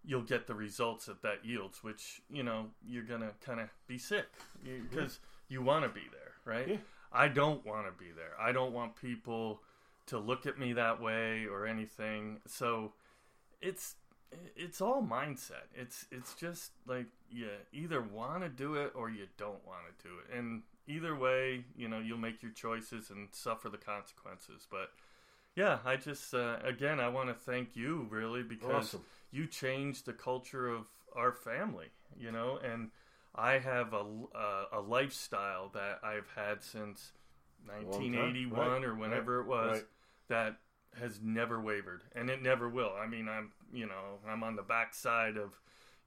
you'll 0.03 0.21
get 0.21 0.47
the 0.47 0.53
results 0.53 1.05
that 1.05 1.21
that 1.23 1.43
yields, 1.43 1.83
which 1.83 2.21
you 2.29 2.43
know 2.43 2.67
you're 2.85 3.03
gonna 3.03 3.31
kind 3.43 3.59
of 3.59 3.69
be 3.87 3.97
sick 3.97 4.27
because 4.63 5.19
you 5.47 5.61
want 5.61 5.83
to 5.83 5.89
be 5.89 6.05
there, 6.11 6.33
right? 6.45 6.67
Yeah. 6.67 6.77
I 7.11 7.27
don't 7.27 7.65
want 7.65 7.87
to 7.87 7.91
be 7.91 8.11
there. 8.11 8.33
I 8.39 8.51
don't 8.51 8.73
want 8.73 8.95
people 8.95 9.61
to 10.07 10.19
look 10.19 10.45
at 10.45 10.59
me 10.59 10.73
that 10.73 11.01
way 11.01 11.45
or 11.45 11.65
anything. 11.65 12.39
So 12.45 12.93
it's 13.61 13.95
it's 14.55 14.81
all 14.81 15.01
mindset. 15.01 15.67
It's 15.73 16.05
it's 16.11 16.33
just 16.33 16.71
like 16.85 17.07
you 17.29 17.47
either 17.73 18.01
want 18.01 18.43
to 18.43 18.49
do 18.49 18.75
it 18.75 18.91
or 18.95 19.09
you 19.09 19.27
don't 19.37 19.65
want 19.65 19.81
to 19.97 20.07
do 20.07 20.13
it, 20.19 20.37
and 20.37 20.63
either 20.87 21.15
way, 21.15 21.65
you 21.75 21.87
know, 21.87 21.99
you'll 21.99 22.17
make 22.17 22.41
your 22.41 22.51
choices 22.51 23.09
and 23.09 23.29
suffer 23.31 23.69
the 23.69 23.77
consequences. 23.77 24.67
But 24.69 24.89
yeah, 25.55 25.79
I 25.85 25.95
just 25.95 26.33
uh, 26.33 26.57
again 26.63 26.99
I 26.99 27.07
want 27.09 27.29
to 27.29 27.33
thank 27.35 27.75
you 27.75 28.07
really 28.09 28.43
because 28.43 28.73
Awesome. 28.89 29.01
you 29.31 29.47
changed 29.47 30.05
the 30.05 30.13
culture 30.13 30.67
of 30.69 30.85
our 31.15 31.31
family, 31.31 31.87
you 32.17 32.31
know, 32.31 32.59
and 32.63 32.89
I 33.33 33.59
have 33.59 33.93
a, 33.93 34.05
a, 34.35 34.65
a 34.73 34.81
lifestyle 34.81 35.69
that 35.73 35.99
I've 36.03 36.27
had 36.35 36.63
since 36.63 37.11
time, 37.67 37.85
1981 37.85 38.59
right, 38.59 38.83
or 38.83 38.95
whenever 38.95 39.41
it 39.41 39.47
was 39.47 39.77
right. 39.77 39.83
that 40.29 40.57
has 40.99 41.19
never 41.21 41.59
wavered 41.59 42.03
and 42.15 42.29
it 42.29 42.41
never 42.41 42.69
will. 42.69 42.91
I 42.97 43.07
mean, 43.07 43.27
I'm, 43.27 43.51
you 43.73 43.85
know, 43.87 44.19
I'm 44.29 44.43
on 44.43 44.55
the 44.55 44.61
backside 44.63 45.35
of, 45.37 45.51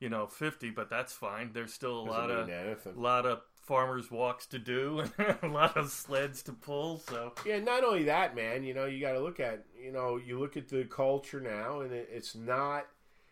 you 0.00 0.08
know, 0.08 0.26
50, 0.26 0.70
but 0.70 0.88
that's 0.88 1.12
fine. 1.12 1.50
There's 1.52 1.72
still 1.74 2.02
a 2.02 2.06
Doesn't 2.06 2.20
lot 2.20 2.30
of 2.30 2.48
anything. 2.50 2.96
lot 2.96 3.26
of 3.26 3.40
farmers 3.68 4.10
walks 4.10 4.46
to 4.46 4.58
do 4.58 5.04
and 5.18 5.36
a 5.42 5.46
lot 5.46 5.76
of 5.76 5.90
sleds 5.90 6.42
to 6.42 6.52
pull, 6.52 6.98
so 6.98 7.34
Yeah, 7.44 7.60
not 7.60 7.84
only 7.84 8.04
that, 8.04 8.34
man. 8.34 8.64
You 8.64 8.72
know, 8.72 8.86
you 8.86 8.98
got 8.98 9.12
to 9.12 9.20
look 9.20 9.38
at 9.38 9.64
you 9.80 9.92
know 9.92 10.16
you 10.16 10.40
look 10.40 10.56
at 10.56 10.68
the 10.68 10.84
culture 10.84 11.40
now, 11.40 11.82
and 11.82 11.92
it, 11.92 12.08
it's 12.10 12.34
not. 12.34 12.86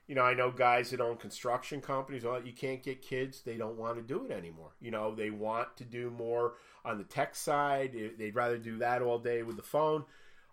You 0.07 0.15
know, 0.15 0.23
I 0.23 0.35
know 0.35 0.53
guys 0.53 0.91
that 0.91 1.01
own 1.01 1.17
construction 1.17 1.81
companies. 1.81 2.23
Well, 2.23 2.41
you 2.45 2.53
can't 2.53 2.83
get 2.83 3.03
kids; 3.03 3.41
they 3.41 3.57
don't 3.57 3.79
want 3.79 3.97
to 3.97 4.03
do 4.03 4.27
it 4.27 4.31
anymore. 4.31 4.73
You 4.79 4.91
know, 4.91 5.15
they 5.15 5.31
want 5.31 5.77
to 5.79 5.85
do 5.85 6.11
more 6.11 6.55
on 6.85 6.99
the 6.99 7.05
tech 7.05 7.35
side. 7.35 7.97
They'd 8.19 8.37
rather 8.37 8.59
do 8.59 8.79
that 8.79 9.03
all 9.03 9.19
day 9.19 9.43
with 9.43 9.57
the 9.57 9.63
phone. 9.63 10.05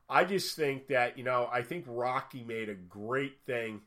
I 0.09 0.23
just 0.23 0.55
think 0.55 0.87
that 0.87 1.17
you 1.17 1.25
know, 1.25 1.49
I 1.51 1.61
think 1.61 1.83
Rocky 1.87 2.43
made 2.43 2.69
a 2.69 2.73
great 2.73 3.41
thing, 3.45 3.81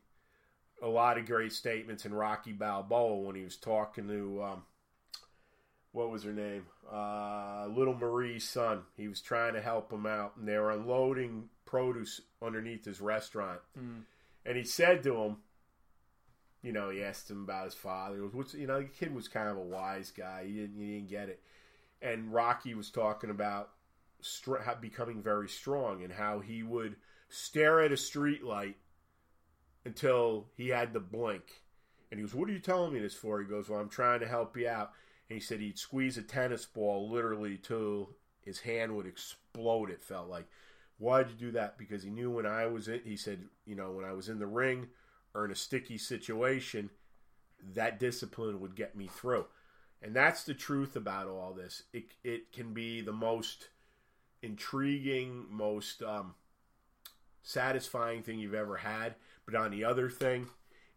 a 0.82 0.88
lot 0.88 1.16
of 1.18 1.26
great 1.26 1.54
statements 1.54 2.04
in 2.04 2.12
Rocky 2.14 2.52
Balboa 2.52 3.16
when 3.22 3.34
he 3.34 3.42
was 3.42 3.56
talking 3.56 4.06
to. 4.08 4.42
Um, 4.42 4.62
what 5.96 6.10
was 6.10 6.24
her 6.24 6.32
name? 6.32 6.66
Uh, 6.92 7.66
little 7.74 7.94
Marie's 7.94 8.46
son. 8.46 8.82
He 8.98 9.08
was 9.08 9.22
trying 9.22 9.54
to 9.54 9.62
help 9.62 9.90
him 9.90 10.04
out, 10.04 10.34
and 10.36 10.46
they 10.46 10.58
were 10.58 10.70
unloading 10.70 11.48
produce 11.64 12.20
underneath 12.42 12.84
his 12.84 13.00
restaurant. 13.00 13.60
Mm. 13.78 14.02
And 14.44 14.58
he 14.58 14.64
said 14.64 15.02
to 15.04 15.16
him, 15.16 15.36
you 16.62 16.72
know, 16.72 16.90
he 16.90 17.02
asked 17.02 17.30
him 17.30 17.44
about 17.44 17.64
his 17.64 17.74
father. 17.74 18.16
He 18.16 18.20
was, 18.20 18.34
what's, 18.34 18.52
you 18.52 18.66
know, 18.66 18.80
the 18.80 18.84
kid 18.84 19.14
was 19.14 19.26
kind 19.26 19.48
of 19.48 19.56
a 19.56 19.62
wise 19.62 20.10
guy. 20.10 20.44
He 20.46 20.52
didn't, 20.52 20.78
he 20.78 20.96
didn't 20.96 21.08
get 21.08 21.30
it. 21.30 21.40
And 22.02 22.30
Rocky 22.30 22.74
was 22.74 22.90
talking 22.90 23.30
about 23.30 23.70
str- 24.20 24.56
becoming 24.82 25.22
very 25.22 25.48
strong 25.48 26.04
and 26.04 26.12
how 26.12 26.40
he 26.40 26.62
would 26.62 26.96
stare 27.30 27.80
at 27.80 27.90
a 27.90 27.96
street 27.96 28.44
light 28.44 28.76
until 29.86 30.48
he 30.56 30.68
had 30.68 30.92
to 30.92 31.00
blink. 31.00 31.62
And 32.10 32.20
he 32.20 32.26
goes, 32.26 32.34
"What 32.34 32.50
are 32.50 32.52
you 32.52 32.60
telling 32.60 32.92
me 32.92 33.00
this 33.00 33.14
for?" 33.14 33.40
He 33.40 33.46
goes, 33.46 33.68
"Well, 33.68 33.80
I'm 33.80 33.88
trying 33.88 34.20
to 34.20 34.28
help 34.28 34.56
you 34.56 34.68
out." 34.68 34.92
And 35.28 35.38
he 35.38 35.40
said 35.40 35.60
he'd 35.60 35.78
squeeze 35.78 36.16
a 36.16 36.22
tennis 36.22 36.64
ball 36.64 37.10
literally 37.10 37.56
till 37.56 38.10
his 38.40 38.60
hand 38.60 38.94
would 38.96 39.06
explode. 39.06 39.90
It 39.90 40.02
felt 40.02 40.28
like. 40.28 40.46
Why'd 40.98 41.28
you 41.28 41.36
do 41.36 41.50
that? 41.52 41.76
Because 41.76 42.02
he 42.02 42.10
knew 42.10 42.30
when 42.30 42.46
I 42.46 42.66
was 42.66 42.88
in. 42.88 43.00
He 43.04 43.16
said, 43.16 43.44
you 43.66 43.74
know, 43.74 43.92
when 43.92 44.04
I 44.04 44.12
was 44.12 44.28
in 44.28 44.38
the 44.38 44.46
ring 44.46 44.88
or 45.34 45.44
in 45.44 45.50
a 45.50 45.56
sticky 45.56 45.98
situation, 45.98 46.88
that 47.74 48.00
discipline 48.00 48.60
would 48.60 48.76
get 48.76 48.96
me 48.96 49.06
through. 49.06 49.46
And 50.00 50.14
that's 50.14 50.44
the 50.44 50.54
truth 50.54 50.96
about 50.96 51.26
all 51.26 51.52
this. 51.52 51.82
It 51.92 52.14
it 52.22 52.52
can 52.52 52.72
be 52.72 53.00
the 53.00 53.12
most 53.12 53.68
intriguing, 54.42 55.46
most 55.50 56.02
um, 56.02 56.34
satisfying 57.42 58.22
thing 58.22 58.38
you've 58.38 58.54
ever 58.54 58.76
had. 58.76 59.16
But 59.44 59.54
on 59.54 59.70
the 59.70 59.84
other 59.84 60.10
thing, 60.10 60.48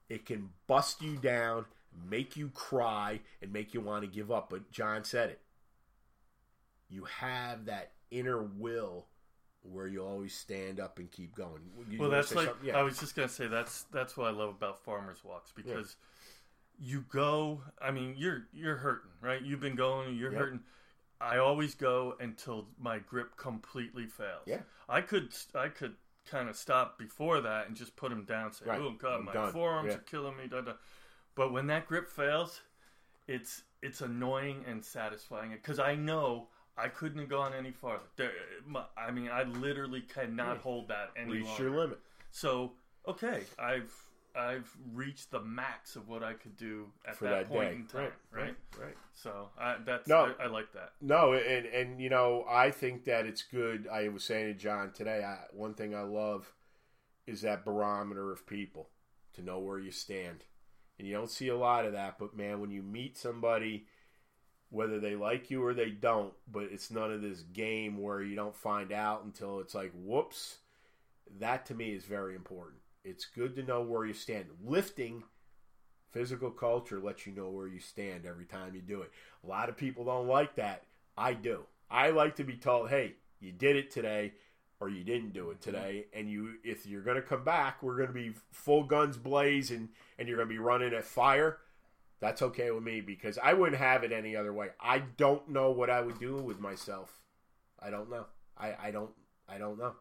it 0.09 0.25
can 0.25 0.49
bust 0.67 1.01
you 1.01 1.17
down, 1.17 1.65
make 2.09 2.35
you 2.37 2.49
cry, 2.49 3.19
and 3.41 3.51
make 3.53 3.73
you 3.73 3.81
want 3.81 4.03
to 4.03 4.07
give 4.09 4.31
up. 4.31 4.49
But 4.49 4.71
John 4.71 5.03
said 5.03 5.29
it. 5.29 5.41
You 6.89 7.03
have 7.05 7.65
that 7.65 7.91
inner 8.11 8.41
will 8.41 9.07
where 9.61 9.87
you 9.87 10.03
always 10.03 10.33
stand 10.33 10.79
up 10.79 10.99
and 10.99 11.11
keep 11.11 11.35
going. 11.35 11.61
You 11.89 11.99
Well, 11.99 12.09
that's 12.09 12.33
like 12.33 12.49
yeah. 12.63 12.77
I 12.77 12.81
was 12.83 12.97
just 12.99 13.15
gonna 13.15 13.27
say 13.29 13.47
that's 13.47 13.83
that's 13.91 14.15
what 14.17 14.27
I 14.27 14.31
love 14.31 14.49
about 14.49 14.83
farmers 14.83 15.23
walks 15.23 15.51
because 15.51 15.95
you 16.79 17.05
go. 17.09 17.61
I 17.81 17.91
mean, 17.91 18.15
you're 18.17 18.47
you're 18.53 18.77
hurting, 18.77 19.11
right? 19.21 19.41
You've 19.41 19.59
been 19.59 19.75
going, 19.75 20.15
you're 20.15 20.31
Yep. 20.31 20.39
hurting. 20.41 20.59
I 21.21 21.37
always 21.37 21.75
go 21.75 22.15
until 22.21 22.69
my 22.79 22.99
grip 22.99 23.35
completely 23.35 24.05
fails. 24.07 24.43
Yeah. 24.47 24.61
I 24.87 25.01
could 25.01 25.33
I 25.53 25.67
could 25.67 25.95
kind 26.25 26.47
of 26.49 26.55
stop 26.55 26.97
before 26.97 27.41
that 27.41 27.67
and 27.67 27.75
just 27.75 27.95
put 27.97 28.11
him 28.11 28.23
down. 28.23 28.53
Say, 28.53 28.65
Right. 28.65 28.79
"Oh 28.79 28.91
God, 28.97 29.19
I'm 29.19 29.25
my 29.25 29.33
done." 29.33 29.51
forearms 29.51 29.89
Yeah. 29.89 29.95
are 29.95 30.01
killing 30.03 30.37
me." 30.37 30.47
Da, 30.47 30.61
da. 30.61 30.73
But 31.39 31.53
when 31.53 31.67
that 31.67 31.87
grip 31.87 32.09
fails, 32.09 32.59
it's 33.25 33.63
it's 33.81 34.01
annoying 34.01 34.65
and 34.67 34.83
satisfying 34.83 35.51
because 35.51 35.79
I 35.79 35.95
know 35.95 36.49
I 36.77 36.89
couldn't 36.89 37.17
have 37.17 37.29
gone 37.29 37.53
any 37.57 37.71
farther. 37.71 38.03
There, 38.17 38.31
my, 38.67 38.83
I 38.97 39.11
mean, 39.11 39.29
I 39.31 39.43
literally 39.43 40.01
cannot 40.01 40.57
Yeah. 40.57 40.61
hold 40.61 40.89
that 40.89 41.11
any 41.15 41.31
reach 41.31 41.45
longer. 41.45 41.63
your 41.63 41.79
limit. 41.79 41.99
So 42.31 42.73
okay, 43.07 43.43
I've 43.57 43.89
I've 44.35 44.69
reached 44.93 45.31
the 45.31 45.39
max 45.39 45.95
of 45.95 46.09
what 46.09 46.23
I 46.23 46.33
could 46.33 46.57
do 46.57 46.87
at 47.07 47.15
for 47.15 47.23
that, 47.23 47.47
that, 47.47 47.47
point 47.47 47.71
in 47.71 47.85
time, 47.85 48.11
right? 48.33 48.55
right. 48.77 48.97
So 49.13 49.47
I, 49.57 49.77
that's 49.85 50.09
No. 50.09 50.33
I, 50.37 50.43
I 50.43 50.47
like 50.47 50.73
that. 50.73 50.91
No, 50.99 51.31
and 51.31 51.65
and 51.67 52.01
you 52.01 52.09
know, 52.09 52.43
I 52.49 52.69
think 52.69 53.05
that 53.05 53.25
it's 53.25 53.43
good. 53.43 53.87
I 53.87 54.09
was 54.09 54.25
saying 54.25 54.47
to 54.47 54.53
John 54.55 54.91
today. 54.91 55.23
I, 55.23 55.37
one 55.53 55.73
thing 55.73 55.95
I 55.95 56.01
love 56.01 56.51
is 57.25 57.43
that 57.43 57.63
barometer 57.63 58.29
of 58.29 58.45
people 58.45 58.89
to 59.35 59.41
know 59.41 59.59
where 59.59 59.79
you 59.79 59.91
stand, 59.91 60.43
and 60.99 61.07
you 61.07 61.13
don't 61.13 61.31
see 61.31 61.47
a 61.47 61.57
lot 61.57 61.85
of 61.85 61.93
that. 61.93 62.19
But 62.19 62.35
man, 62.35 62.59
when 62.59 62.69
you 62.69 62.83
meet 62.83 63.17
somebody, 63.17 63.87
whether 64.69 64.99
they 64.99 65.15
like 65.15 65.49
you 65.49 65.63
or 65.63 65.73
they 65.73 65.89
don't, 65.89 66.33
but 66.51 66.63
it's 66.63 66.91
none 66.91 67.11
of 67.11 67.21
this 67.21 67.41
game 67.41 67.97
where 67.97 68.21
you 68.21 68.35
don't 68.35 68.55
find 68.55 68.91
out 68.91 69.23
until 69.23 69.59
it's 69.61 69.73
like, 69.73 69.91
whoops. 69.95 70.57
That 71.39 71.65
to 71.67 71.75
me 71.75 71.93
is 71.93 72.05
very 72.05 72.35
important. 72.35 72.81
It's 73.03 73.25
good 73.25 73.55
to 73.55 73.63
know 73.63 73.81
where 73.81 74.05
you 74.05 74.13
stand. 74.13 74.45
Lifting 74.63 75.23
physical 76.11 76.51
culture 76.51 76.99
lets 76.99 77.25
you 77.25 77.33
know 77.33 77.49
where 77.49 77.67
you 77.67 77.79
stand 77.79 78.25
every 78.25 78.45
time 78.45 78.75
you 78.75 78.81
do 78.81 79.01
it. 79.01 79.11
A 79.43 79.47
lot 79.47 79.69
of 79.69 79.77
people 79.77 80.03
don't 80.03 80.27
like 80.27 80.55
that. 80.55 80.83
I 81.15 81.33
do. 81.33 81.61
I 81.89 82.09
like 82.09 82.35
to 82.37 82.43
be 82.43 82.57
told, 82.57 82.89
"Hey, 82.89 83.15
you 83.39 83.51
did 83.51 83.75
it 83.75 83.91
today 83.91 84.33
or 84.79 84.89
you 84.89 85.03
didn't 85.03 85.33
do 85.33 85.51
it 85.51 85.59
mm-hmm. 85.59 85.71
today." 85.71 86.05
And 86.13 86.29
you 86.29 86.55
if 86.63 86.85
you're 86.85 87.01
going 87.01 87.17
to 87.17 87.21
come 87.21 87.43
back, 87.43 87.81
we're 87.81 87.97
going 87.97 88.07
to 88.07 88.13
be 88.13 88.33
full 88.51 88.83
guns 88.83 89.17
blazing 89.17 89.89
and 90.17 90.27
you're 90.27 90.37
going 90.37 90.49
to 90.49 90.53
be 90.53 90.59
running 90.59 90.93
at 90.93 91.05
fire. 91.05 91.57
That's 92.19 92.41
okay 92.41 92.69
with 92.71 92.83
me 92.83 93.01
because 93.01 93.37
I 93.41 93.53
wouldn't 93.53 93.77
have 93.79 94.03
it 94.03 94.11
any 94.11 94.35
other 94.35 94.51
way. 94.51 94.69
I 94.79 94.99
don't 94.99 95.47
know 95.49 95.71
what 95.71 95.89
I 95.89 96.01
would 96.01 96.19
do 96.19 96.35
with 96.35 96.59
myself. 96.59 97.17
I 97.79 97.89
don't 97.89 98.09
know. 98.09 98.25
I, 98.57 98.75
I 98.83 98.91
don't 98.91 99.11
I 99.47 99.57
don't 99.57 99.79
know. 99.79 99.93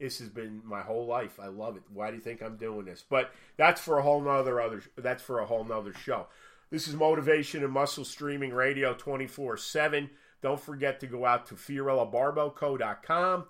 This 0.00 0.20
has 0.20 0.28
been 0.28 0.62
my 0.64 0.80
whole 0.80 1.06
life. 1.06 1.40
I 1.40 1.48
love 1.48 1.76
it. 1.76 1.82
Why 1.92 2.10
do 2.10 2.16
you 2.16 2.22
think 2.22 2.40
I'm 2.40 2.56
doing 2.56 2.84
this? 2.84 3.04
But 3.08 3.32
that's 3.56 3.80
for 3.80 3.98
a 3.98 4.02
whole 4.02 4.20
nother 4.20 4.60
other 4.60 4.82
that's 4.96 5.22
for 5.22 5.40
a 5.40 5.46
whole 5.46 5.64
nother 5.64 5.92
show. 5.92 6.28
This 6.70 6.86
is 6.86 6.94
Motivation 6.94 7.64
and 7.64 7.72
Muscle 7.72 8.04
Streaming 8.04 8.52
Radio 8.52 8.94
24 8.94 9.56
7. 9.56 10.10
Don't 10.40 10.60
forget 10.60 11.00
to 11.00 11.06
go 11.06 11.24
out 11.24 11.46
to 11.46 11.54
FiorilloBarbellCo.com. 11.54 13.46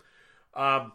Um, 0.58 0.92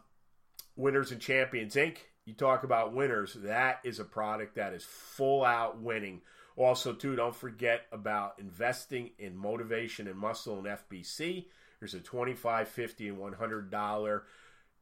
Winners 0.75 1.11
and 1.11 1.21
Champions 1.21 1.75
Inc. 1.75 1.97
You 2.25 2.33
talk 2.33 2.63
about 2.63 2.93
winners. 2.93 3.33
That 3.33 3.79
is 3.83 3.99
a 3.99 4.05
product 4.05 4.55
that 4.55 4.73
is 4.73 4.83
full 4.83 5.43
out 5.43 5.81
winning. 5.81 6.21
Also, 6.55 6.93
too, 6.93 7.15
don't 7.15 7.35
forget 7.35 7.81
about 7.91 8.39
investing 8.39 9.11
in 9.17 9.35
motivation 9.35 10.07
and 10.07 10.17
muscle 10.17 10.57
and 10.57 10.67
FBC. 10.67 11.45
There's 11.79 11.93
a 11.93 11.99
25 11.99 12.67
50 12.67 13.09
and 13.09 13.17
$100 13.17 14.21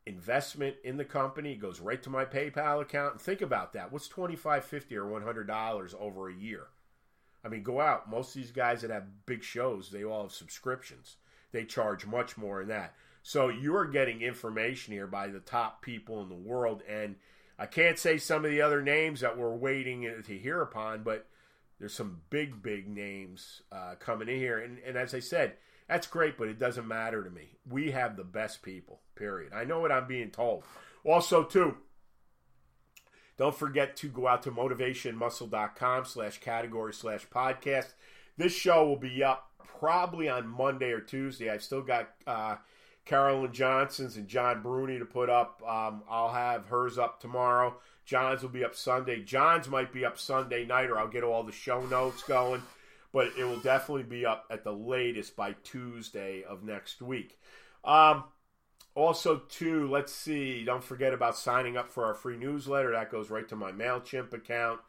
investment 0.05 0.75
in 0.83 0.97
the 0.97 1.05
company. 1.05 1.53
It 1.53 1.61
goes 1.61 1.79
right 1.79 2.01
to 2.03 2.09
my 2.09 2.25
PayPal 2.25 2.81
account. 2.81 3.13
And 3.13 3.21
think 3.21 3.41
about 3.41 3.73
that. 3.73 3.91
What's 3.91 4.07
25 4.07 4.65
50 4.65 4.97
or 4.97 5.05
$100 5.05 5.95
over 5.99 6.29
a 6.29 6.33
year? 6.33 6.67
I 7.43 7.47
mean, 7.47 7.63
go 7.63 7.81
out. 7.81 8.09
Most 8.09 8.35
of 8.35 8.41
these 8.41 8.51
guys 8.51 8.81
that 8.81 8.91
have 8.91 9.25
big 9.25 9.43
shows, 9.43 9.89
they 9.89 10.03
all 10.03 10.23
have 10.23 10.31
subscriptions. 10.31 11.17
They 11.51 11.65
charge 11.65 12.05
much 12.05 12.37
more 12.37 12.59
than 12.59 12.69
that. 12.69 12.95
So 13.23 13.49
you're 13.49 13.85
getting 13.85 14.21
information 14.21 14.93
here 14.93 15.07
by 15.07 15.27
the 15.27 15.39
top 15.39 15.81
people 15.81 16.21
in 16.21 16.29
the 16.29 16.35
world. 16.35 16.81
And 16.89 17.15
I 17.59 17.65
can't 17.65 17.99
say 17.99 18.17
some 18.17 18.43
of 18.45 18.51
the 18.51 18.61
other 18.61 18.81
names 18.81 19.21
that 19.21 19.37
we're 19.37 19.55
waiting 19.55 20.09
to 20.25 20.37
hear 20.37 20.61
upon, 20.61 21.03
but 21.03 21.27
there's 21.79 21.93
some 21.93 22.21
big, 22.29 22.61
big 22.61 22.87
names 22.87 23.61
uh, 23.71 23.95
coming 23.99 24.27
in 24.27 24.37
here. 24.37 24.59
And, 24.59 24.79
and 24.85 24.97
as 24.97 25.13
I 25.13 25.19
said, 25.19 25.53
that's 25.87 26.07
great, 26.07 26.37
but 26.37 26.47
it 26.47 26.59
doesn't 26.59 26.87
matter 26.87 27.23
to 27.23 27.29
me. 27.29 27.57
We 27.69 27.91
have 27.91 28.15
the 28.15 28.23
best 28.23 28.61
people, 28.61 29.01
period. 29.15 29.51
I 29.53 29.65
know 29.65 29.79
what 29.79 29.91
I'm 29.91 30.07
being 30.07 30.31
told. 30.31 30.63
Also, 31.03 31.43
too, 31.43 31.77
don't 33.37 33.55
forget 33.55 33.97
to 33.97 34.07
go 34.07 34.27
out 34.27 34.43
to 34.43 34.51
motivationmuscle.com 34.51 36.05
slash 36.05 36.39
category 36.39 36.93
slash 36.93 37.27
podcast. 37.27 37.93
This 38.37 38.53
show 38.53 38.87
will 38.87 38.99
be 38.99 39.23
up 39.23 39.49
probably 39.79 40.29
on 40.29 40.47
Monday 40.47 40.91
or 40.91 41.01
Tuesday. 41.01 41.49
I've 41.49 41.63
still 41.63 41.81
got 41.81 42.09
uh, 42.27 42.55
Carolyn 43.05 43.51
Johnson's 43.51 44.15
and 44.17 44.27
John 44.27 44.61
Bruni 44.61 44.99
to 44.99 45.05
put 45.05 45.29
up. 45.29 45.61
Um, 45.67 46.03
I'll 46.09 46.31
have 46.31 46.67
hers 46.67 46.97
up 46.97 47.19
tomorrow. 47.19 47.75
John's 48.05 48.41
will 48.41 48.49
be 48.49 48.63
up 48.63 48.75
Sunday. 48.75 49.23
John's 49.23 49.69
might 49.69 49.91
be 49.91 50.05
up 50.05 50.17
Sunday 50.17 50.65
night, 50.65 50.89
or 50.89 50.97
I'll 50.97 51.07
get 51.07 51.23
all 51.23 51.43
the 51.43 51.51
show 51.51 51.85
notes 51.85 52.23
going. 52.23 52.61
But 53.13 53.33
it 53.37 53.43
will 53.43 53.59
definitely 53.59 54.03
be 54.03 54.25
up 54.25 54.45
at 54.49 54.63
the 54.63 54.71
latest 54.71 55.35
by 55.35 55.55
Tuesday 55.63 56.43
of 56.43 56.63
next 56.63 57.01
week. 57.01 57.39
Um, 57.83 58.23
also, 58.95 59.37
too, 59.49 59.89
let's 59.89 60.13
see. 60.13 60.63
Don't 60.63 60.83
forget 60.83 61.13
about 61.13 61.37
signing 61.37 61.77
up 61.77 61.89
for 61.89 62.05
our 62.05 62.13
free 62.13 62.37
newsletter. 62.37 62.91
That 62.91 63.11
goes 63.11 63.29
right 63.29 63.47
to 63.49 63.55
my 63.55 63.71
Mailchimp 63.71 64.33
account, 64.33 64.79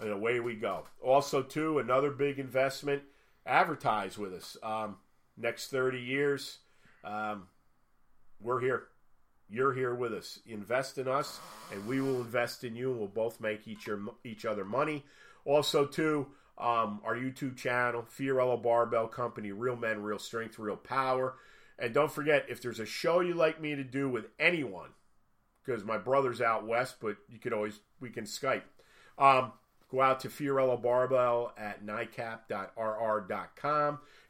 and 0.00 0.10
away 0.10 0.40
we 0.40 0.56
go. 0.56 0.86
Also, 1.00 1.42
too, 1.42 1.78
another 1.78 2.10
big 2.10 2.38
investment. 2.38 3.02
Advertise 3.46 4.18
with 4.18 4.32
us. 4.32 4.56
Um, 4.62 4.96
next 5.36 5.68
thirty 5.68 6.00
years. 6.00 6.58
Um, 7.04 7.46
we're 8.40 8.60
here. 8.60 8.84
You're 9.50 9.72
here 9.72 9.94
with 9.94 10.12
us. 10.12 10.40
Invest 10.46 10.98
in 10.98 11.08
us, 11.08 11.40
and 11.72 11.86
we 11.86 12.00
will 12.00 12.20
invest 12.20 12.64
in 12.64 12.76
you, 12.76 12.90
and 12.90 12.98
we'll 12.98 13.08
both 13.08 13.40
make 13.40 13.66
each, 13.66 13.88
each 14.24 14.44
other 14.44 14.64
money. 14.64 15.04
Also, 15.44 15.86
too, 15.86 16.26
um, 16.58 17.00
our 17.04 17.14
YouTube 17.16 17.56
channel, 17.56 18.04
Fiorillo 18.16 18.62
Barbell 18.62 19.08
Company, 19.08 19.52
Real 19.52 19.76
Men, 19.76 20.02
Real 20.02 20.18
Strength, 20.18 20.58
Real 20.58 20.76
Power. 20.76 21.36
And 21.78 21.94
don't 21.94 22.12
forget, 22.12 22.46
if 22.48 22.60
there's 22.60 22.80
a 22.80 22.86
show 22.86 23.20
you 23.20 23.34
like 23.34 23.60
me 23.60 23.74
to 23.74 23.84
do 23.84 24.08
with 24.08 24.26
anyone, 24.38 24.90
because 25.64 25.84
my 25.84 25.96
brother's 25.96 26.40
out 26.40 26.66
west, 26.66 26.96
but 27.00 27.16
you 27.28 27.38
could 27.38 27.52
always, 27.52 27.80
we 28.00 28.10
can 28.10 28.24
Skype. 28.24 28.62
Um, 29.16 29.52
go 29.90 30.02
out 30.02 30.20
to 30.20 30.28
Fiorillo 30.28 30.80
Barbell 30.82 31.52
at 31.56 31.84
nicap.rr.com. 31.84 32.38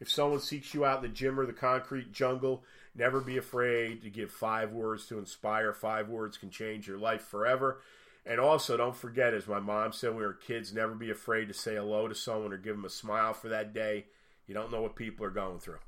If 0.01 0.11
someone 0.11 0.41
seeks 0.41 0.75
you 0.75 0.85
out 0.85 1.03
in 1.03 1.11
the 1.11 1.17
gym 1.17 1.41
or 1.41 1.47
the 1.47 1.53
concrete 1.53 2.13
jungle, 2.13 2.63
never 2.99 3.21
be 3.21 3.39
afraid 3.39 4.03
to 4.03 4.11
give 4.11 4.31
five 4.31 4.73
words 4.73 5.07
to 5.07 5.19
inspire. 5.19 5.73
Five 5.73 6.09
words 6.09 6.37
can 6.37 6.51
change 6.51 6.87
your 6.87 6.99
life 6.99 7.23
forever. 7.23 7.81
And 8.27 8.41
also, 8.41 8.77
don't 8.77 8.97
forget, 8.97 9.33
as 9.33 9.47
my 9.47 9.61
mom 9.61 9.93
said 9.93 10.11
when 10.11 10.19
we 10.19 10.25
were 10.25 10.35
kids, 10.35 10.75
never 10.75 10.95
be 10.95 11.11
afraid 11.11 11.49
to 11.49 11.55
say 11.55 11.77
hello 11.77 12.09
to 12.09 12.15
someone 12.15 12.53
or 12.53 12.59
give 12.59 12.77
them 12.77 12.85
a 12.85 12.91
smile 12.91 13.33
for 13.33 13.49
that 13.49 13.73
day. 13.73 14.07
You 14.47 14.55
don't 14.55 14.71
know 14.71 14.83
what 14.83 14.97
people 14.97 15.25
are 15.25 15.31
going 15.31 15.61
through. 15.61 15.79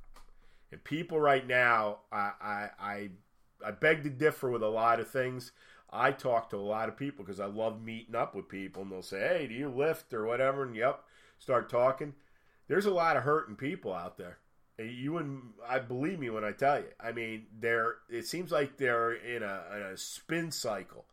And 0.73 0.83
people 0.83 1.21
right 1.21 1.47
now, 1.47 1.99
I, 2.11 2.31
I, 2.41 2.69
I, 2.81 3.09
I 3.67 3.71
beg 3.73 4.05
to 4.05 4.11
differ 4.11 4.51
with 4.51 4.63
a 4.63 4.69
lot 4.69 5.01
of 5.01 5.11
things. 5.11 5.53
I 5.93 6.13
talk 6.13 6.51
to 6.51 6.57
a 6.57 6.59
lot 6.59 6.89
of 6.89 6.97
people 6.97 7.25
because 7.25 7.41
I 7.41 7.47
love 7.47 7.83
meeting 7.83 8.15
up 8.15 8.35
with 8.35 8.49
people, 8.49 8.83
and 8.83 8.93
they'll 8.93 9.03
say, 9.03 9.19
"Hey, 9.19 9.47
do 9.49 9.55
you 9.55 9.69
lift 9.69 10.15
or 10.15 10.25
whatever?" 10.25 10.63
And 10.63 10.77
yep, 10.77 11.03
start 11.39 11.69
talking. 11.69 12.15
There's 12.69 12.87
a 12.87 12.93
lot 12.93 13.17
of 13.17 13.25
hurting 13.25 13.57
people 13.57 13.93
out 13.93 14.17
there. 14.17 14.39
You 14.83 15.19
and 15.19 15.43
I 15.69 15.79
believe 15.79 16.19
me 16.19 16.31
when 16.31 16.45
I 16.45 16.53
tell 16.53 16.79
you. 16.79 16.89
I 16.99 17.13
mean, 17.13 17.47
they're. 17.59 17.97
It 18.09 18.27
seems 18.27 18.51
like 18.51 18.77
they're 18.77 19.13
in 19.13 19.43
a, 19.43 19.63
in 19.77 19.83
a 19.83 19.97
spin 19.97 20.51
cycle. 20.51 21.05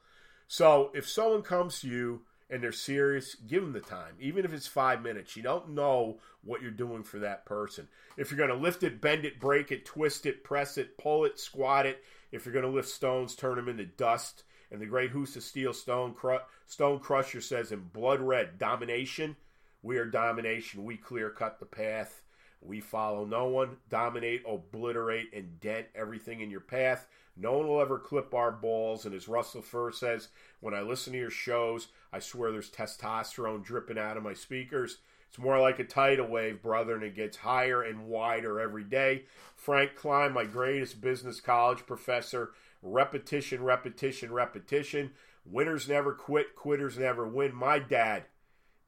So 0.48 0.92
if 0.94 1.08
someone 1.08 1.42
comes 1.42 1.82
to 1.82 1.88
you 1.88 2.22
and 2.50 2.64
they're 2.64 2.72
serious, 2.72 3.36
give 3.36 3.62
them 3.62 3.74
the 3.74 3.82
time, 3.82 4.16
even 4.20 4.46
if 4.46 4.54
it's 4.54 4.68
five 4.68 5.02
minutes. 5.02 5.36
You 5.36 5.44
don't 5.44 5.70
know 5.70 6.20
what 6.44 6.62
you're 6.62 6.72
doing 6.72 7.04
for 7.04 7.20
that 7.20 7.46
person. 7.46 7.88
If 8.16 8.32
you're 8.32 8.38
going 8.38 8.50
to 8.50 8.56
lift 8.56 8.84
it, 8.84 9.02
bend 9.02 9.26
it, 9.26 9.40
break 9.40 9.72
it, 9.72 9.86
twist 9.86 10.26
it, 10.26 10.44
press 10.44 10.78
it, 10.78 10.98
pull 10.98 11.26
it, 11.26 11.40
squat 11.40 11.86
it. 11.86 12.04
If 12.32 12.46
you're 12.46 12.54
going 12.54 12.66
to 12.66 12.72
lift 12.72 12.90
stones, 12.90 13.36
turn 13.36 13.56
them 13.56 13.68
into 13.68 13.86
dust. 13.86 14.44
And 14.72 14.82
the 14.82 14.86
great 14.86 15.14
Husa 15.14 15.42
Steel 15.42 15.74
Stone, 15.74 16.14
Cru- 16.14 16.40
Stone 16.66 17.00
Crusher 17.00 17.42
says 17.42 17.72
in 17.72 17.90
blood 17.94 18.22
red, 18.22 18.58
domination. 18.58 19.36
We 19.82 19.98
are 19.98 20.06
domination. 20.06 20.84
We 20.84 20.98
clear 20.98 21.30
cut 21.30 21.60
the 21.60 21.66
path. 21.66 22.22
We 22.62 22.82
follow 22.82 23.26
no 23.26 23.46
one, 23.46 23.78
dominate, 23.90 24.44
obliterate, 24.48 25.34
and 25.34 25.60
dent 25.60 25.88
everything 25.96 26.42
in 26.42 26.50
your 26.50 26.60
path. 26.60 27.08
No 27.36 27.58
one 27.58 27.68
will 27.68 27.82
ever 27.82 28.00
clip 28.00 28.34
our 28.34 28.52
balls. 28.52 29.06
And 29.06 29.14
as 29.14 29.28
Russell 29.28 29.62
Furr 29.62 29.92
says, 29.92 30.30
when 30.60 30.74
I 30.74 30.82
listen 30.82 31.14
to 31.14 31.20
your 31.20 31.30
shows, 31.30 31.90
I 32.12 32.20
swear 32.20 32.52
there's 32.52 32.72
testosterone 32.72 33.64
dripping 33.64 34.00
out 34.00 34.18
of 34.18 34.24
my 34.24 34.34
speakers. 34.34 34.98
It's 35.30 35.38
more 35.38 35.60
like 35.60 35.78
a 35.80 35.84
tidal 35.84 36.28
wave, 36.28 36.62
brother, 36.62 36.96
and 36.96 37.04
it 37.04 37.16
gets 37.16 37.38
higher 37.38 37.84
and 37.84 38.08
wider 38.08 38.60
every 38.60 38.84
day. 38.84 39.26
Frank 39.56 39.96
Klein, 39.96 40.34
my 40.34 40.46
greatest 40.46 41.00
business 41.00 41.40
college 41.40 41.86
professor, 41.86 42.54
repetition, 42.82 43.64
repetition, 43.64 44.32
repetition. 44.32 45.12
Winners 45.46 45.88
never 45.88 46.14
quit, 46.14 46.56
quitters 46.56 46.98
never 46.98 47.28
win. 47.28 47.54
My 47.54 47.78
dad, 47.80 48.24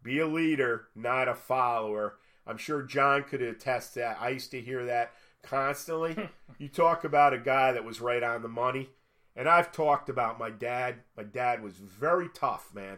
be 0.01 0.19
a 0.19 0.27
leader, 0.27 0.87
not 0.95 1.27
a 1.27 1.35
follower. 1.35 2.17
I'm 2.49 2.57
sure 2.57 2.81
John 2.81 3.23
could 3.23 3.43
attest 3.43 3.93
to 3.93 3.99
that. 3.99 4.17
I 4.19 4.29
used 4.29 4.49
to 4.51 4.61
hear 4.61 4.83
that 4.85 5.13
constantly. 5.43 6.17
you 6.57 6.67
talk 6.67 7.03
about 7.03 7.33
a 7.33 7.37
guy 7.37 7.71
that 7.71 7.85
was 7.85 8.01
right 8.01 8.23
on 8.23 8.41
the 8.41 8.47
money. 8.47 8.89
And 9.35 9.47
I've 9.47 9.71
talked 9.71 10.09
about 10.09 10.39
my 10.39 10.49
dad. 10.49 10.95
My 11.15 11.23
dad 11.23 11.61
was 11.61 11.75
very 11.75 12.27
tough, 12.33 12.73
man. 12.73 12.97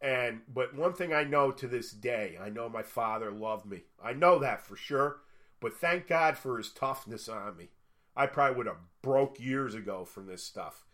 And 0.00 0.42
but 0.52 0.76
one 0.76 0.92
thing 0.92 1.12
I 1.12 1.24
know 1.24 1.50
to 1.50 1.66
this 1.66 1.90
day, 1.90 2.38
I 2.40 2.50
know 2.50 2.68
my 2.68 2.82
father 2.82 3.32
loved 3.32 3.66
me. 3.66 3.82
I 4.02 4.12
know 4.12 4.38
that 4.38 4.62
for 4.62 4.76
sure. 4.76 5.18
But 5.60 5.74
thank 5.74 6.06
God 6.06 6.38
for 6.38 6.56
his 6.56 6.70
toughness 6.70 7.28
on 7.28 7.56
me. 7.56 7.70
I 8.16 8.26
probably 8.26 8.56
would 8.58 8.66
have 8.66 8.80
broke 9.02 9.40
years 9.40 9.74
ago 9.74 10.04
from 10.04 10.26
this 10.26 10.42
stuff. 10.42 10.84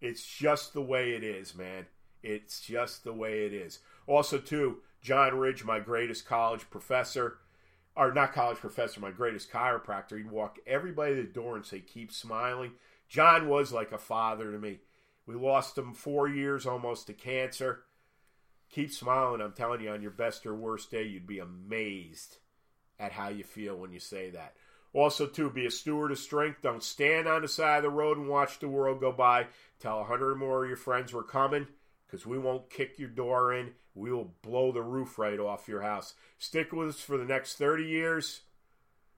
It's 0.00 0.24
just 0.24 0.74
the 0.74 0.82
way 0.82 1.12
it 1.12 1.24
is, 1.24 1.54
man. 1.56 1.86
It's 2.22 2.60
just 2.60 3.02
the 3.02 3.12
way 3.12 3.46
it 3.46 3.52
is. 3.52 3.80
Also, 4.06 4.38
too, 4.38 4.78
John 5.06 5.38
Ridge, 5.38 5.64
my 5.64 5.78
greatest 5.78 6.26
college 6.26 6.68
professor, 6.68 7.38
or 7.94 8.12
not 8.12 8.32
college 8.32 8.58
professor, 8.58 8.98
my 8.98 9.12
greatest 9.12 9.52
chiropractor, 9.52 10.16
he'd 10.16 10.32
walk 10.32 10.58
everybody 10.66 11.14
to 11.14 11.22
the 11.22 11.28
door 11.28 11.54
and 11.54 11.64
say, 11.64 11.78
Keep 11.78 12.10
smiling. 12.10 12.72
John 13.08 13.48
was 13.48 13.72
like 13.72 13.92
a 13.92 13.98
father 13.98 14.50
to 14.50 14.58
me. 14.58 14.80
We 15.24 15.36
lost 15.36 15.78
him 15.78 15.94
four 15.94 16.26
years 16.26 16.66
almost 16.66 17.06
to 17.06 17.12
cancer. 17.12 17.84
Keep 18.68 18.90
smiling. 18.90 19.40
I'm 19.40 19.52
telling 19.52 19.80
you, 19.80 19.90
on 19.90 20.02
your 20.02 20.10
best 20.10 20.44
or 20.44 20.56
worst 20.56 20.90
day, 20.90 21.04
you'd 21.04 21.24
be 21.24 21.38
amazed 21.38 22.38
at 22.98 23.12
how 23.12 23.28
you 23.28 23.44
feel 23.44 23.76
when 23.76 23.92
you 23.92 24.00
say 24.00 24.30
that. 24.30 24.56
Also, 24.92 25.28
to 25.28 25.50
be 25.50 25.66
a 25.66 25.70
steward 25.70 26.10
of 26.10 26.18
strength. 26.18 26.62
Don't 26.62 26.82
stand 26.82 27.28
on 27.28 27.42
the 27.42 27.48
side 27.48 27.76
of 27.76 27.82
the 27.84 27.90
road 27.90 28.18
and 28.18 28.28
watch 28.28 28.58
the 28.58 28.66
world 28.66 28.98
go 28.98 29.12
by. 29.12 29.46
Tell 29.78 30.00
a 30.00 30.04
hundred 30.04 30.32
or 30.32 30.36
more 30.36 30.64
of 30.64 30.68
your 30.68 30.76
friends 30.76 31.14
we're 31.14 31.22
coming 31.22 31.68
because 32.06 32.26
we 32.26 32.38
won't 32.38 32.70
kick 32.70 32.98
your 32.98 33.08
door 33.08 33.52
in. 33.52 33.72
We 33.94 34.12
will 34.12 34.34
blow 34.42 34.72
the 34.72 34.82
roof 34.82 35.18
right 35.18 35.38
off 35.38 35.68
your 35.68 35.82
house. 35.82 36.14
Stick 36.38 36.72
with 36.72 36.88
us 36.88 37.00
for 37.00 37.16
the 37.16 37.24
next 37.24 37.54
30 37.54 37.84
years. 37.84 38.42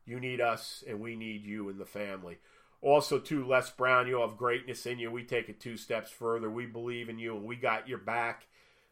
You 0.06 0.20
need 0.20 0.40
us, 0.40 0.82
and 0.88 1.00
we 1.00 1.16
need 1.16 1.44
you 1.44 1.68
in 1.68 1.78
the 1.78 1.84
family. 1.84 2.38
Also, 2.80 3.18
too, 3.18 3.44
Les 3.44 3.70
Brown, 3.70 4.06
you 4.06 4.20
have 4.20 4.36
greatness 4.36 4.86
in 4.86 4.98
you. 4.98 5.10
We 5.10 5.24
take 5.24 5.48
it 5.48 5.60
two 5.60 5.76
steps 5.76 6.10
further. 6.10 6.48
We 6.48 6.66
believe 6.66 7.08
in 7.08 7.18
you, 7.18 7.36
and 7.36 7.44
we 7.44 7.56
got 7.56 7.88
your 7.88 7.98
back. 7.98 8.46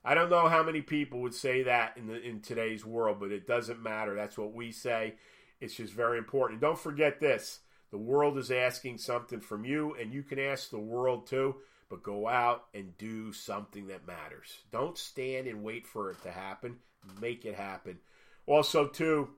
I 0.04 0.14
don't 0.14 0.30
know 0.30 0.48
how 0.48 0.62
many 0.62 0.82
people 0.82 1.20
would 1.22 1.34
say 1.34 1.62
that 1.62 1.96
in 1.96 2.06
the 2.06 2.20
in 2.20 2.40
today's 2.40 2.84
world, 2.84 3.18
but 3.18 3.32
it 3.32 3.46
doesn't 3.46 3.82
matter. 3.82 4.14
That's 4.14 4.36
what 4.38 4.52
we 4.52 4.72
say. 4.72 5.14
It's 5.60 5.74
just 5.74 5.92
very 5.92 6.18
important. 6.18 6.60
Don't 6.60 6.78
forget 6.78 7.20
this: 7.20 7.60
the 7.90 7.98
world 7.98 8.38
is 8.38 8.50
asking 8.50 8.98
something 8.98 9.40
from 9.40 9.64
you, 9.64 9.96
and 10.00 10.12
you 10.12 10.22
can 10.22 10.38
ask 10.38 10.70
the 10.70 10.78
world 10.78 11.26
too. 11.26 11.56
But 11.88 12.02
go 12.02 12.26
out 12.26 12.64
and 12.74 12.98
do 12.98 13.32
something 13.32 13.86
that 13.88 14.06
matters. 14.06 14.62
Don't 14.72 14.98
stand 14.98 15.46
and 15.46 15.62
wait 15.62 15.86
for 15.86 16.10
it 16.10 16.20
to 16.24 16.30
happen. 16.30 16.76
Make 17.20 17.44
it 17.44 17.54
happen. 17.54 17.98
Also, 18.46 18.88
too, 18.88 19.28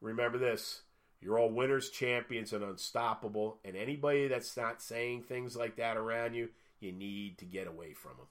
remember 0.00 0.38
this: 0.38 0.82
You're 1.20 1.38
all 1.38 1.50
winners, 1.50 1.90
champions, 1.90 2.52
and 2.52 2.62
unstoppable. 2.62 3.58
And 3.64 3.76
anybody 3.76 4.28
that's 4.28 4.56
not 4.56 4.80
saying 4.80 5.24
things 5.24 5.56
like 5.56 5.76
that 5.76 5.96
around 5.96 6.34
you, 6.34 6.50
you 6.78 6.92
need 6.92 7.38
to 7.38 7.44
get 7.44 7.66
away 7.66 7.94
from 7.94 8.12
them. 8.16 8.26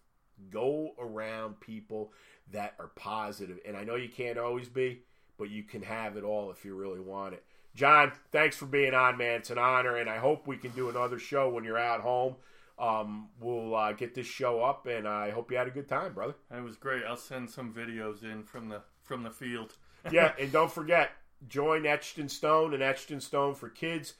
Go 0.49 0.91
around 0.99 1.59
people 1.59 2.13
that 2.51 2.75
are 2.79 2.91
positive. 2.95 3.59
And 3.65 3.75
I 3.75 3.83
know 3.83 3.95
you 3.95 4.09
can't 4.09 4.37
always 4.37 4.69
be, 4.69 5.01
but 5.37 5.49
you 5.49 5.63
can 5.63 5.81
have 5.81 6.15
it 6.15 6.23
all 6.23 6.51
if 6.51 6.63
you 6.63 6.75
really 6.75 6.99
want 7.01 7.33
it. 7.33 7.43
John, 7.75 8.11
thanks 8.31 8.55
for 8.55 8.65
being 8.65 8.93
on, 8.93 9.17
man. 9.17 9.39
It's 9.39 9.51
an 9.51 9.57
honor, 9.57 9.97
and 9.97 10.09
I 10.09 10.17
hope 10.17 10.47
we 10.47 10.57
can 10.57 10.71
do 10.71 10.89
another 10.89 11.19
show 11.19 11.49
when 11.49 11.63
you're 11.63 11.77
out 11.77 12.01
home. 12.01 12.35
Um, 12.79 13.29
we'll 13.39 13.75
uh, 13.75 13.93
get 13.93 14.13
this 14.13 14.27
show 14.27 14.61
up, 14.61 14.85
and 14.85 15.07
I 15.07 15.31
hope 15.31 15.49
you 15.49 15.57
had 15.57 15.67
a 15.67 15.71
good 15.71 15.87
time, 15.87 16.13
brother. 16.13 16.35
It 16.55 16.63
was 16.63 16.75
great. 16.75 17.03
I'll 17.07 17.17
send 17.17 17.49
some 17.49 17.73
videos 17.73 18.23
in 18.23 18.43
from 18.43 18.69
the 18.69 18.81
from 19.03 19.23
the 19.23 19.31
field. 19.31 19.73
yeah, 20.11 20.33
and 20.39 20.51
don't 20.51 20.71
forget, 20.81 21.11
join 21.47 21.85
Etched 21.85 22.19
in 22.19 22.29
Stone 22.29 22.73
and 22.73 22.83
Etched 22.83 23.09
in 23.09 23.19
Stone 23.19 23.55
for 23.55 23.69
Kids. 23.69 24.13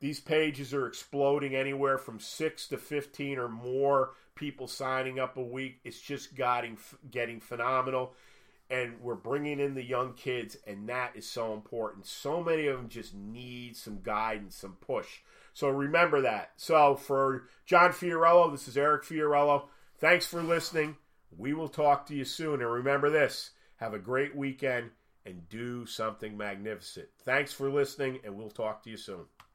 These 0.00 0.20
pages 0.20 0.74
are 0.74 0.86
exploding 0.86 1.54
anywhere 1.54 1.96
from 1.96 2.20
six 2.20 2.68
to 2.68 2.76
fifteen 2.76 3.38
or 3.38 3.48
more 3.48 4.10
people 4.34 4.66
signing 4.66 5.18
up 5.18 5.36
a 5.36 5.42
week. 5.42 5.80
It's 5.82 6.00
just 6.00 6.34
getting 6.34 6.76
getting 7.10 7.40
phenomenal, 7.40 8.12
and 8.68 9.00
we're 9.00 9.14
bringing 9.14 9.60
in 9.60 9.74
the 9.74 9.84
young 9.84 10.12
kids, 10.12 10.58
and 10.66 10.90
that 10.90 11.12
is 11.14 11.26
so 11.26 11.54
important. 11.54 12.04
So 12.04 12.42
many 12.42 12.66
of 12.66 12.76
them 12.76 12.90
just 12.90 13.14
need 13.14 13.76
some 13.76 14.00
guidance, 14.02 14.56
some 14.56 14.76
push. 14.80 15.20
So 15.54 15.68
remember 15.68 16.20
that. 16.22 16.50
So 16.56 16.96
for 16.96 17.48
John 17.64 17.92
Fiorillo, 17.92 18.52
this 18.52 18.68
is 18.68 18.76
Eric 18.76 19.04
Fiorillo. 19.04 19.68
Thanks 19.98 20.26
for 20.26 20.42
listening. 20.42 20.96
We 21.36 21.54
will 21.54 21.68
talk 21.68 22.06
to 22.06 22.14
you 22.14 22.24
soon, 22.24 22.60
and 22.60 22.70
remember 22.70 23.08
this: 23.08 23.50
have 23.76 23.94
a 23.94 23.98
great 23.98 24.36
weekend 24.36 24.90
and 25.24 25.48
do 25.48 25.86
something 25.86 26.36
magnificent. 26.36 27.08
Thanks 27.24 27.52
for 27.52 27.70
listening, 27.70 28.18
and 28.24 28.36
we'll 28.36 28.50
talk 28.50 28.82
to 28.82 28.90
you 28.90 28.96
soon. 28.96 29.24